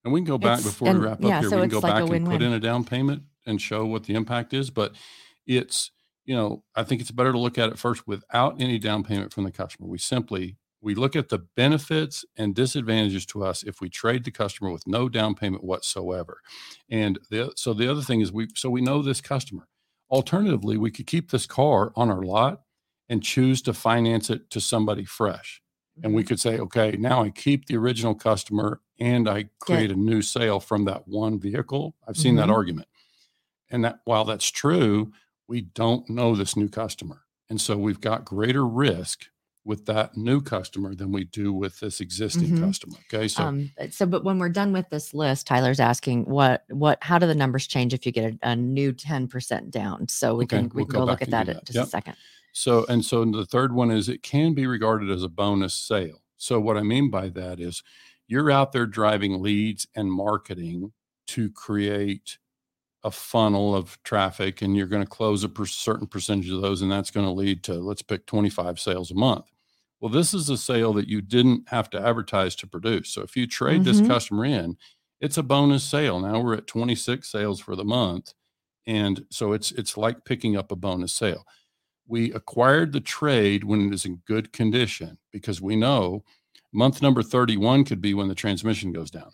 And 0.05 0.13
we 0.13 0.21
can 0.21 0.27
go 0.27 0.39
back 0.39 0.59
It's- 0.59 0.65
before 0.73 0.87
we 0.87 0.91
and- 0.91 1.03
wrap 1.03 1.21
yeah, 1.21 1.37
up 1.39 1.41
here. 1.43 1.51
so 1.51 1.57
we 1.57 1.63
can 1.63 1.71
go 1.71 1.79
like 1.81 1.95
back 1.95 2.11
and 2.11 2.27
put 2.27 2.43
in 2.43 2.53
a 2.53 2.61
down 2.61 2.85
payment 2.85 3.23
and 3.47 3.61
show 3.61 3.85
what 3.87 4.05
the 4.05 4.15
impact 4.15 4.53
is. 4.53 4.71
But 4.71 4.95
it's, 5.47 5.91
you 6.25 6.35
know, 6.35 6.65
I 6.75 6.85
think 6.85 7.01
it's 7.01 7.11
better 7.11 7.33
to 7.33 7.39
look 7.39 7.59
at 7.59 7.71
it 7.71 7.79
first 7.79 8.07
without 8.07 8.61
any 8.61 8.79
down 8.79 9.03
payment 9.05 9.33
from 9.33 9.45
the 9.45 9.51
customer. 9.53 9.89
We 9.89 9.99
simply 9.99 10.57
we 10.81 10.95
look 10.95 11.17
at 11.17 11.31
the 11.31 11.39
benefits 11.39 12.27
and 12.37 12.55
disadvantages 12.55 13.25
to 13.25 13.43
us 13.43 13.63
if 13.63 13.81
we 13.81 13.89
trade 13.89 14.23
the 14.25 14.31
customer 14.31 14.71
with 14.71 14.87
no 14.87 15.09
down 15.09 15.35
payment 15.35 15.65
whatsoever. 15.65 16.43
And 16.91 17.19
the, 17.31 17.55
so 17.57 17.73
the 17.73 17.91
other 17.91 18.03
thing 18.03 18.21
is 18.21 18.31
we 18.31 18.49
so 18.55 18.69
we 18.69 18.83
know 18.83 19.01
this 19.01 19.23
customer. 19.23 19.67
Alternatively, 20.11 20.77
we 20.77 20.91
could 20.91 21.07
keep 21.07 21.31
this 21.31 21.47
car 21.47 21.91
on 21.97 22.11
our 22.11 22.23
lot 22.23 22.61
and 23.09 23.23
choose 23.23 23.63
to 23.63 23.73
finance 23.73 24.29
it 24.29 24.51
to 24.51 24.61
somebody 24.61 25.07
fresh. 25.07 25.63
And 26.03 26.13
we 26.15 26.25
Mhm. 26.25 26.27
could 26.29 26.41
say, 26.41 26.59
okay, 26.59 26.93
now 26.99 27.23
I 27.23 27.31
keep 27.31 27.67
the 27.67 27.77
original 27.77 28.15
customer 28.15 28.81
and 28.99 29.29
I 29.29 29.45
create 29.61 29.91
a 29.91 29.97
new 29.97 30.23
sale 30.23 30.61
from 30.61 30.85
that 30.87 31.07
one 31.07 31.39
vehicle. 31.39 31.95
I've 32.07 32.17
seen 32.17 32.37
that 32.37 32.49
Mhm. 32.49 32.53
argument. 32.55 32.89
And 33.71 33.85
that 33.85 34.01
while 34.05 34.25
that's 34.25 34.51
true, 34.51 35.13
we 35.47 35.61
don't 35.63 36.09
know 36.09 36.35
this 36.35 36.57
new 36.57 36.69
customer. 36.69 37.23
And 37.49 37.61
so 37.61 37.77
we've 37.77 38.01
got 38.01 38.25
greater 38.25 38.67
risk 38.67 39.27
with 39.65 39.87
that 39.87 40.15
new 40.17 40.43
customer 40.43 40.95
than 40.95 41.11
we 41.11 41.25
do 41.25 41.51
with 41.53 41.81
this 41.81 41.99
existing 42.01 42.51
Mhm. 42.51 42.61
customer. 42.61 42.99
Okay. 43.13 43.29
So 43.29 43.45
um 43.45 43.71
but- 43.79 43.95
so 43.95 44.05
but 44.05 44.23
when 44.23 44.39
we're 44.39 44.51
done 44.51 44.73
with 44.75 44.91
this 44.91 45.15
list 45.15 45.47
tyler's 45.47 45.81
asking 45.81 46.25
what 46.27 46.65
what 46.69 46.99
how 47.03 47.19
do 47.19 47.27
the 47.27 47.35
numbers 47.35 47.67
change 47.67 47.95
if 47.95 48.05
you 48.05 48.13
get 48.13 48.35
a, 48.43 48.51
a 48.51 48.57
new 48.57 48.93
10% 48.93 49.71
down 49.71 50.07
so 50.09 50.35
we 50.35 50.45
Okay, 50.45 50.59
can 50.59 50.65
we 50.75 50.83
we'll 50.83 50.87
can 50.87 50.93
go 50.93 50.99
go 51.01 51.05
look 51.07 51.23
at 51.23 51.31
that 51.31 51.49
in 51.49 51.55
just 51.65 51.75
Yep. 51.77 51.87
a 51.87 51.89
second 51.89 52.17
So, 52.55 52.87
and 52.87 53.05
so 53.05 53.25
the 53.25 53.47
third 53.47 53.75
one 53.75 53.91
is 53.91 54.09
it 54.09 54.23
can 54.23 54.55
be 54.55 54.67
regarded 54.67 55.11
as 55.11 55.23
a 55.25 55.29
bonus 55.29 55.75
sale. 55.75 56.23
So, 56.37 56.61
what 56.61 56.77
I 56.77 56.83
mean 56.83 57.11
by 57.11 57.29
that 57.31 57.61
is 57.61 57.83
you're 58.29 58.51
out 58.51 58.73
there 58.73 58.87
driving 58.87 59.43
leads 59.43 59.87
and 59.95 60.13
marketing 60.13 60.93
to 61.29 61.51
create 61.51 62.39
a 63.05 63.11
funnel 63.11 63.75
of 63.77 64.03
traffic, 64.05 64.63
and 64.63 64.77
you're 64.77 64.87
going 64.89 65.05
to 65.05 65.11
close 65.11 65.45
a 65.45 65.49
per- 65.49 65.67
certain 65.67 66.07
percentage 66.07 66.51
of 66.51 66.63
those, 66.63 66.83
and 66.83 66.93
that's 66.93 67.11
going 67.11 67.27
to 67.27 67.33
lead 67.33 67.63
to, 67.65 67.75
let's 67.75 68.03
pick 68.03 68.27
25 68.27 68.81
sales 68.81 69.11
a 69.11 69.15
month. 69.15 69.47
Well, 70.01 70.11
this 70.13 70.35
is 70.35 70.51
a 70.51 70.59
sale 70.59 70.93
that 70.95 71.09
you 71.09 71.21
didn't 71.23 71.69
have 71.71 71.91
to 71.91 72.01
advertise 72.01 72.55
to 72.57 72.67
produce. 72.67 73.11
So, 73.11 73.23
if 73.23 73.37
you 73.37 73.47
trade 73.47 73.85
this 73.85 74.01
Mhm. 74.01 74.03
customer 74.03 74.45
in, 74.45 74.77
it's 75.21 75.39
a 75.39 75.43
bonus 75.43 75.85
sale. 75.85 76.21
Now 76.21 76.41
we're 76.43 76.57
at 76.57 76.67
26 76.67 77.31
sales 77.31 77.61
for 77.61 77.77
the 77.77 77.85
month. 77.85 78.35
And 78.87 79.27
so 79.31 79.53
it's 79.53 79.73
it's 79.73 79.97
like 79.97 80.25
picking 80.25 80.57
up 80.57 80.71
a 80.73 80.77
bonus 80.77 81.13
sale 81.13 81.47
we 82.07 82.33
acquired 82.33 82.93
the 82.93 83.01
trade 83.01 83.65
when 83.65 83.89
it 83.89 83.95
is 83.95 84.05
in 84.05 84.23
good 84.27 84.53
condition 84.53 85.19
because 85.33 85.61
we 85.61 85.77
know 85.77 86.25
month 86.73 87.01
number 87.01 87.23
31 87.23 87.85
could 87.85 88.01
be 88.01 88.15
when 88.15 88.29
the 88.29 88.35
transmission 88.35 88.93
goes 88.93 89.11
down. 89.11 89.33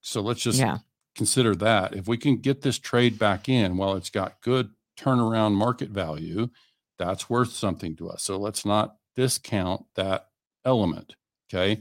So 0.00 0.20
let's 0.20 0.40
just 0.40 0.58
yeah 0.58 0.78
consider 1.14 1.54
that. 1.56 1.94
If 1.94 2.08
we 2.08 2.16
can 2.16 2.36
get 2.36 2.62
this 2.62 2.78
trade 2.78 3.18
back 3.18 3.48
in 3.48 3.76
while 3.76 3.94
it's 3.94 4.10
got 4.10 4.40
good 4.40 4.70
turnaround 4.98 5.54
market 5.54 5.90
value, 5.90 6.50
that's 6.98 7.30
worth 7.30 7.52
something 7.52 7.96
to 7.96 8.10
us. 8.10 8.22
So 8.22 8.36
let's 8.36 8.64
not 8.64 8.96
discount 9.16 9.84
that 9.96 10.28
element. 10.64 11.14
Okay. 11.52 11.80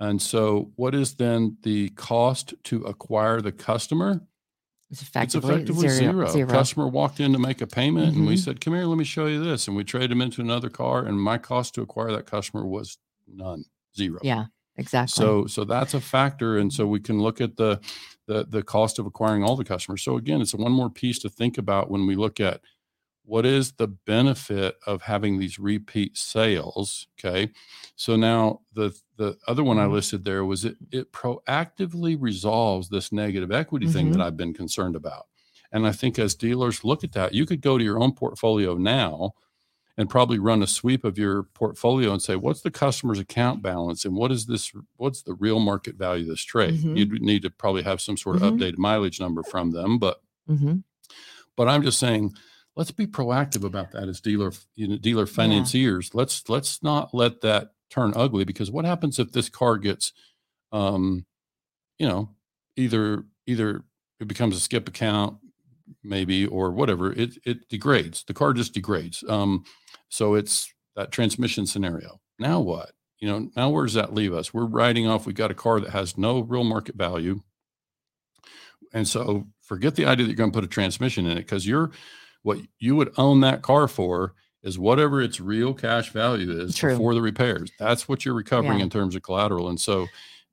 And 0.00 0.22
so, 0.22 0.70
what 0.76 0.94
is 0.94 1.14
then 1.14 1.56
the 1.62 1.88
cost 1.90 2.54
to 2.64 2.84
acquire 2.84 3.40
the 3.40 3.50
customer? 3.50 4.20
It's 4.90 5.00
It's 5.00 5.08
effectively, 5.08 5.54
effectively 5.54 5.88
zero, 5.88 6.12
zero. 6.12 6.26
zero. 6.26 6.48
Customer 6.48 6.88
walked 6.88 7.20
in 7.20 7.32
to 7.32 7.38
make 7.38 7.60
a 7.60 7.66
payment 7.66 8.16
and 8.16 8.26
we 8.26 8.34
Mhm. 8.34 8.38
said, 8.38 8.60
Come 8.60 8.74
here, 8.74 8.84
let 8.84 8.98
me 8.98 9.04
show 9.04 9.26
you 9.26 9.42
this. 9.42 9.68
And 9.68 9.76
we 9.76 9.84
traded 9.84 10.12
him 10.12 10.22
into 10.22 10.40
another 10.40 10.70
car. 10.70 11.04
And 11.04 11.20
my 11.20 11.38
cost 11.38 11.74
to 11.74 11.82
acquire 11.82 12.12
that 12.12 12.26
customer 12.26 12.66
was 12.66 12.98
none, 13.26 13.64
zero. 13.96 14.20
yeah 14.22 14.46
exactly 14.76 15.12
So 15.14 15.46
so 15.46 15.64
that's 15.64 15.94
a 15.94 16.00
factor. 16.00 16.56
And 16.58 16.72
so 16.72 16.86
we 16.86 17.00
can 17.00 17.20
look 17.20 17.40
at 17.40 17.56
the 17.56 17.80
the 18.26 18.46
the 18.48 18.62
cost 18.62 18.98
of 18.98 19.06
acquiring 19.06 19.42
all 19.44 19.56
the 19.56 19.64
customers. 19.64 20.02
So 20.02 20.16
again, 20.16 20.40
it's 20.40 20.54
one 20.54 20.72
more 20.72 20.90
piece 20.90 21.18
to 21.20 21.28
think 21.30 21.58
about 21.58 21.90
when 21.90 22.06
we 22.06 22.14
look 22.16 22.40
at 22.40 22.60
what 23.28 23.44
is 23.46 23.72
the 23.72 23.86
benefit 23.88 24.78
of 24.86 25.02
having 25.02 25.38
these 25.38 25.58
repeat 25.58 26.16
sales. 26.16 27.06
Okay. 27.18 27.50
So 27.96 28.16
now 28.16 28.60
the 28.72 28.98
the 29.16 29.36
other 29.46 29.62
one 29.62 29.78
I 29.78 29.84
Mhm. 29.84 29.92
listed 29.92 30.24
there 30.24 30.44
was 30.44 30.64
it 30.64 30.76
it 30.90 31.12
proactively 31.12 32.16
resolves 32.18 32.88
this 32.88 33.12
negative 33.12 33.52
equity 33.52 33.86
thing 33.86 34.10
that 34.12 34.18
Mhm. 34.18 34.24
I've 34.24 34.36
been 34.36 34.54
concerned 34.54 34.96
about. 34.96 35.26
And 35.72 35.86
I 35.86 35.92
think 35.92 36.18
as 36.18 36.34
dealers 36.34 36.84
look 36.84 37.04
at 37.04 37.12
that, 37.12 37.34
you 37.34 37.44
could 37.46 37.60
go 37.60 37.76
to 37.78 37.84
your 37.84 38.00
own 38.00 38.12
portfolio 38.14 38.76
now 38.76 39.32
and 39.98 40.08
probably 40.08 40.38
run 40.38 40.62
a 40.62 40.66
sweep 40.66 41.04
of 41.04 41.18
your 41.18 41.42
portfolio 41.42 42.12
and 42.12 42.22
say, 42.22 42.36
what's 42.36 42.62
the 42.62 42.70
customer's 42.70 43.18
account 43.18 43.62
balance 43.62 44.04
and 44.04 44.14
what 44.14 44.30
is 44.32 44.46
this, 44.46 44.72
what's 44.96 45.22
the 45.22 45.34
real 45.34 45.58
market 45.60 45.96
value 45.96 46.22
of 46.22 46.28
this 46.28 46.42
trade? 46.42 46.80
Mhm. 46.84 46.96
You'd 46.96 47.20
need 47.22 47.42
to 47.42 47.50
probably 47.50 47.82
have 47.82 48.00
some 48.00 48.16
sort 48.16 48.36
of 48.36 48.42
Mhm. 48.42 48.58
updated 48.58 48.78
mileage 48.78 49.20
number 49.20 49.42
from 49.42 49.72
them. 49.72 49.98
But, 49.98 50.22
hmm 50.46 50.76
but 51.56 51.68
I'm 51.68 51.82
just 51.82 51.98
saying, 51.98 52.34
let's 52.78 52.92
be 52.92 53.08
proactive 53.08 53.64
about 53.64 53.90
that 53.90 54.08
as 54.08 54.20
dealer, 54.20 54.52
you 54.76 54.86
know, 54.86 54.96
dealer 54.96 55.26
financiers. 55.26 56.14
Let's, 56.14 56.48
let's 56.48 56.80
not 56.80 57.12
let 57.12 57.40
that 57.40 57.72
turn 57.90 58.12
ugly 58.14 58.44
because 58.44 58.70
what 58.70 58.84
happens 58.84 59.18
if 59.18 59.32
this 59.32 59.48
car 59.48 59.78
gets, 59.78 60.12
um, 60.70 61.26
you 61.98 62.06
know, 62.06 62.30
either, 62.76 63.24
either 63.46 63.82
it 64.20 64.28
becomes 64.28 64.56
a 64.56 64.60
skip 64.60 64.88
account, 64.88 65.38
maybe, 66.04 66.46
or 66.46 66.70
whatever, 66.70 67.12
it, 67.12 67.36
it 67.44 67.68
degrades. 67.68 68.22
The 68.22 68.32
car 68.32 68.52
just 68.52 68.74
degrades. 68.74 69.24
Um, 69.28 69.64
so 70.08 70.34
it's 70.34 70.72
that 70.94 71.10
transmission 71.10 71.66
scenario. 71.66 72.20
Now 72.38 72.60
what? 72.60 72.92
You 73.18 73.28
know, 73.28 73.50
now 73.56 73.70
where 73.70 73.86
does 73.86 73.94
that 73.94 74.14
leave 74.14 74.32
us? 74.32 74.54
We're 74.54 74.64
writing 74.66 75.08
off, 75.08 75.26
we 75.26 75.32
got 75.32 75.50
a 75.50 75.54
car 75.54 75.80
that 75.80 75.90
has 75.90 76.16
no 76.16 76.40
real 76.42 76.62
market 76.62 76.94
value. 76.94 77.40
And 78.92 79.08
so 79.08 79.48
forget 79.62 79.96
the 79.96 80.06
idea 80.06 80.26
that 80.26 80.30
you're 80.30 80.36
going 80.36 80.52
to 80.52 80.56
put 80.56 80.62
a 80.64 80.68
transmission 80.68 81.26
in 81.26 81.32
it 81.32 81.40
because 81.40 81.66
you're 81.66 81.90
what 82.48 82.58
you 82.78 82.96
would 82.96 83.12
own 83.18 83.40
that 83.42 83.60
car 83.62 83.86
for 83.86 84.32
is 84.62 84.78
whatever 84.78 85.20
its 85.22 85.38
real 85.38 85.74
cash 85.74 86.10
value 86.10 86.50
is 86.50 86.74
True. 86.74 86.92
before 86.92 87.14
the 87.14 87.20
repairs. 87.22 87.70
That's 87.78 88.08
what 88.08 88.24
you're 88.24 88.34
recovering 88.34 88.78
Yeah. 88.78 88.84
in 88.84 88.90
terms 88.90 89.14
of 89.14 89.22
collateral. 89.22 89.68
And 89.68 89.78
so 89.80 90.06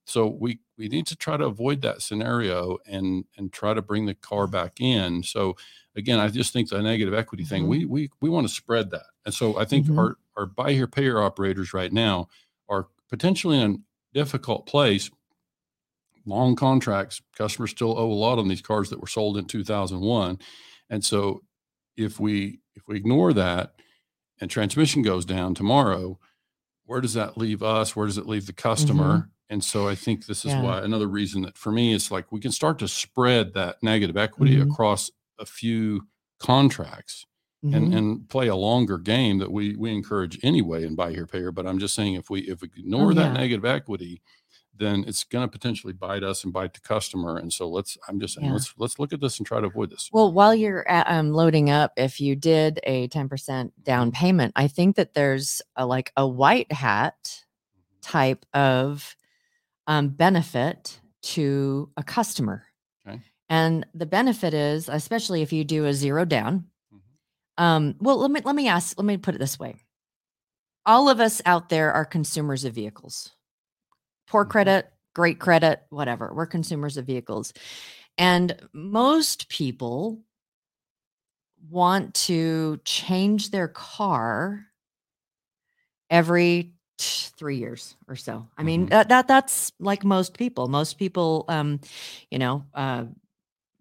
so 0.07 0.27
we 0.27 0.59
we 0.77 0.87
need 0.89 1.07
to 1.07 1.15
try 1.15 1.35
to 1.37 1.45
avoid 1.45 1.81
that 1.81 2.01
scenario 2.01 2.77
and 2.85 3.23
and 3.37 3.51
try 3.51 3.73
to 3.73 3.81
bring 3.81 4.05
the 4.05 4.13
car 4.13 4.45
back 4.45 4.79
in. 4.79 5.23
So 5.23 5.55
again, 5.95 6.19
I 6.19 6.27
just 6.27 6.51
think 6.53 6.69
the 6.69 6.81
negative 6.83 7.13
equity 7.13 7.45
thing, 7.45 7.63
Mhm. 7.63 7.67
we 7.69 7.85
we 7.85 8.09
we 8.21 8.29
want 8.29 8.47
to 8.47 8.53
spread 8.53 8.91
that. 8.91 9.07
And 9.25 9.33
so 9.33 9.57
I 9.57 9.65
think 9.65 9.87
Mhm. 9.87 9.97
our 9.97 10.17
our 10.37 10.45
buy 10.45 10.73
here 10.73 10.87
pay 10.87 11.03
here 11.03 11.19
operators 11.21 11.73
right 11.73 11.91
now 11.93 12.27
are 12.67 12.87
potentially 13.09 13.57
in 13.59 13.71
a 13.71 13.77
difficult 14.13 14.65
place. 14.67 15.09
Long 16.25 16.55
contracts, 16.55 17.21
customers 17.37 17.71
still 17.71 17.97
owe 17.97 18.11
a 18.11 18.21
lot 18.25 18.37
on 18.39 18.47
these 18.47 18.61
cars 18.61 18.89
that 18.89 18.99
were 18.99 19.07
sold 19.07 19.37
in 19.37 19.45
2001. 19.45 20.39
And 20.89 21.03
so 21.05 21.41
if 21.97 22.19
we 22.19 22.59
if 22.75 22.87
we 22.87 22.95
ignore 22.97 23.33
that 23.33 23.75
and 24.41 24.49
transmission 24.51 25.01
goes 25.01 25.25
down 25.25 25.53
tomorrow, 25.55 26.19
where 26.85 27.01
does 27.01 27.13
that 27.13 27.37
leave 27.37 27.63
us? 27.63 27.95
Where 27.95 28.05
does 28.05 28.17
it 28.17 28.27
leave 28.27 28.45
the 28.47 28.53
customer? 28.53 29.29
And 29.49 29.63
so 29.63 29.87
I 29.87 29.95
think 29.95 30.25
this 30.25 30.43
is 30.45 30.51
Mm-hmm. 30.51 30.63
Yeah. 30.63 30.69
why 30.79 30.81
another 30.83 31.07
reason 31.07 31.41
that 31.43 31.57
for 31.57 31.71
me 31.71 31.93
it's 31.93 32.11
like 32.11 32.31
we 32.31 32.39
can 32.39 32.51
start 32.51 32.79
to 32.79 32.87
spread 32.87 33.53
that 33.53 33.81
negative 33.83 34.17
equity 34.17 34.57
Mhm. 34.57 34.71
across 34.71 35.09
a 35.39 35.45
few 35.45 36.07
contracts 36.39 37.25
Mhm. 37.63 37.75
and 37.75 37.93
and 37.93 38.29
play 38.29 38.47
a 38.47 38.55
longer 38.55 38.97
game 38.97 39.37
that 39.39 39.51
we 39.51 39.75
we 39.75 39.91
encourage 39.91 40.37
anyway 40.43 40.83
in 40.85 40.95
buy 40.95 41.11
here 41.11 41.25
pay 41.27 41.39
here. 41.39 41.51
But 41.51 41.65
I'm 41.67 41.79
just 41.79 41.95
saying 41.95 42.15
if 42.15 42.29
we 42.29 42.41
if 42.41 42.61
we 42.61 42.69
ignore 42.77 43.13
that 43.13 43.21
Oh, 43.31 43.33
yeah. 43.33 43.41
negative 43.41 43.65
equity, 43.65 44.21
then 44.77 45.05
it's 45.07 45.23
going 45.23 45.47
to 45.47 45.51
potentially 45.51 45.93
bite 45.93 46.23
us 46.23 46.43
and 46.43 46.51
bite 46.51 46.73
the 46.73 46.81
customer. 46.81 47.37
And 47.37 47.51
so 47.51 47.69
let's 47.69 47.97
I'm 48.07 48.19
just 48.19 48.35
saying 48.35 48.47
Yeah. 48.47 48.53
let's 48.53 48.73
let's 48.77 48.99
look 48.99 49.13
at 49.13 49.21
this 49.21 49.37
and 49.37 49.45
try 49.47 49.59
to 49.61 49.67
avoid 49.67 49.89
this. 49.89 50.09
Well, 50.11 50.31
while 50.33 50.53
you're 50.53 50.87
at, 50.87 51.09
um, 51.09 51.31
loading 51.31 51.69
up, 51.69 51.93
if 51.97 52.19
you 52.19 52.35
did 52.35 52.79
a 52.83 53.07
10% 53.07 53.71
down 53.83 54.07
Mm-hmm. 54.11 54.15
payment, 54.19 54.53
I 54.55 54.67
think 54.67 54.95
that 54.97 55.13
there's 55.13 55.61
a, 55.75 55.85
like 55.85 56.11
a 56.17 56.27
white 56.27 56.71
hat 56.71 57.43
type 58.01 58.45
of 58.53 59.15
um, 59.87 60.09
benefit 60.09 60.99
to 61.21 61.89
a 61.97 62.03
customer. 62.03 62.65
Okay. 63.07 63.19
And 63.49 63.85
the 63.93 64.05
benefit 64.05 64.53
is, 64.53 64.89
especially 64.89 65.41
if 65.41 65.53
you 65.53 65.63
do 65.63 65.85
a 65.85 65.93
zero 65.93 66.25
down. 66.25 66.65
Mhm. 66.93 67.63
Um, 67.63 67.95
well, 67.99 68.17
let 68.17 68.29
me 68.31 68.41
let 68.43 68.55
me 68.55 68.67
ask. 68.67 68.97
Let 68.97 69.05
me 69.05 69.17
put 69.17 69.35
it 69.35 69.37
this 69.39 69.57
way: 69.57 69.75
all 70.85 71.07
of 71.09 71.19
us 71.19 71.41
out 71.45 71.69
there 71.69 71.93
are 71.93 72.03
consumers 72.05 72.65
of 72.65 72.73
vehicles. 72.73 73.31
Poor 74.27 74.45
Mhm. 74.45 74.49
credit, 74.49 74.93
great 75.13 75.39
credit, 75.39 75.83
whatever. 75.89 76.33
We're 76.33 76.45
consumers 76.47 76.97
of 76.97 77.05
vehicles, 77.05 77.53
and 78.17 78.57
most 78.73 79.49
people 79.49 80.21
want 81.69 82.13
to 82.13 82.79
change 82.85 83.49
their 83.51 83.67
car 83.67 84.67
every 86.09 86.73
t- 86.97 87.27
three 87.37 87.57
years 87.57 87.95
or 88.07 88.15
so. 88.15 88.47
I 88.57 88.63
mean, 88.63 88.85
Mhm. 88.85 88.89
that, 88.89 89.09
that 89.09 89.27
that's 89.27 89.71
like 89.79 90.03
most 90.03 90.37
people. 90.37 90.67
Most 90.67 90.97
people, 90.97 91.45
um, 91.47 91.79
you 92.31 92.39
know, 92.39 92.65
uh, 92.73 93.05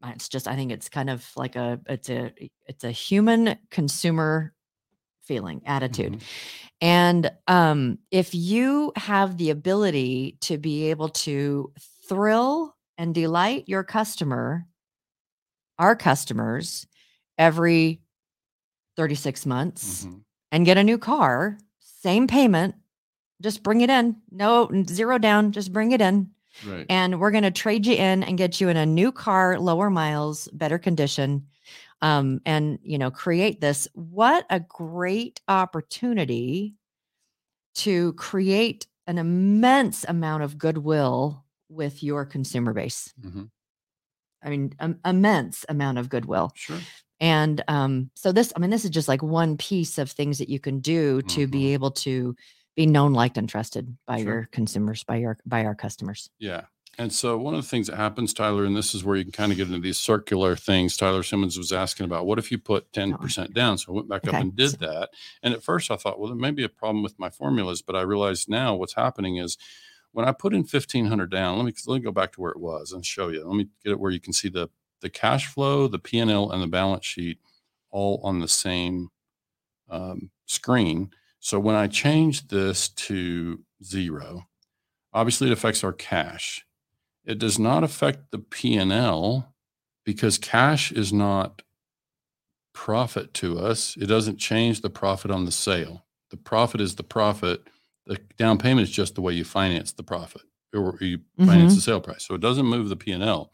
it's 0.07 0.31
just 0.31 0.49
I 0.49 0.57
think 0.57 0.73
it's 0.73 0.91
kind 0.91 1.11
of 1.11 1.27
like 1.37 1.57
a 1.57 1.81
it's 1.89 2.11
a 2.11 2.33
it's 2.67 2.85
a 2.85 2.93
human 2.93 3.59
consumer 3.71 4.54
feeling 5.27 5.63
attitude. 5.67 6.15
Mhm. 6.15 6.23
And 6.81 7.33
um, 7.47 7.99
if 8.11 8.35
you 8.35 8.93
have 8.97 9.37
the 9.37 9.51
ability 9.51 10.37
to 10.43 10.59
be 10.59 10.91
able 10.91 11.09
to 11.11 11.73
thrill 12.09 12.75
and 12.99 13.15
delight 13.15 13.65
your 13.69 13.85
customer, 13.85 14.67
our 15.79 15.97
customers, 15.97 16.87
every 17.39 18.01
36 18.97 19.45
months 19.47 20.05
Mhm. 20.05 20.21
and 20.53 20.65
get 20.67 20.77
a 20.79 20.85
new 20.85 20.99
car, 20.99 21.59
same 21.81 22.27
payment, 22.27 22.75
just 23.43 23.63
bring 23.63 23.81
it 23.81 23.91
in. 23.91 24.17
No, 24.31 24.71
zero 24.89 25.19
down, 25.19 25.53
just 25.53 25.73
bring 25.73 25.93
it 25.93 26.01
in. 26.01 26.31
Right. 26.65 26.87
And 26.89 27.19
we're 27.19 27.33
going 27.33 27.43
to 27.43 27.51
trade 27.51 27.85
you 27.87 27.95
in 27.95 28.23
and 28.23 28.39
get 28.39 28.61
you 28.61 28.69
in 28.69 28.77
a 28.77 28.87
new 28.87 29.11
car, 29.11 29.59
lower 29.59 29.91
miles, 29.91 30.49
better 30.53 30.79
condition. 30.79 31.47
Um, 32.03 32.41
and 32.45 32.79
you 32.83 32.99
know, 32.99 33.11
create 33.11 33.61
this. 33.61 33.89
What 33.95 34.47
a 34.51 34.61
great 34.61 35.41
opportunity 35.49 36.75
to 37.77 38.13
create 38.15 38.87
an 39.07 39.19
immense 39.19 40.05
amount 40.05 40.43
of 40.43 40.59
goodwill 40.59 41.45
with 41.69 42.03
your 42.03 42.25
consumer 42.25 42.73
base. 42.73 43.13
Mhm. 43.21 43.51
I 44.43 44.51
mean, 44.51 44.75
um, 44.79 44.99
immense 45.05 45.65
amount 45.69 45.99
of 45.99 46.09
goodwill. 46.09 46.53
Sure. 46.55 46.81
And 47.21 47.63
um, 47.69 48.11
so 48.15 48.33
this, 48.33 48.53
I 48.55 48.59
mean, 48.61 48.71
this 48.71 48.85
is 48.85 48.91
just 48.91 49.09
like 49.09 49.23
one 49.23 49.57
piece 49.57 49.99
of 49.99 50.11
things 50.11 50.39
that 50.39 50.49
you 50.51 50.61
can 50.61 50.81
do 50.81 51.23
to 51.23 51.47
Mhm. 51.47 51.51
be 51.51 51.73
able 51.73 51.91
to 51.93 52.37
be 52.77 52.87
known, 52.87 53.13
liked, 53.15 53.39
and 53.39 53.49
trusted 53.49 53.97
by 54.07 54.19
Sure. 54.19 54.27
your 54.27 54.49
consumers, 54.53 55.05
by 55.05 55.17
your 55.17 55.39
by 55.47 55.65
our 55.65 55.75
customers. 55.75 56.29
Yeah. 56.39 56.67
And 56.99 57.13
so 57.13 57.37
one 57.37 57.55
of 57.55 57.63
the 57.63 57.69
things 57.69 57.89
that 57.89 57.97
happens, 57.97 58.33
Tyler, 58.33 58.65
and 58.65 58.77
this 58.77 58.95
is 58.95 59.03
where 59.03 59.17
you 59.17 59.25
can 59.25 59.33
kind 59.33 59.51
of 59.51 59.59
get 59.59 59.67
into 59.67 59.81
these 59.81 59.99
circular 59.99 60.55
things. 60.55 60.97
Tyler 60.97 61.23
Simmons 61.23 61.59
was 61.59 61.73
asking 61.73 62.05
about 62.05 62.27
what 62.27 62.39
if 62.39 62.53
you 62.53 62.59
put 62.59 62.93
10% 62.93 63.53
down? 63.53 63.79
So 63.79 63.93
I 63.93 63.97
went 63.97 64.09
back 64.09 64.29
up 64.29 64.35
and 64.35 64.55
did 64.55 64.73
that. 64.81 65.11
And 65.43 65.53
at 65.53 65.63
first 65.63 65.91
I 65.91 65.97
thought, 65.97 66.21
well, 66.21 66.29
there 66.29 66.37
may 66.37 66.53
be 66.53 66.65
a 66.65 66.69
problem 66.69 67.03
with 67.03 67.19
my 67.19 67.31
formulas, 67.31 67.83
but 67.83 67.97
I 67.97 68.03
realized 68.03 68.49
now 68.49 68.75
what's 68.75 68.95
happening 68.95 69.37
is 69.37 69.59
when 70.13 70.27
I 70.27 70.33
put 70.33 70.53
in 70.55 70.61
1500 70.61 71.31
down, 71.31 71.57
let 71.57 71.67
me, 71.67 71.73
let 71.87 71.97
me 71.97 72.05
go 72.05 72.13
back 72.13 72.33
to 72.33 72.41
where 72.41 72.53
it 72.53 72.61
was 72.61 72.93
and 72.93 73.05
show 73.05 73.29
you. 73.29 73.45
Let 73.45 73.57
me 73.57 73.69
get 73.83 73.93
it 73.93 73.99
where 74.01 74.13
you 74.13 74.21
can 74.21 74.33
see 74.33 74.49
the, 74.49 74.69
the 75.01 75.11
cash 75.11 75.47
flow, 75.49 75.89
the 75.89 75.99
P&L 75.99 76.51
and 76.51 76.63
the 76.63 76.69
balance 76.69 77.05
sheet 77.05 77.39
all 77.91 78.21
on 78.23 78.39
the 78.39 78.49
same 78.49 79.09
um, 79.91 80.31
screen. 80.47 81.11
So 81.41 81.59
when 81.59 81.75
I 81.75 81.89
change 81.89 82.49
this 82.49 82.89
to 82.89 83.65
zero, 83.83 84.47
obviously 85.13 85.49
it 85.49 85.53
affects 85.53 85.83
our 85.83 85.93
cash. 85.93 86.65
It 87.25 87.39
does 87.39 87.59
not 87.59 87.85
affect 87.85 88.31
the 88.31 88.39
P&L 88.39 89.55
because 90.05 90.39
cash 90.39 90.93
is 90.93 91.13
not 91.13 91.63
profit 92.75 93.33
to 93.35 93.59
us. 93.59 93.97
It 93.97 94.07
doesn't 94.07 94.39
change 94.39 94.83
the 94.83 94.91
profit 94.91 95.31
on 95.31 95.45
the 95.45 95.53
sale. 95.53 96.05
The 96.31 96.37
profit 96.37 96.81
is 96.81 96.97
the 96.97 97.03
profit. 97.03 97.63
The 98.07 98.19
down 98.37 98.59
payment 98.59 98.87
is 98.87 98.91
just 98.91 99.15
the 99.15 99.23
way 99.23 99.33
you 99.33 99.45
finance 99.45 99.93
the 99.93 100.03
profit 100.03 100.43
or 100.75 100.99
you 101.01 101.19
mm-hmm. 101.19 101.47
finance 101.47 101.75
the 101.75 101.81
sale 101.81 102.01
price. 102.01 102.27
So 102.27 102.35
it 102.35 102.41
doesn't 102.41 102.67
move 102.67 102.89
the 102.89 102.97
P&L. 102.97 103.51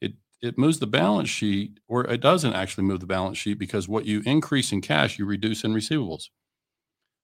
It 0.00 0.12
it 0.40 0.58
moves 0.58 0.78
the 0.78 0.86
balance 0.86 1.28
sheet 1.28 1.80
or 1.88 2.04
it 2.04 2.20
doesn't 2.20 2.54
actually 2.54 2.84
move 2.84 3.00
the 3.00 3.06
balance 3.06 3.38
sheet 3.38 3.58
because 3.58 3.88
what 3.88 4.04
you 4.04 4.22
increase 4.24 4.70
in 4.70 4.80
cash, 4.80 5.18
you 5.18 5.24
reduce 5.24 5.64
in 5.64 5.74
receivables. 5.74 6.28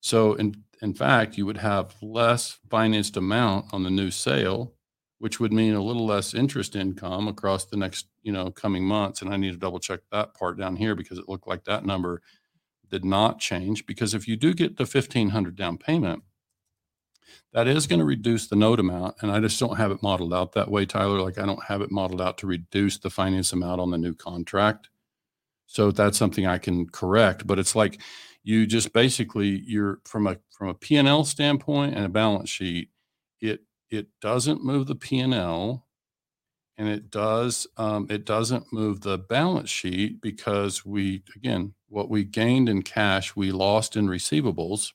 So 0.01 0.35
in 0.35 0.65
in 0.83 0.95
fact, 0.95 1.39
you 1.39 1.47
would 1.47 1.59
have 1.59 1.95
less 2.03 2.59
financed 2.69 3.17
amount 3.17 3.67
on 3.73 3.83
the 3.83 3.91
new 3.91 4.11
sale, 4.11 4.75
which 5.19 5.41
would 5.41 5.53
mean 5.53 5.75
a 5.75 5.83
little 5.83 6.07
less 6.07 6.35
interest 6.35 6.77
income 6.77 7.29
across 7.29 7.65
the 7.65 7.77
next, 7.77 8.07
you 8.23 8.33
know, 8.33 8.51
coming 8.51 8.85
months. 8.85 9.23
And 9.23 9.33
I 9.33 9.37
need 9.37 9.53
to 9.53 9.59
double 9.59 9.81
check 9.81 10.01
that 10.13 10.35
part 10.35 10.59
down 10.59 10.77
here 10.77 10.95
because 10.95 11.19
it 11.19 11.29
looked 11.29 11.49
like 11.49 11.65
that 11.65 11.87
number 11.87 12.21
did 12.91 13.05
not 13.05 13.39
change. 13.39 13.87
Because 13.87 14.15
if 14.15 14.29
you 14.29 14.37
do 14.37 14.53
get 14.55 14.77
the 14.77 14.87
fifteen 14.87 15.31
hundred 15.31 15.57
down 15.57 15.79
payment, 15.79 16.23
that 17.53 17.67
is 17.67 17.87
going 17.87 18.01
to 18.01 18.05
reduce 18.05 18.49
the 18.49 18.57
note 18.57 18.81
amount. 18.81 19.17
And 19.21 19.31
I 19.31 19.41
just 19.41 19.59
don't 19.59 19.77
have 19.77 19.91
it 19.91 20.03
modeled 20.03 20.35
out 20.35 20.53
that 20.53 20.71
way, 20.71 20.85
Tyler. 20.85 21.21
Like 21.21 21.39
I 21.39 21.47
don't 21.47 21.65
have 21.65 21.81
it 21.81 21.91
modeled 21.91 22.21
out 22.21 22.39
to 22.39 22.47
reduce 22.47 22.99
the 22.99 23.11
finance 23.11 23.53
amount 23.53 23.81
on 23.81 23.91
the 23.91 23.99
new 23.99 24.15
contract. 24.15 24.91
So 25.67 25.91
that's 25.91 26.19
something 26.19 26.47
I 26.47 26.59
can 26.59 26.89
correct. 26.89 27.47
But 27.47 27.59
it's 27.59 27.75
like 27.75 28.01
you 28.45 28.67
just 28.67 28.93
basically 28.93 29.63
you're 29.67 30.01
from 30.05 30.27
a 30.27 30.37
from 30.51 30.69
a 30.69 30.75
P&L 30.75 31.25
standpoint 31.25 31.97
and 31.97 32.05
a 32.05 32.09
balance 32.09 32.49
sheet, 32.49 32.91
it 33.41 33.61
it 33.91 34.09
doesn't 34.21 34.65
move 34.65 34.87
the 34.87 34.95
P&L 34.95 35.87
and 36.79 36.89
it 36.89 37.11
does 37.11 37.67
um, 37.79 38.07
it 38.11 38.25
doesn't 38.27 38.73
move 38.73 39.01
the 39.01 39.19
balance 39.19 39.71
sheet 39.71 40.21
because 40.21 40.85
we 40.85 41.23
again 41.35 41.75
what 41.89 42.11
we 42.11 42.25
gained 42.25 42.69
in 42.69 42.83
cash 42.83 43.35
we 43.35 43.53
lost 43.53 43.97
in 43.97 44.07
receivables. 44.09 44.93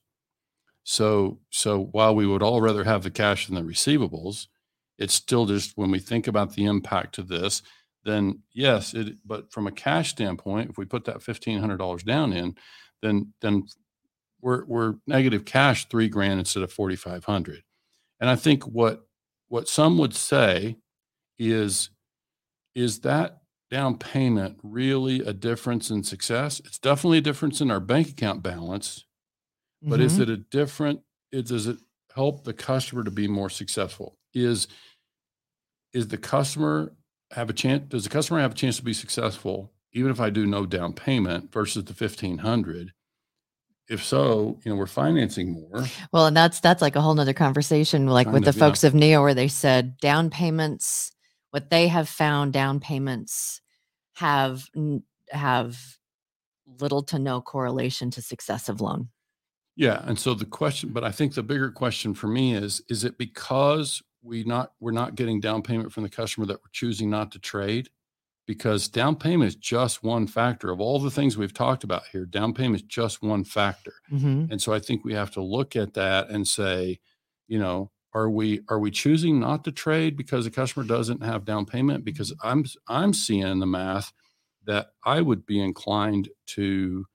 So 0.84 1.40
so 1.50 1.86
while 1.92 2.16
we 2.16 2.28
would 2.28 2.44
all 2.44 2.62
rather 2.62 2.84
have 2.84 3.04
the 3.04 3.12
cash 3.12 3.48
than 3.48 3.56
the 3.56 3.62
receivables 3.62 4.48
it's 5.02 5.16
still 5.16 5.48
just 5.48 5.74
when 5.76 5.90
we 5.90 6.00
think 6.00 6.28
about 6.28 6.54
the 6.54 6.66
impact 6.66 7.18
of 7.18 7.28
this 7.28 7.64
then 8.06 8.40
yes 8.54 8.94
it 8.94 9.18
but 9.26 9.52
from 9.52 9.68
a 9.68 9.72
cash 9.72 10.12
standpoint 10.12 10.70
if 10.70 10.78
we 10.78 10.86
put 10.86 11.06
that 11.06 11.20
$1500 11.20 12.06
down 12.06 12.32
in 12.32 12.56
then 13.02 13.34
then 13.42 13.64
we're 14.42 14.64
we're 14.66 14.96
negative 15.08 15.44
cash 15.44 15.88
3 15.90 16.08
grand 16.08 16.40
instead 16.40 16.64
of 16.64 16.72
4500 16.72 17.64
and 18.22 18.30
i 18.32 18.38
think 18.38 18.66
what 18.66 19.08
what 19.50 19.70
some 19.70 19.98
would 20.00 20.16
say 20.16 20.78
is 21.40 21.92
is 22.76 23.02
that 23.02 23.42
down 23.72 23.98
payment 23.98 24.60
really 24.64 25.22
a 25.22 25.34
difference 25.34 25.92
in 25.92 26.04
success? 26.04 26.60
It's 26.62 26.80
definitely 26.80 27.20
a 27.20 27.22
difference 27.22 27.62
in 27.62 27.72
our 27.72 27.80
bank 27.82 28.10
account 28.10 28.44
balance 28.44 29.06
but 29.90 30.02
is 30.02 30.20
Mhm. 30.20 30.20
it 30.20 30.30
a 30.30 30.38
different 30.38 31.02
it 31.32 31.48
does 31.48 31.68
it 31.68 31.80
help 32.16 32.44
the 32.46 32.54
customer 32.54 33.04
to 33.04 33.12
be 33.12 33.28
more 33.28 33.50
successful? 33.50 34.18
Is 34.34 34.68
is 35.94 36.08
the 36.08 36.18
customer 36.18 36.96
have 37.32 37.50
a 37.50 37.54
chance 37.54 37.84
does 37.90 38.04
the 38.04 38.10
customer 38.10 38.40
have 38.40 38.52
a 38.52 38.56
chance 38.56 38.78
to 38.78 38.84
be 38.84 38.94
successful 38.94 39.74
even 39.94 40.12
if 40.12 40.20
i 40.20 40.30
do 40.30 40.46
no 40.46 40.66
down 40.66 40.94
payment 40.94 41.52
versus 41.52 41.84
the 41.86 41.94
1500 41.94 42.94
if 43.92 44.04
so 44.04 44.58
you 44.64 44.72
know 44.72 44.78
we're 44.78 44.88
financing 44.88 45.52
more 45.52 45.86
Well, 46.14 46.26
and 46.26 46.36
that's 46.36 46.62
that's 46.62 46.82
like 46.82 46.96
a 46.96 47.02
whole 47.02 47.14
nother 47.14 47.34
conversation, 47.34 48.08
like 48.08 48.28
with 48.28 48.36
Kind 48.36 48.46
the 48.46 48.50
of, 48.50 48.56
yeah. 48.56 48.60
folks 48.60 48.84
of 48.84 48.96
Neo, 48.96 49.22
where 49.22 49.34
they 49.34 49.48
said 49.48 49.98
down 49.98 50.30
payments. 50.30 51.12
What 51.52 51.70
they 51.70 51.90
have 51.90 52.08
found, 52.08 52.54
down 52.54 52.80
payments 52.80 53.62
have 54.14 54.70
have 55.30 55.78
little 56.80 57.04
to 57.04 57.20
no 57.20 57.42
correlation 57.42 58.10
to 58.12 58.22
success 58.22 58.70
of 58.70 58.80
loan. 58.80 59.10
Yeah, 59.76 60.02
and 60.06 60.18
so 60.18 60.34
the 60.34 60.46
question, 60.46 60.90
but 60.90 61.04
I 61.04 61.12
think 61.12 61.34
the 61.34 61.44
bigger 61.44 61.70
question 61.70 62.14
for 62.14 62.28
me 62.28 62.56
is: 62.56 62.82
Is 62.88 63.04
it 63.04 63.18
because 63.18 64.02
we 64.24 64.46
not 64.46 64.72
we're 64.80 64.92
not 64.92 65.16
getting 65.16 65.42
down 65.42 65.62
payment 65.62 65.92
from 65.92 66.04
the 66.04 66.10
customer 66.10 66.46
that 66.46 66.62
we're 66.62 66.72
choosing 66.72 67.10
not 67.10 67.34
to 67.34 67.40
trade? 67.40 67.90
Because 68.48 68.90
down 68.90 69.16
payment 69.16 69.48
is 69.48 69.56
just 69.56 70.04
one 70.04 70.28
factor 70.28 70.72
of 70.72 70.82
all 70.82 71.00
the 71.00 71.12
things 71.12 71.38
we've 71.38 71.54
talked 71.54 71.84
about 71.84 72.08
here. 72.08 72.26
Down 72.26 72.54
payment 72.54 72.82
is 72.82 72.88
just 72.88 73.22
one 73.22 73.44
factor, 73.44 73.94
hmm 74.10 74.46
and 74.50 74.62
so 74.62 74.74
I 74.74 74.80
think 74.80 75.06
we 75.06 75.14
have 75.14 75.32
to 75.32 75.42
look 75.44 75.76
at 75.76 75.94
that 75.94 76.30
and 76.30 76.48
say, 76.48 77.00
you 77.48 77.60
know, 77.60 77.92
are 78.14 78.30
we 78.30 78.62
are 78.70 78.80
we 78.80 78.92
choosing 78.92 79.40
not 79.40 79.64
to 79.66 79.72
trade 79.72 80.18
because 80.18 80.46
the 80.46 80.52
customer 80.52 80.86
doesn't 80.86 81.24
have 81.24 81.46
down 81.46 81.66
payment? 81.66 82.04
Because 82.04 82.34
I'm 82.44 82.66
I'm 82.88 83.14
seeing 83.14 83.44
in 83.48 83.60
the 83.60 83.68
math 83.68 84.12
that 84.66 84.92
I 85.06 85.22
would 85.22 85.46
be 85.46 85.62
inclined 85.62 86.30
to 86.48 87.06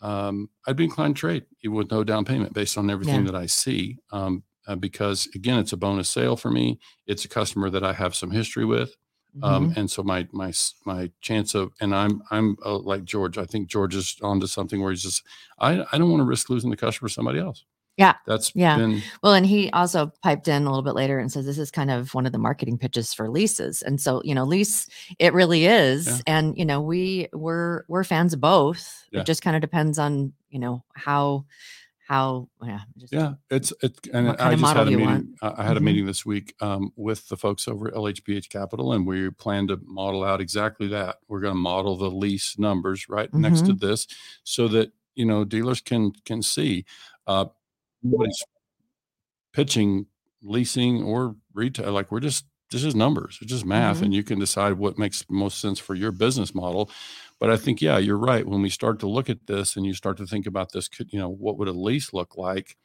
um, 0.00 0.50
I'd 0.66 0.76
be 0.76 0.84
inclined 0.84 1.16
to 1.16 1.20
trade 1.20 1.46
even 1.62 1.76
with 1.76 1.90
no 1.90 2.04
down 2.04 2.24
payment 2.24 2.52
based 2.52 2.76
on 2.76 2.90
everything 2.90 3.24
Yeah. 3.24 3.26
that 3.26 3.34
I 3.34 3.46
see. 3.46 3.98
Um, 4.12 4.44
uh, 4.66 4.76
because 4.76 5.26
again, 5.34 5.58
it's 5.58 5.72
a 5.72 5.76
bonus 5.76 6.08
sale 6.10 6.36
for 6.36 6.50
me. 6.50 6.78
It's 7.06 7.24
a 7.24 7.28
customer 7.28 7.70
that 7.70 7.84
I 7.84 7.92
have 7.92 8.14
some 8.14 8.32
history 8.32 8.64
with, 8.64 8.96
um, 9.42 9.70
Mhm. 9.70 9.76
and 9.76 9.90
so 9.90 10.02
my 10.02 10.26
my 10.32 10.52
my 10.84 11.10
chance 11.20 11.54
of 11.54 11.72
and 11.80 11.94
I'm 11.94 12.22
I'm 12.30 12.56
uh, 12.64 12.78
like 12.78 13.04
George. 13.04 13.38
I 13.38 13.44
think 13.44 13.68
George 13.68 13.94
is 13.94 14.16
onto 14.22 14.46
something 14.46 14.82
where 14.82 14.90
he's 14.92 15.02
just 15.02 15.22
I 15.58 15.84
I 15.92 15.98
don't 15.98 16.10
want 16.10 16.20
to 16.20 16.24
risk 16.26 16.50
losing 16.50 16.70
the 16.70 16.76
customer 16.76 17.08
to 17.08 17.14
somebody 17.14 17.38
else. 17.38 17.64
Yeah, 17.98 18.12
that's 18.26 18.52
yeah. 18.54 18.76
been 18.76 19.02
Well, 19.22 19.32
and 19.32 19.46
he 19.46 19.70
also 19.70 20.12
piped 20.22 20.48
in 20.48 20.64
a 20.64 20.68
little 20.68 20.82
bit 20.82 20.94
later 20.94 21.18
and 21.18 21.32
says 21.32 21.46
this 21.46 21.56
is 21.56 21.70
kind 21.70 21.90
of 21.90 22.12
one 22.12 22.26
of 22.26 22.32
the 22.32 22.38
marketing 22.38 22.76
pitches 22.76 23.14
for 23.14 23.30
leases. 23.30 23.80
And 23.80 23.98
so, 23.98 24.20
you 24.22 24.34
know, 24.34 24.44
lease 24.44 24.86
it 25.18 25.32
really 25.32 25.64
is. 25.64 26.06
Yeah. 26.06 26.18
And, 26.26 26.58
you 26.58 26.66
know, 26.66 26.82
we 26.82 27.28
we're 27.32 27.84
we're 27.88 28.04
fans 28.04 28.34
of 28.34 28.40
both. 28.42 29.02
Yeah. 29.12 29.20
It 29.20 29.26
just 29.26 29.40
kind 29.40 29.56
of 29.56 29.62
depends 29.62 29.98
on, 29.98 30.34
you 30.50 30.58
know, 30.58 30.84
how 30.94 31.46
how 32.06 32.48
yeah, 32.62 32.80
just 32.96 33.12
Yeah, 33.12 33.34
it's 33.50 33.72
it, 33.82 33.98
and 34.12 34.28
I 34.30 34.54
just 34.54 34.72
had 34.74 34.88
a 34.88 34.90
meeting. 34.90 35.00
want. 35.06 35.26
I 35.42 35.64
had 35.64 35.76
a 35.76 35.80
Mhm. 35.80 35.84
meeting 35.84 36.06
this 36.06 36.24
week 36.24 36.54
um, 36.60 36.92
with 36.96 37.28
the 37.28 37.36
folks 37.36 37.66
over 37.68 37.88
at 37.88 37.94
LHPH 37.94 38.48
Capital, 38.48 38.92
and 38.92 39.06
we 39.06 39.30
plan 39.30 39.66
to 39.68 39.78
model 39.84 40.22
out 40.24 40.40
exactly 40.40 40.86
that. 40.88 41.16
We're 41.28 41.40
going 41.40 41.54
to 41.54 41.60
model 41.60 41.96
the 41.96 42.10
lease 42.10 42.58
numbers 42.58 43.08
right 43.08 43.32
next 43.34 43.62
to 43.66 43.72
this, 43.74 44.06
so 44.44 44.68
that 44.68 44.92
you 45.14 45.24
know 45.26 45.44
dealers 45.44 45.80
can 45.80 46.12
can 46.24 46.42
see. 46.42 46.84
Uh, 47.26 47.46
nobody's 48.02 48.42
pitching 49.52 50.06
leasing 50.42 51.02
or 51.02 51.36
retail. 51.54 51.92
Like 51.92 52.12
we're 52.12 52.20
just 52.20 52.44
this 52.70 52.84
is 52.84 52.94
numbers. 52.94 53.38
It's 53.40 53.50
just 53.50 53.64
math, 53.64 53.98
Mhm. 53.98 54.02
and 54.02 54.14
you 54.14 54.22
can 54.24 54.38
decide 54.38 54.74
what 54.74 54.98
makes 54.98 55.24
most 55.28 55.60
sense 55.60 55.78
for 55.78 55.94
your 55.94 56.12
business 56.12 56.54
model. 56.54 56.90
But 57.38 57.50
I 57.50 57.56
think 57.56 57.80
yeah, 57.82 57.98
you're 57.98 58.18
right. 58.18 58.46
When 58.46 58.62
we 58.62 58.70
start 58.70 58.98
to 59.00 59.06
look 59.08 59.28
at 59.30 59.46
this, 59.46 59.76
and 59.76 59.84
you 59.86 59.94
start 59.94 60.16
to 60.18 60.26
think 60.26 60.46
about 60.46 60.72
this, 60.72 60.88
could 60.88 61.12
you 61.12 61.18
know 61.18 61.28
what 61.28 61.58
would 61.58 61.68
a 61.68 61.72
lease 61.72 62.12
look 62.12 62.36
like? 62.36 62.76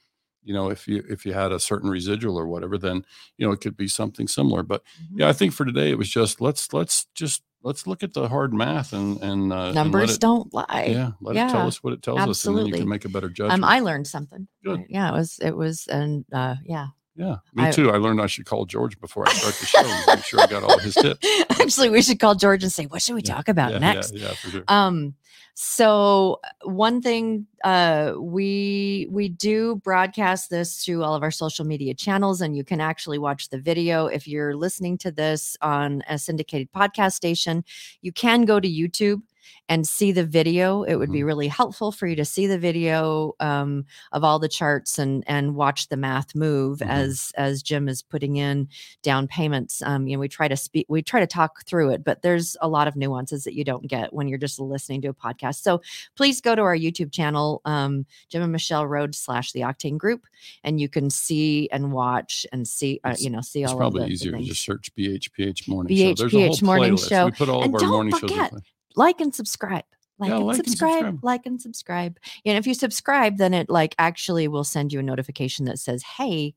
you 0.43 0.55
know 0.55 0.71
if 0.71 0.87
you 0.87 1.03
if 1.07 1.23
you 1.23 1.33
had 1.33 1.51
a 1.51 1.59
certain 1.59 1.87
residual 1.87 2.35
or 2.35 2.47
whatever 2.47 2.75
then 2.75 3.05
you 3.37 3.45
know 3.45 3.51
it 3.53 3.61
could 3.61 3.77
be 3.77 3.87
something 3.87 4.27
similar 4.27 4.63
but 4.63 4.81
Mhm. 4.99 5.19
yeah 5.19 5.29
i 5.29 5.33
think 5.33 5.53
for 5.53 5.65
today 5.65 5.91
it 5.91 5.99
was 5.99 6.09
just 6.09 6.41
let's 6.41 6.73
let's 6.73 7.05
just 7.13 7.43
let's 7.61 7.85
look 7.85 8.01
at 8.01 8.15
the 8.15 8.27
hard 8.27 8.51
math 8.51 8.91
and 8.91 9.21
and 9.21 9.53
uh, 9.53 9.65
and 9.65 9.75
Numbers 9.75 10.15
it- 10.15 10.19
don't 10.19 10.51
lie. 10.51 10.87
Yeah, 10.89 11.11
let 11.21 11.35
it 11.35 11.47
tell 11.51 11.67
us 11.67 11.83
what 11.83 11.93
it 11.93 12.01
tells 12.01 12.21
us, 12.27 12.43
and 12.45 12.57
then 12.57 12.65
you 12.65 12.73
can 12.73 12.89
make 12.89 13.05
a 13.05 13.09
better 13.09 13.29
judgment. 13.29 13.63
Um, 13.63 13.69
I 13.69 13.81
learned 13.81 14.07
something. 14.07 14.47
Good. 14.63 14.85
Yeah, 14.89 15.09
it 15.09 15.13
was 15.13 15.37
it 15.43 15.55
was 15.55 15.85
and 15.85 16.25
uh 16.33 16.55
yeah. 16.65 16.87
Yeah, 17.15 17.37
me 17.53 17.65
I- 17.65 17.71
too. 17.71 17.91
I 17.91 17.97
learned 17.97 18.21
I 18.21 18.27
should 18.27 18.45
call 18.45 18.65
George 18.65 18.99
before 18.99 19.27
I 19.27 19.33
start 19.33 19.55
the 19.55 19.65
show. 19.65 20.13
make 20.15 20.23
sure 20.25 20.39
I 20.39 20.47
got 20.47 20.63
all 20.63 20.77
his 20.79 20.95
tips. 20.95 21.27
Actually, 21.61 21.89
we 21.89 22.01
should 22.01 22.19
call 22.19 22.35
George 22.35 22.63
and 22.63 22.71
say, 22.71 22.85
what 22.85 23.01
should 23.01 23.15
we 23.15 23.21
Yeah, 23.23 23.35
talk 23.35 23.47
about 23.47 23.71
yeah, 23.73 23.77
next? 23.79 24.13
Yeah, 24.13 24.27
yeah, 24.27 24.33
for 24.35 24.49
sure. 24.49 24.63
Um, 24.67 25.15
so 25.53 26.39
one 26.63 27.01
thing 27.01 27.45
uh 27.65 28.13
we 28.17 29.05
we 29.11 29.27
do 29.27 29.75
broadcast 29.83 30.49
this 30.49 30.83
through 30.83 31.03
all 31.03 31.13
of 31.13 31.23
our 31.23 31.29
social 31.29 31.65
media 31.65 31.93
channels 31.93 32.39
and 32.39 32.55
you 32.55 32.63
can 32.63 32.79
actually 32.79 33.17
watch 33.17 33.49
the 33.49 33.59
video 33.59 34.05
if 34.07 34.27
you're 34.29 34.55
listening 34.55 34.97
to 34.97 35.11
this 35.11 35.57
on 35.61 36.01
a 36.07 36.17
syndicated 36.17 36.71
podcast 36.71 37.11
station 37.13 37.65
you 38.01 38.13
can 38.13 38.45
go 38.45 38.61
to 38.61 38.67
youtube 38.67 39.21
and 39.69 39.87
see 39.87 40.11
the 40.11 40.25
video 40.25 40.83
it 40.83 40.95
would 40.95 41.11
be 41.11 41.23
really 41.23 41.47
helpful 41.47 41.91
for 41.91 42.07
you 42.07 42.15
to 42.15 42.25
see 42.25 42.47
the 42.47 42.57
video 42.59 43.33
um, 43.39 43.85
of 44.11 44.23
all 44.23 44.39
the 44.39 44.47
charts 44.49 44.97
and 44.99 45.23
and 45.27 45.55
watch 45.55 45.87
the 45.89 45.97
math 45.97 46.33
move 46.35 46.79
Mhm. 46.79 46.89
as 46.89 47.31
as 47.37 47.61
jim 47.63 47.87
is 47.87 48.01
putting 48.01 48.35
in 48.37 48.67
down 49.03 49.27
payments 49.27 49.81
um, 49.83 50.07
you 50.07 50.15
know 50.15 50.19
we 50.19 50.27
try 50.27 50.47
to 50.47 50.55
speak 50.57 50.85
we 50.89 51.01
try 51.01 51.19
to 51.19 51.27
talk 51.27 51.65
through 51.65 51.89
it 51.91 52.03
but 52.03 52.21
there's 52.21 52.55
a 52.61 52.67
lot 52.67 52.87
of 52.87 52.95
nuances 52.95 53.43
that 53.43 53.53
you 53.53 53.63
don't 53.63 53.87
get 53.87 54.13
when 54.13 54.27
you're 54.27 54.37
just 54.37 54.59
listening 54.59 55.01
to 55.01 55.07
a 55.09 55.13
podcast 55.13 55.61
so 55.61 55.81
please 56.15 56.41
go 56.41 56.55
to 56.55 56.61
our 56.61 56.75
youtube 56.75 57.11
channel 57.11 57.61
um, 57.65 58.05
jim 58.29 58.41
and 58.41 58.51
michelle 58.51 58.85
Rhoads 58.85 59.15
slash 59.15 59.51
the 59.51 59.61
octane 59.61 59.97
group 59.97 60.25
and 60.63 60.79
you 60.79 60.89
can 60.89 61.09
see 61.09 61.69
and 61.71 61.91
watch 61.91 62.45
and 62.51 62.67
see 62.67 62.99
uh, 63.03 63.15
you 63.17 63.29
know 63.29 63.41
see 63.41 63.63
It's 63.63 63.71
all 63.71 63.77
probably 63.77 64.01
the, 64.01 64.07
the 64.07 64.13
easier 64.13 64.31
to 64.33 64.43
just 64.43 64.63
search 64.63 64.89
BHPH 64.95 65.67
morning 65.67 65.95
show. 65.97 66.13
There's 66.15 66.33
a 66.33 66.35
BHPH 66.37 66.47
whole 66.59 66.65
morning 66.65 66.95
playlist. 66.95 67.09
show. 67.09 67.25
We 67.25 67.31
put 67.31 67.49
all 67.49 67.61
And 67.63 67.69
of 67.69 67.75
our 67.75 67.79
don't 67.81 67.89
morning 67.91 68.11
shows. 68.13 68.21
in 68.23 68.29
forget, 68.29 68.51
play. 68.51 68.61
Like 68.95 69.21
and 69.21 69.33
subscribe 69.33 69.83
like, 70.19 70.29
Yeah, 70.29 70.37
and, 70.37 70.45
like 70.47 70.57
and 70.59 70.67
subscribe, 70.67 70.91
subscribe. 70.93 71.19
like 71.23 71.45
and 71.45 71.61
subscribe 71.61 72.17
and 72.45 72.57
if 72.57 72.67
you 72.67 72.73
subscribe 72.73 73.37
then 73.37 73.53
it 73.53 73.69
like 73.69 73.95
actually 73.99 74.47
will 74.47 74.63
send 74.63 74.91
you 74.93 74.99
a 74.99 75.03
notification 75.03 75.65
that 75.65 75.79
says 75.79 76.03
hey 76.03 76.53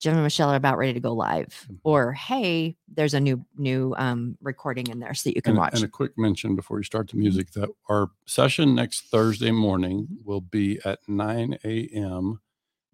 jim 0.00 0.14
and 0.14 0.22
michelle 0.22 0.50
are 0.50 0.56
about 0.56 0.78
ready 0.78 0.92
to 0.92 1.00
go 1.00 1.12
live 1.12 1.66
Mhm. 1.70 1.78
or 1.84 2.12
hey 2.12 2.76
there's 2.88 3.14
a 3.14 3.20
new 3.20 3.44
new 3.56 3.94
um 3.98 4.36
recording 4.42 4.86
in 4.88 4.98
there 4.98 5.14
so 5.14 5.28
that 5.28 5.36
you 5.36 5.42
can 5.42 5.50
and, 5.52 5.58
watch 5.58 5.74
and 5.74 5.84
a 5.84 5.88
quick 5.88 6.16
mention 6.18 6.54
before 6.56 6.78
you 6.78 6.84
start 6.84 7.06
Mm-hmm. 7.08 7.16
the 7.18 7.22
music 7.22 7.50
that 7.52 7.68
our 7.88 8.10
session 8.26 8.74
next 8.74 9.06
Thursday 9.10 9.50
morning 9.50 10.06
will 10.24 10.40
be 10.42 10.78
at 10.84 10.98
9 11.08 11.58
a.m. 11.64 12.40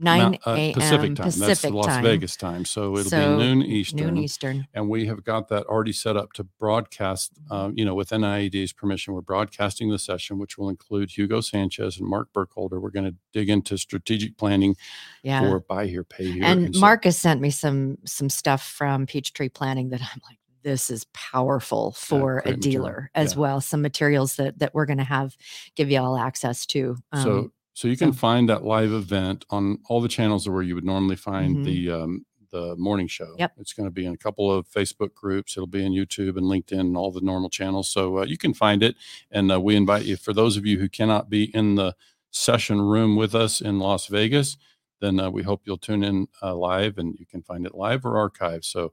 9 0.02 0.20
Mount- 0.20 0.38
uh, 0.46 0.50
a.m 0.50 0.74
Pacific 0.74 1.14
time. 1.14 1.24
That's 1.26 1.36
pacific 1.38 1.72
Las 1.74 1.86
time 1.86 2.02
Vegas 2.04 2.36
time. 2.36 2.64
So 2.64 2.96
it'll 2.96 3.10
So, 3.10 3.38
be 3.38 3.44
noon 3.44 3.62
Eastern. 3.62 3.98
noon 3.98 4.16
eastern 4.18 4.66
and 4.74 4.88
we 4.88 5.06
have 5.06 5.24
got 5.24 5.48
that 5.48 5.64
already 5.66 5.92
set 5.92 6.16
up 6.16 6.32
to 6.34 6.44
broadcast. 6.44 7.32
Uh, 7.50 7.70
you 7.74 7.84
know, 7.84 7.94
with 7.94 8.10
NIADA's 8.10 8.72
permission, 8.72 9.14
we're 9.14 9.20
broadcasting 9.20 9.90
the 9.90 9.98
session, 9.98 10.38
which 10.38 10.58
will 10.58 10.68
include 10.68 11.10
Hugo 11.16 11.40
Sanchez 11.40 11.98
and 11.98 12.08
Mark 12.08 12.32
Burkholder. 12.32 12.80
We're 12.80 12.90
going 12.90 13.06
to 13.10 13.16
dig 13.32 13.48
into 13.48 13.78
strategic 13.78 14.36
planning 14.36 14.76
yeah 15.22 15.40
for 15.40 15.60
buy 15.60 15.86
here, 15.86 16.04
pay 16.04 16.30
here. 16.30 16.44
and 16.44 16.74
so- 16.74 16.80
has 17.04 17.16
sent 17.16 17.40
me 17.40 17.50
some 17.50 17.98
some 18.04 18.28
stuff 18.28 18.62
from 18.62 19.06
peachtree 19.06 19.48
planning 19.48 19.90
that 19.90 20.00
i'm 20.00 20.20
like 20.28 20.38
this 20.64 20.90
is 20.90 21.04
powerful 21.12 21.92
for 21.92 22.38
a 22.38 22.42
great 22.42 22.56
material. 22.56 22.60
dealer 22.86 23.10
as 23.14 23.32
Yeah. 23.34 23.38
well 23.40 23.60
some 23.60 23.82
materials 23.82 24.36
that 24.36 24.58
that 24.60 24.74
we're 24.74 24.86
going 24.86 24.98
to 24.98 25.04
have 25.04 25.36
give 25.74 25.90
you 25.90 25.98
all 26.00 26.16
access 26.16 26.66
to 26.66 26.96
um, 27.12 27.22
so 27.22 27.52
so 27.74 27.88
you 27.88 27.96
can 27.96 28.12
find 28.12 28.48
that 28.48 28.64
live 28.64 28.92
event 28.92 29.44
on 29.50 29.78
all 29.88 30.00
the 30.00 30.08
channels 30.08 30.48
where 30.48 30.62
you 30.62 30.74
would 30.74 30.84
normally 30.84 31.16
find 31.16 31.56
Mhm. 31.58 31.64
the 31.64 31.90
um, 31.90 32.26
the 32.50 32.76
morning 32.76 33.06
show. 33.08 33.34
Yep. 33.38 33.52
It's 33.56 33.72
going 33.72 33.86
to 33.86 33.90
be 33.90 34.04
in 34.04 34.12
a 34.12 34.16
couple 34.18 34.52
of 34.52 34.68
Facebook 34.68 35.14
groups. 35.14 35.56
It'll 35.56 35.66
be 35.66 35.86
in 35.86 35.92
YouTube 35.92 36.36
and 36.36 36.44
LinkedIn 36.46 36.80
and 36.80 36.96
all 36.98 37.10
the 37.10 37.22
normal 37.22 37.48
channels. 37.48 37.88
So 37.88 38.18
uh, 38.18 38.24
you 38.26 38.36
can 38.36 38.52
find 38.52 38.82
it. 38.82 38.94
And 39.30 39.50
uh, 39.50 39.58
we 39.58 39.74
invite 39.74 40.04
you, 40.04 40.16
for 40.18 40.34
those 40.34 40.58
of 40.58 40.66
you 40.66 40.78
who 40.78 40.86
cannot 40.90 41.30
be 41.30 41.44
in 41.56 41.76
the 41.76 41.96
session 42.30 42.78
room 42.82 43.16
with 43.16 43.34
us 43.34 43.62
in 43.62 43.78
Las 43.78 44.06
Vegas, 44.08 44.58
then 45.00 45.18
uh, 45.18 45.30
we 45.30 45.42
hope 45.42 45.62
you'll 45.64 45.78
tune 45.78 46.04
in 46.04 46.28
uh, 46.42 46.54
live 46.54 46.98
and 46.98 47.16
you 47.18 47.24
can 47.24 47.42
find 47.42 47.64
it 47.64 47.74
live 47.74 48.04
or 48.04 48.12
archived. 48.30 48.66
So 48.66 48.92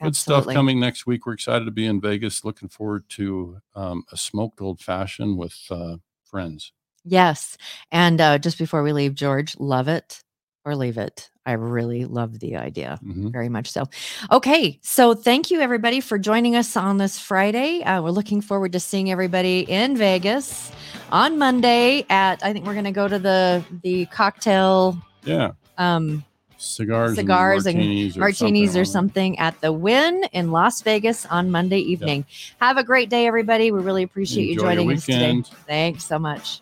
good 0.00 0.14
stuff 0.14 0.44
coming 0.54 0.78
next 0.78 1.04
week. 1.04 1.26
We're 1.26 1.32
excited 1.32 1.64
to 1.64 1.72
be 1.72 1.86
in 1.86 2.00
Vegas. 2.00 2.44
Looking 2.44 2.68
forward 2.68 3.08
to 3.08 3.58
um, 3.74 4.04
a 4.12 4.16
smoked 4.16 4.60
old 4.60 4.78
fashioned 4.80 5.36
with 5.36 5.58
uh, 5.68 5.96
friends. 6.22 6.72
Yes. 7.04 7.56
And 7.90 8.20
uh, 8.20 8.38
just 8.38 8.58
before 8.58 8.82
we 8.82 8.92
leave, 8.92 9.14
George, 9.14 9.56
love 9.58 9.88
it 9.88 10.22
or 10.64 10.76
leave 10.76 10.98
it. 10.98 11.30
I 11.46 11.52
really 11.52 12.04
love 12.04 12.38
the 12.38 12.56
idea. 12.56 12.98
Mhm. 13.02 13.32
Very 13.32 13.48
much 13.48 13.70
so. 13.70 13.84
Okay. 14.30 14.78
So 14.82 15.14
thank 15.14 15.50
you, 15.50 15.60
everybody, 15.60 16.00
for 16.00 16.18
joining 16.18 16.54
us 16.54 16.76
on 16.76 16.98
this 16.98 17.18
Friday. 17.18 17.82
Uh, 17.82 18.02
we're 18.02 18.10
looking 18.10 18.40
forward 18.42 18.72
to 18.72 18.80
seeing 18.80 19.10
everybody 19.10 19.60
in 19.60 19.96
Vegas 19.96 20.70
on 21.10 21.38
Monday 21.38 22.04
at, 22.10 22.44
I 22.44 22.52
think 22.52 22.66
we're 22.66 22.74
going 22.74 22.84
to 22.84 22.92
go 22.92 23.08
to 23.08 23.18
the, 23.18 23.64
the 23.82 24.04
cocktail, 24.06 24.98
Yeah. 25.24 25.52
um, 25.78 26.24
cigars, 26.58 27.16
Cigars 27.16 27.64
and 27.66 27.78
and 27.78 27.86
martinis, 27.88 28.16
or 28.16 28.20
martinis 28.20 28.76
or 28.76 28.80
on 28.80 28.82
it. 28.82 28.86
something 28.86 29.38
at 29.38 29.58
the 29.62 29.72
Wynn 29.72 30.24
in 30.32 30.52
Las 30.52 30.82
Vegas 30.82 31.24
on 31.26 31.50
Monday 31.50 31.78
evening. 31.78 32.26
Have 32.60 32.76
a 32.76 32.84
great 32.84 33.08
day, 33.08 33.26
everybody. 33.26 33.72
We 33.72 33.80
really 33.80 34.02
appreciate 34.02 34.50
Enjoy 34.50 34.68
you 34.72 34.76
joining 34.76 34.92
us 34.92 35.06
today. 35.06 35.42
Thanks 35.66 36.04
so 36.04 36.18
much. 36.18 36.60